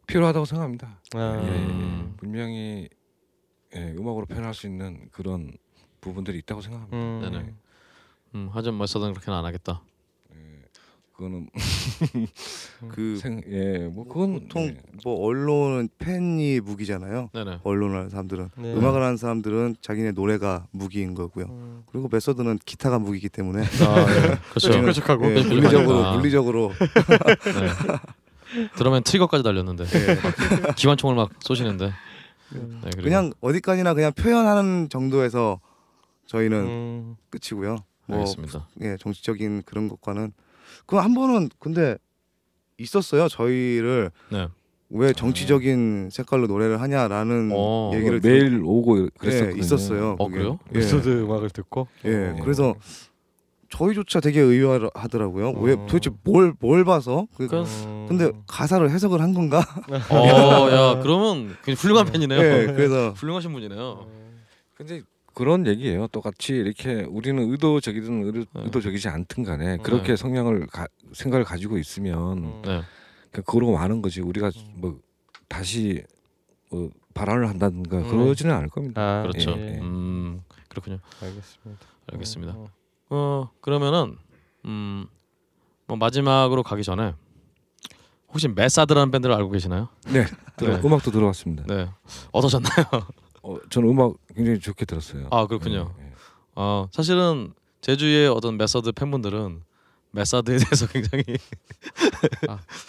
[0.08, 1.02] 필요하다고 생각합니다.
[1.16, 1.66] 아, 예, 예, 예.
[1.66, 2.14] 음.
[2.18, 2.90] 분명히
[3.76, 5.52] 예, 음악으로 표현할 수 있는 그런
[6.00, 6.98] 부분들이 있다고 생각합니다.
[6.98, 7.22] 음.
[7.22, 7.54] 네네.
[8.36, 9.82] 음, 하지만 메서드는 그렇게는 안 하겠다.
[11.18, 11.50] 예, 그거는
[12.90, 14.78] 그 생, 예, 뭐 그건 보통 예.
[15.04, 17.30] 뭐 언론은 팬이 무기잖아요.
[17.34, 17.60] 네네.
[17.64, 18.74] 언론을 하는 사람들은 네.
[18.74, 21.46] 음악을 하는 사람들은 자기네 노래가 무기인 거고요.
[21.46, 21.84] 음.
[21.92, 23.66] 그리고 메서드는 기타가 무기이기 때문에 아,
[24.06, 24.38] 네.
[24.52, 24.70] 그렇죠.
[24.82, 25.26] 뾰족하고.
[25.36, 25.44] 예.
[25.44, 28.68] 물리적으로 물리적으로 네.
[28.78, 29.84] 드럼엔 트리거까지 달렸는데
[30.64, 31.92] 막 기관총을 막 쏘시는데.
[32.50, 35.60] 네, 그리고 그냥 어디까지나 그냥 표현하는 정도에서
[36.28, 37.16] 저희는 음.
[37.30, 37.78] 끝이고요.
[38.06, 38.70] 뭐 알겠습니다.
[38.82, 40.32] 예, 정치적인 그런 것과는
[40.86, 41.98] 그 한 번은 근데
[42.78, 43.28] 있었어요.
[43.28, 44.48] 저희를 네.
[44.90, 47.92] 왜 정치적인 색깔로 노래를 하냐라는 어.
[47.94, 49.58] 얘기를 뭐 매일 오고 들- 그랬었거든요.
[49.58, 50.16] 예, 있었어요.
[50.20, 50.38] 어, 그게.
[50.38, 50.60] 그래요?
[50.74, 50.78] 예.
[50.78, 52.30] 메소드 음악을 듣고 예.
[52.30, 52.38] 어.
[52.42, 52.76] 그래서
[53.70, 55.52] 저희조차 되게 의아하더라고요.
[55.60, 55.86] 왜 어.
[55.88, 57.28] 도대체 뭘 뭘 봐서?
[57.36, 58.06] 그, 음.
[58.08, 59.62] 근데 가사를 해석을 한 건가?
[60.10, 62.40] 어, 야, 그러면 굉장히 훌륭한 팬이네요.
[62.40, 62.66] 예.
[62.68, 64.08] 그래서 훌륭하신 분이네요.
[64.74, 65.02] 근데
[65.38, 66.08] 그런 얘기예요.
[66.08, 68.64] 똑같이 이렇게 우리는 의도적이든 의도, 네.
[68.64, 72.62] 의도적이지 않든 간에 그렇게 성향을 가, 생각을 가지고 있으면 음.
[72.66, 72.82] 네.
[73.30, 74.20] 그냥 그러고 마는 거지.
[74.20, 75.00] 우리가 뭐
[75.48, 76.04] 다시
[76.72, 78.08] 뭐 발언을 한다든가 음.
[78.10, 79.20] 그러지는 않을 겁니다.
[79.20, 79.52] 아, 그렇죠.
[79.52, 79.78] 예.
[79.80, 80.98] 음, 그렇군요.
[81.22, 81.86] 알겠습니다.
[82.12, 82.54] 알겠습니다.
[82.54, 82.68] 음,
[83.12, 84.18] 어, 그러면은
[84.66, 85.06] 음,
[85.86, 87.14] 뭐 마지막으로 가기 전에
[88.30, 89.90] 혹시 메사드라는 밴드를 알고 계시나요?
[90.08, 90.26] 네,
[90.58, 90.82] 네.
[90.84, 91.66] 음악도 들어봤습니다.
[91.68, 91.90] 네.
[92.32, 92.86] 어떠셨나요?
[93.48, 95.28] 어, 저는 음악 굉장히 좋게 들었어요.
[95.32, 95.94] 아, 그렇군요.
[95.98, 96.12] 네, 네.
[96.56, 99.62] 어, 사실은 제주의 어떤 메서드 팬분들은
[100.12, 101.24] 메사드에 대해서 굉장히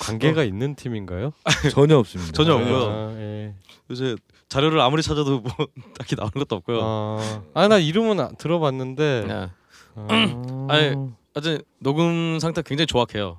[0.00, 1.32] 관계가 있는 팀인가요?
[1.72, 2.32] 전혀 없습니다.
[2.32, 2.84] 전혀 없고요.
[2.90, 3.54] 아, 예.
[3.90, 4.16] 요새
[4.48, 5.52] 자료를 아무리 찾아도 뭐
[5.96, 6.80] 딱히 나오는 것도 없고요.
[6.82, 9.24] 아, 아, 나 이름은 아- 들어봤는데.
[9.28, 9.48] 네.
[9.94, 10.08] 아,
[10.70, 10.94] 아니,
[11.34, 13.38] 하여튼 녹음 상태 굉장히 조악해요.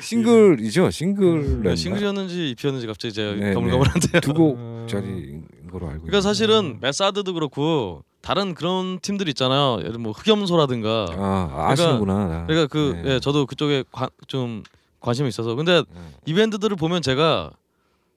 [0.00, 0.90] 싱글이죠.
[0.90, 4.20] 싱글 네, 싱글이었는지 EP였는지 갑자기 제가 네, 가물가물한데요.
[4.20, 4.80] 두 음.
[4.82, 6.20] 곡짜리인 거로 알고 그러니까.
[6.20, 9.78] 사실은 메사드도 그렇고 다른 그런 팀들 있잖아요.
[9.80, 11.06] 예를 뭐 흑염소라든가.
[11.10, 12.14] 아 아시는구나.
[12.28, 12.46] 나.
[12.46, 13.14] 그러니까 그 네.
[13.14, 14.62] 예, 저도 그쪽에 관, 좀
[15.00, 16.00] 관심이 있어서 근데 네.
[16.26, 17.50] 이 밴드들을 보면 제가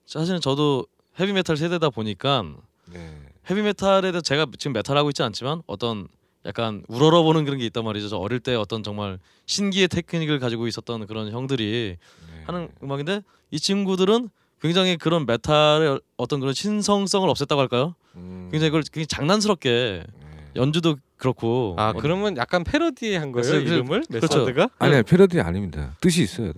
[0.06, 0.86] 사실은 저도
[1.18, 2.44] 헤비메탈 세대다 보니까
[2.92, 3.18] 네.
[3.50, 6.08] 헤비메탈에 대해서 제가 지금 메탈 하고 있지 않지만 어떤
[6.46, 8.08] 약간 우러러보는 그런 게 있단 말이죠.
[8.08, 12.42] 저 어릴 때 어떤 정말 신기의 테크닉을 가지고 있었던 그런 형들이 네.
[12.46, 14.28] 하는 음악인데 이 친구들은
[14.62, 17.94] 굉장히 그런 메탈의 어떤 그런 신성성을 없앴다고 할까요?
[18.14, 18.48] 음.
[18.50, 20.52] 굉장히 그걸 굉장히 장난스럽게 네.
[20.56, 24.02] 연주도 그렇고 아, 어, 그러면 약간 패러디한 거예요, 그래서 그- 이름을?
[24.08, 24.38] 그렇죠.
[24.44, 24.70] 메사드가?
[24.78, 25.96] 아니야 패러디 아닙니다.
[26.00, 26.52] 뜻이 있어요.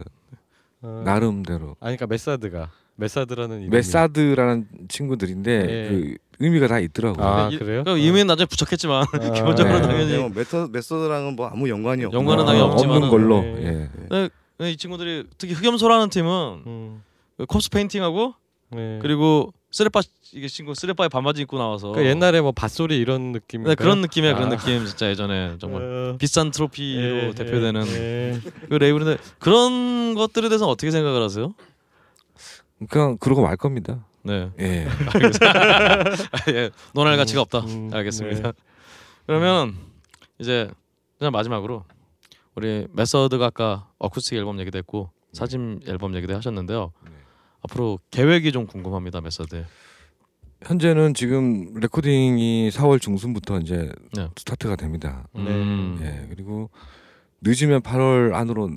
[0.82, 1.02] 어.
[1.04, 1.76] 나름대로.
[1.80, 5.88] 아니 그러니까 메사드가 메사드라는 이름이 메사드라는 친구들인데 예.
[5.88, 7.26] 그 의미가 다 있더라고요.
[7.26, 7.82] 아, 이- 그래요?
[7.84, 9.86] 그러니까 의미를 나중에 붙였겠지만 아, 기본적으로 네.
[9.86, 13.40] 당연히 네, 메터 메서드랑은 뭐 아무 연관이 없고 연관은 어, 당연히 없지만은- 없는 걸로.
[13.42, 13.64] 네.
[13.64, 13.88] 예.
[14.10, 14.28] 네,
[14.58, 16.30] 네, 이 친구들이 특히 흑염소라는 팀은
[16.66, 17.02] 음,
[17.48, 18.34] corpse painting하고
[18.70, 18.98] 네.
[19.02, 20.00] 그리고 쓰레빠
[20.32, 24.34] 이게 신고 쓰레빠에 반바지 입고 나와서 그러니까 옛날에 뭐 밭소리 이런 느낌 네, 그런 느낌이야
[24.34, 24.56] 그런 아.
[24.56, 27.92] 느낌 진짜 예전에 정말 어, 비싼 트로피로 예, 대표되는 예,
[28.34, 28.40] 예.
[28.68, 31.54] 그 레이블인데 그런 것들에 대해서 어떻게 생각을 하세요?
[32.88, 34.04] 그러니까 그러고 말 겁니다.
[34.22, 34.50] 네.
[34.60, 34.86] 예.
[36.52, 37.60] 예, 논할 가치가 없다.
[37.60, 38.42] 음, 알겠습니다.
[38.42, 38.52] 네.
[39.26, 39.74] 그러면
[40.38, 40.70] 이제
[41.18, 41.84] 그냥 마지막으로
[42.54, 46.92] 우리 메서드가 아까 어쿠스틱 앨범 얘기도 했고 사진 앨범 얘기도 하셨는데요.
[47.04, 47.10] 네.
[47.62, 49.64] 앞으로 계획이 좀 궁금합니다, 메서드.
[50.62, 54.28] 현재는 지금 레코딩이 4월 중순부터 이제 네.
[54.36, 55.28] 스타트가 됩니다.
[55.36, 55.98] 음.
[56.02, 56.26] 예.
[56.28, 56.70] 그리고
[57.40, 58.70] 늦으면 8월 안으로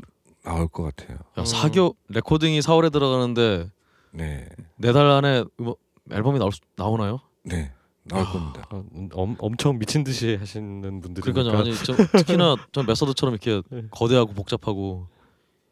[0.43, 1.17] 나올 것 같아요.
[1.37, 3.69] 야, 사교 레코딩이 4월에 들어가는데
[4.11, 4.47] 네.
[4.77, 5.75] 네달 안에 뭐
[6.11, 7.19] 앨범이 나올 수, 나오나요?
[7.43, 7.71] 네.
[8.03, 8.31] 나올 아.
[8.31, 8.67] 겁니다.
[8.71, 8.83] 어,
[9.13, 11.59] 엄, 엄청 미친 듯이 하시는 분들이 그러니까요.
[11.61, 13.83] 아니 저, 특히나 전 메서드처럼 이렇게 네.
[13.91, 15.07] 거대하고 복잡하고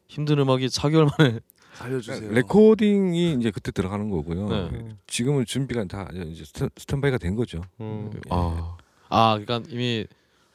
[0.07, 1.40] 힘든 음악이 4개월 만에
[1.80, 2.32] 알려주세요.
[2.32, 4.48] 레코딩이 이제 그때 들어가는 거고요.
[4.72, 4.90] 네.
[5.07, 7.61] 지금은 준비가 다 이제 스탠- 스탠바이가 된 거죠.
[7.80, 8.11] 음.
[8.30, 8.78] 아,
[9.10, 10.06] 아 그러니까 이미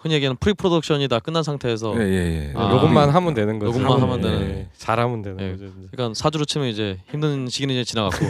[0.05, 2.53] 흔히 얘기하는 pre-production이 다 끝난 상태에서 예, 예, 예.
[2.55, 3.73] 아, 녹음만 하면 되는 거죠.
[3.73, 4.69] 녹음만 하면 예, 되는 예.
[4.77, 5.53] 잘하면 되는 예.
[5.53, 5.65] 거죠.
[5.65, 5.89] 이제.
[5.93, 8.27] 그러니까 사주로 치면 이제 힘든 시기는 이제 지나갔고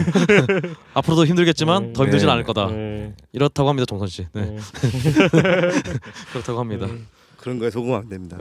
[0.95, 2.31] 앞으로도 힘들겠지만 더 힘들진 네.
[2.31, 2.69] 않을 거다.
[2.71, 3.13] 예.
[3.33, 4.25] 이렇다고 합니다, 정선 씨.
[4.31, 4.57] 네, 예.
[6.31, 6.87] 그렇다고 합니다.
[7.35, 8.37] 그런 거에 안 됩니다.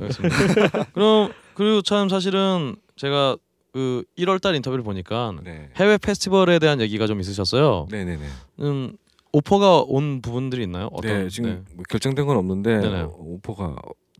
[0.94, 3.36] 그럼 그리고 참 사실은 제가
[3.72, 5.70] 그 1월 달 인터뷰를 보니까 네.
[5.74, 7.88] 해외 페스티벌에 대한 얘기가 좀 있으셨어요.
[7.90, 8.26] 네, 네, 네.
[8.60, 8.92] 음,
[9.38, 10.88] 오퍼가 온 부분들이 있나요?
[10.92, 11.24] 어떤?
[11.24, 13.00] 네, 지금 뭐 결정된 건 없는데 네네.
[13.00, 13.74] 어, 오퍼가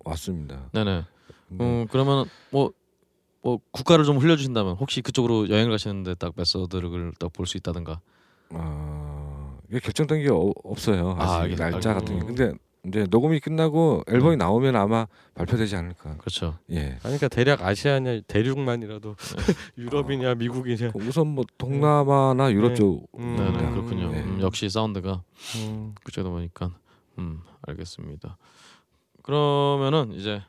[0.04, 0.68] 왔습니다.
[0.72, 1.04] 네, 네.
[1.48, 2.72] 근데 음, 그러면 뭐,
[3.40, 8.00] 뭐 국가를 좀 흘려주신다면 혹시 그쪽으로 여행을 가시는데 딱 메서드를 딱 볼 수 있다든가.
[8.50, 11.10] 아, 이게 결정된 게 어, 없어요.
[11.16, 12.26] 아, 아직 알겠- 날짜 알겠- 같은 게.
[12.26, 12.52] 근데
[12.86, 16.16] 이제 녹음이 끝나고 앨범이 나오면 아마 발표되지 않을까.
[16.18, 16.58] 그렇죠.
[16.70, 16.98] 예.
[17.00, 19.16] 그러니까 대략 아시아냐 대륙만이라도
[19.78, 20.92] 유럽이냐 미국이냐.
[20.94, 22.74] 우선 뭐 동남아나 유럽 네.
[22.74, 23.08] 쪽.
[23.18, 23.36] 음.
[23.36, 23.70] 네, 네, 네.
[23.70, 24.10] 그렇군요.
[24.12, 24.22] 네.
[24.22, 25.22] 음, 역시 사운드가
[25.56, 25.94] 음.
[26.04, 26.74] 그쪽다 보니까
[27.18, 28.36] 음, 알겠습니다.
[29.22, 30.42] 그러면은 이제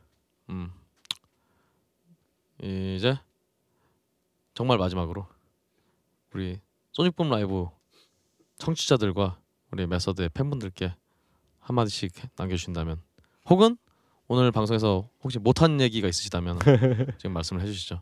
[0.49, 0.72] 음,
[2.62, 3.18] 이제
[4.53, 5.26] 정말 마지막으로
[6.34, 6.60] 우리
[6.91, 7.70] 소닉붐 라이브
[8.57, 9.38] 청취자들과
[9.72, 10.94] 우리 메서드의 팬분들께
[11.69, 13.01] 한마디씩 남겨주신다면
[13.49, 13.77] 혹은
[14.27, 16.59] 오늘 방송에서 혹시 못한 얘기가 있으시다면
[17.17, 18.01] 지금 말씀을 해주시죠.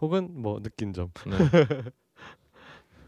[0.00, 1.10] 혹은 뭐 느낀 점.
[1.26, 1.36] 네.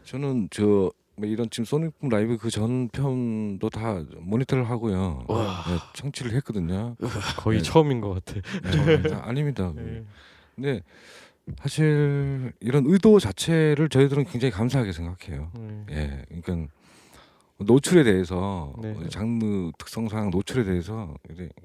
[0.04, 0.92] 저는 저뭐
[1.22, 5.24] 이런 지금 소닉붐 라이브 그 전 편도 다 모니터를 하고요.
[5.28, 5.64] 와.
[5.68, 6.96] 네, 청취를 했거든요.
[7.38, 7.62] 거의 네.
[7.64, 8.40] 처음인 것 같아.
[8.70, 9.72] 네, 아, 아닙니다.
[9.76, 10.04] 네.
[10.54, 10.82] 근데
[11.58, 15.50] 사실 이런 의도 자체를 저희들은 굉장히 감사하게 생각해요.
[15.58, 15.84] 네.
[15.90, 16.72] 예, 그러니까
[17.58, 18.94] 노출에 대해서 네.
[19.08, 21.14] 장르 특성상 노출에 대해서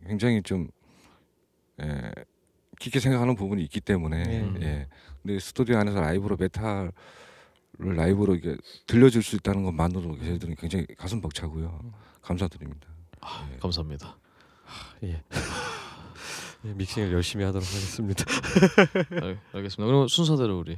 [0.08, 0.68] 굉장히 좀
[1.82, 2.12] 예,
[2.80, 4.60] 깊게 생각하는 부분이 있기 때문에 네.
[4.62, 4.88] 예.
[5.22, 6.92] 근데 스튜디오 안에서 라이브로 메탈을
[7.78, 8.58] 라이브로 이게
[8.88, 11.80] 들려줄 수 있다는 것만으로도 저희들은 굉장히 가슴 벅차고요.
[12.22, 12.88] 감사드립니다.
[13.54, 13.58] 예.
[13.58, 14.18] 감사합니다.
[15.04, 15.24] 예.
[16.66, 18.26] 예, 믹싱을 열심히 하도록 하겠습니다.
[19.22, 19.86] 알, 알겠습니다.
[19.86, 20.78] 그럼 순서대로 우리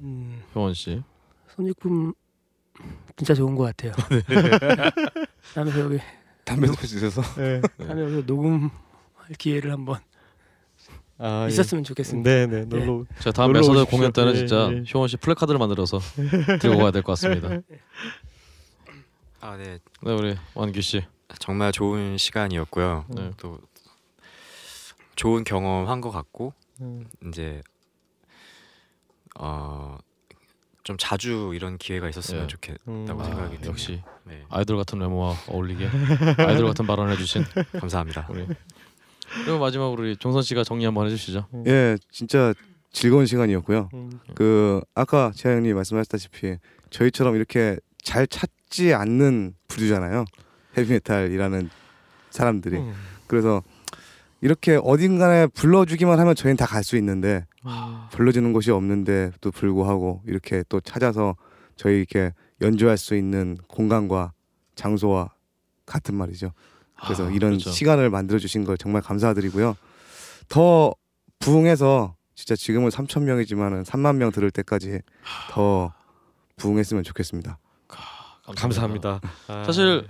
[0.00, 1.02] 음, 효원 씨.
[1.48, 2.14] 손익분
[3.16, 3.92] 진짜 좋은 것 같아요.
[5.54, 5.98] 다음에 여기
[6.44, 7.60] 담배도 피우셔서 네.
[7.78, 8.70] 다음에 여기 녹음할
[9.38, 9.98] 기회를 한번
[11.18, 12.30] 아, 있었으면 좋겠습니다.
[12.30, 12.64] 네, 네.
[12.64, 13.90] 놀러 제가 다음 놀러 메서드.
[13.90, 14.84] 공연 때는 예, 진짜 예.
[14.94, 15.98] 효원 씨 플래카드를 만들어서
[16.60, 17.48] 들고 가야 될 것 같습니다.
[19.42, 19.78] 아, 네.
[20.02, 21.02] 네 우리 원규 씨.
[21.38, 23.04] 정말 좋은 시간이었고요.
[23.08, 23.30] 네.
[23.36, 23.58] 또
[25.14, 27.06] 좋은 경험 한 것 같고 음.
[27.26, 27.60] 이제
[29.38, 29.98] 어,
[30.90, 32.46] 좀 자주 이런 기회가 있었으면 네.
[32.48, 33.06] 좋겠다고 음.
[33.06, 33.66] 생각이 아, 듭니다.
[33.68, 35.88] 역시 네, 아이돌 같은 외모와 어울리게
[36.36, 37.44] 아이돌 같은 발언을 해주신
[37.78, 38.26] 감사합니다.
[38.28, 38.44] 우리
[39.44, 41.46] 그리고 마지막으로 우리 종선 씨가 정리 한번 해주시죠.
[41.68, 42.52] 예, 진짜
[42.90, 43.88] 즐거운 시간이었고요.
[43.94, 44.18] 음.
[44.34, 46.56] 그 아까 재하 형님 말씀하셨다시피
[46.90, 50.24] 저희처럼 이렇게 잘 찾지 않는 부류잖아요.
[50.76, 51.70] 헤비메탈이라는
[52.30, 52.78] 사람들이.
[52.78, 52.94] 음.
[53.28, 53.62] 그래서
[54.40, 57.70] 이렇게 어딘가에 불러주기만 하면 저희는 다 갈 수 있는데 음.
[58.10, 61.36] 불러주는 곳이 없는데 또 불구하고 이렇게 또 찾아서
[61.76, 64.32] 저희 이렇게 연주할 수 있는 공간과
[64.74, 65.30] 장소와
[65.86, 66.52] 같은 말이죠.
[67.04, 67.70] 그래서 아, 이런 그렇죠.
[67.70, 69.76] 시간을 만들어 주신 걸 정말 감사드리고요.
[70.48, 70.94] 더
[71.38, 75.00] 부흥해서 진짜 지금은 3천 명이지만은 3만 명 들을 때까지
[75.50, 75.92] 더
[76.56, 77.58] 부흥했으면 좋겠습니다.
[78.56, 79.20] 감사합니다.
[79.48, 80.06] 아, 사실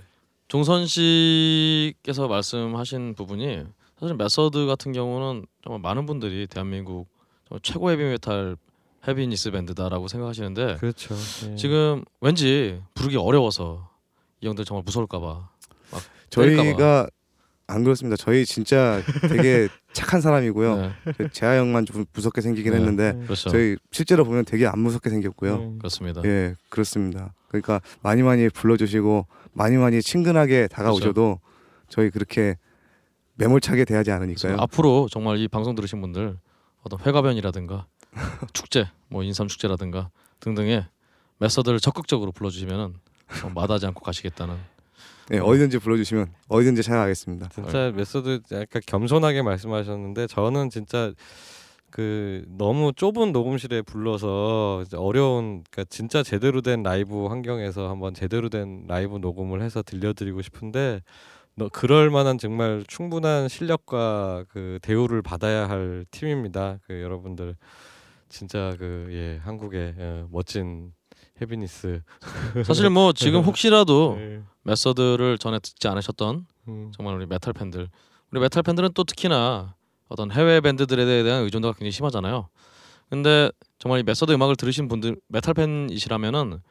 [0.47, 3.65] 종선 씨께서 말씀하신 부분이
[4.01, 7.07] 사실 메서드 같은 경우는 정말 많은 분들이 대한민국
[7.47, 8.57] 정말 최고 헤비메탈
[9.07, 11.15] 헤비니스 밴드다라고 생각하시는데 그렇죠.
[11.51, 11.55] 예.
[11.55, 13.89] 지금 왠지 부르기 어려워서
[14.41, 15.49] 이 형들 정말 무서울까봐
[16.31, 17.07] 저희가
[17.67, 18.15] 안 그렇습니다.
[18.17, 20.75] 저희 진짜 되게 착한 사람이고요.
[20.77, 22.79] 네, 저 재하 형만 좀 무섭게 생기긴 네.
[22.79, 23.49] 했는데 그렇죠.
[23.49, 25.55] 저희 실제로 보면 되게 안 무섭게 생겼고요.
[25.55, 25.77] 음.
[25.77, 26.21] 그렇습니다.
[26.25, 27.33] 예, 그렇습니다.
[27.49, 31.39] 그러니까 많이 많이 불러주시고 많이 많이 친근하게 다가오셔도
[31.87, 32.57] 저희 그렇게
[33.41, 34.57] 매몰차게 대하지 않으니까요.
[34.59, 36.37] 앞으로 정말 이 방송 들으신 분들
[36.83, 37.87] 어떤 회갑연이라든가
[38.53, 40.09] 축제, 뭐 인삼 축제라든가
[40.39, 40.85] 등등의
[41.37, 42.95] 메서드를 적극적으로 불러주시면은
[43.43, 44.55] 어, 마다하지 않고 가시겠다는
[45.29, 47.49] 네, 어디든지 불러주시면 어디든지 찾아가겠습니다.
[47.49, 51.13] 진짜 메소드 약간 겸손하게 말씀하셨는데 저는 진짜
[51.89, 58.85] 그 너무 좁은 녹음실에 불러서 어려운 그러니까 진짜 제대로 된 라이브 환경에서 한번 제대로 된
[58.87, 61.01] 라이브 녹음을 해서 들려드리고 싶은데
[61.55, 66.79] 너 그럴 만한 정말 충분한 실력과 그 대우를 받아야 할 팀입니다.
[66.87, 67.55] 그 여러분들
[68.29, 70.93] 진짜 그 예 한국의 예, 멋진
[71.41, 72.01] heaviness
[72.65, 74.41] 사실 뭐 지금 혹시라도 네.
[74.63, 76.91] 메서드를 전에 듣지 않으셨던 음.
[76.95, 77.89] 정말 우리 메탈 팬들
[78.31, 79.75] 우리 메탈 팬들은 또 특히나
[80.07, 82.47] 어떤 해외 밴드들에 대한 의존도가 굉장히 심하잖아요.
[83.09, 86.61] 근데 정말 이 메서드 음악을 들으신 분들 메탈 팬이시라면은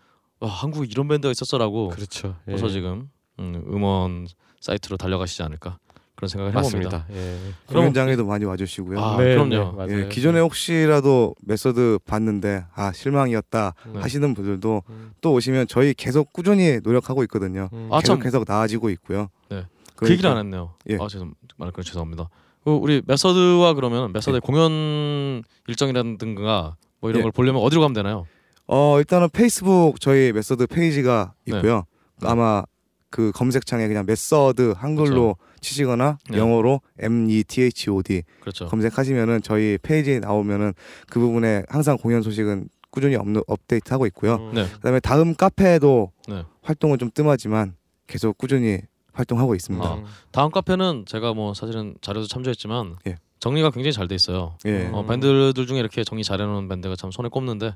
[0.40, 2.36] 와 한국에 이런 밴드가 있었어라고 그렇죠.
[2.48, 2.52] 예.
[2.52, 3.10] 벌써 지금
[3.40, 4.28] 음, 음원
[4.60, 5.78] 사이트로 달려가시지 않을까
[6.14, 6.98] 그런 생각을 해봅니다.
[6.98, 7.06] 맞습니다.
[7.18, 7.38] 예.
[7.66, 9.00] 그럼- 공연장에도 많이 와주시고요.
[9.00, 9.48] 아, 네, 그럼요.
[9.48, 10.04] 네, 맞아요.
[10.04, 14.00] 예, 기존에 혹시라도 메서드 봤는데 아 실망이었다 네.
[14.00, 15.12] 하시는 분들도 음.
[15.22, 17.70] 또 오시면 저희 계속 꾸준히 노력하고 있거든요.
[17.72, 17.88] 음.
[17.90, 18.18] 아, 참.
[18.20, 19.28] 계속 계속 나아지고 있고요.
[19.48, 19.64] 네.
[19.94, 20.74] 그 그러니까- 얘기를 안 했네요.
[20.90, 20.96] 예.
[21.00, 22.28] 아 죄송 말그 죄송합니다.
[22.64, 27.22] 그 우리 메서드와 그러면 메서드의 공연 일정이라든가 뭐 이런 예.
[27.22, 28.26] 걸 보려면 어디로 가면 되나요?
[28.66, 31.56] 어 일단은 페이스북 저희 메서드 페이지가 네.
[31.56, 31.84] 있고요.
[32.20, 32.28] 네.
[32.28, 32.62] 아마
[33.10, 36.38] 그 검색창에 그냥 메서드 한글로 치시거나 네.
[36.38, 38.66] 영어로 M E T H O D 그렇죠.
[38.66, 40.72] 검색하시면은 저희 페이지에 나오면은
[41.08, 44.36] 그 부분에 항상 공연 소식은 꾸준히 업로, 업데이트하고 있고요.
[44.36, 44.54] 음.
[44.54, 44.66] 네.
[44.68, 46.44] 그다음에 다음 카페도 네.
[46.62, 47.74] 활동은 좀 뜸하지만
[48.06, 48.80] 계속 꾸준히
[49.12, 49.84] 활동하고 있습니다.
[49.86, 50.04] 아.
[50.30, 53.16] 다음 카페는 제가 뭐 사실은 자료도 참조했지만 예.
[53.40, 54.56] 정리가 굉장히 잘 돼 있어요.
[54.66, 54.86] 예.
[54.86, 54.94] 음.
[54.94, 57.74] 어, 밴드들 중에 이렇게 정리 잘해놓은 밴드가 참 손에 꼽는데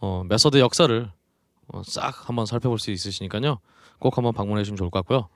[0.00, 1.17] 어, 메서드 역사를 어,
[1.84, 3.58] 싹 한번 살펴볼 수 있으시니까요.
[3.98, 5.28] 꼭 한번 방문해 주시면 좋을 것 같고요.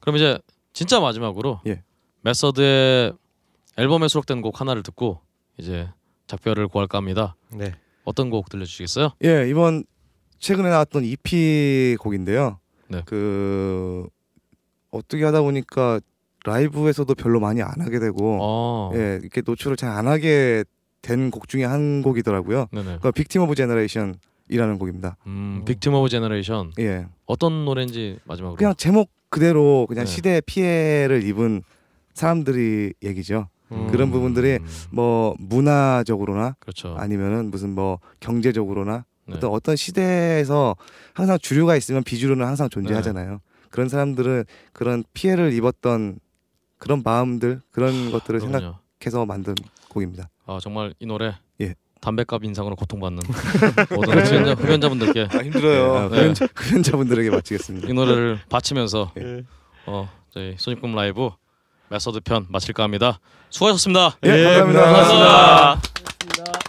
[0.00, 0.38] 그럼 이제
[0.72, 1.82] 진짜 마지막으로 예.
[2.22, 3.12] 메서드의
[3.76, 5.20] 앨범에 수록된 곡 하나를 듣고
[5.58, 5.88] 이제
[6.26, 7.36] 작별을 고할까 합니다.
[7.52, 7.74] 네.
[8.04, 9.10] 어떤 곡 들려주시겠어요?
[9.24, 9.84] 예, 이번
[10.38, 12.58] 최근에 나왔던 EP 곡인데요.
[12.88, 13.02] 네.
[13.04, 14.06] 그
[14.90, 16.00] 어떻게 하다 보니까
[16.44, 20.64] 라이브에서도 별로 많이 안 하게 되고 어, 예, 이렇게 노출을 잘 안 하게
[21.02, 22.66] 된 곡 중에 한 곡이더라고요.
[22.72, 22.98] 네네.
[23.02, 24.16] 그 Victim of Generation
[24.50, 25.16] 이라는 곡입니다.
[25.26, 27.06] 음, Victim of Generation 예.
[27.26, 28.56] 어떤 노래인지 마지막으로.
[28.56, 30.10] 그냥 제목 그대로 그냥 네.
[30.10, 31.62] 시대 피해를 입은
[32.14, 33.48] 사람들이 얘기죠.
[33.72, 33.86] 음.
[33.92, 36.96] 그런 부분들이 음, 뭐 문화적으로나 그렇죠.
[36.98, 39.36] 아니면은 무슨 뭐 경제적으로나 네.
[39.36, 40.74] 어떤 어떤 시대에서
[41.14, 43.30] 항상 주류가 있으면 비주류는 항상 존재하잖아요.
[43.30, 43.38] 네.
[43.70, 46.18] 그런 사람들은 그런 피해를 입었던
[46.78, 48.74] 그런 마음들 그런 것들을 그렇군요.
[48.98, 49.54] 생각해서 만든
[49.88, 50.28] 곡입니다.
[50.46, 51.74] 아 정말 이 노래 예.
[52.00, 53.22] 담배값 인상으로 고통받는
[53.94, 55.94] 모든 흡연자, 흡연자분들께 아 힘들어요.
[55.96, 56.20] 아, 네.
[56.20, 57.88] 흡연자, 흡연자분들에게 바치겠습니다.
[57.88, 59.44] 이 노래를 바치면서 예.
[59.86, 61.30] 어 저희 소닉붐 라이브
[61.88, 63.20] 메서드 편 마칠까 합니다.
[63.50, 64.16] 수고하셨습니다.
[64.24, 64.80] 예, 감사합니다.
[64.82, 66.59] 감사합니다.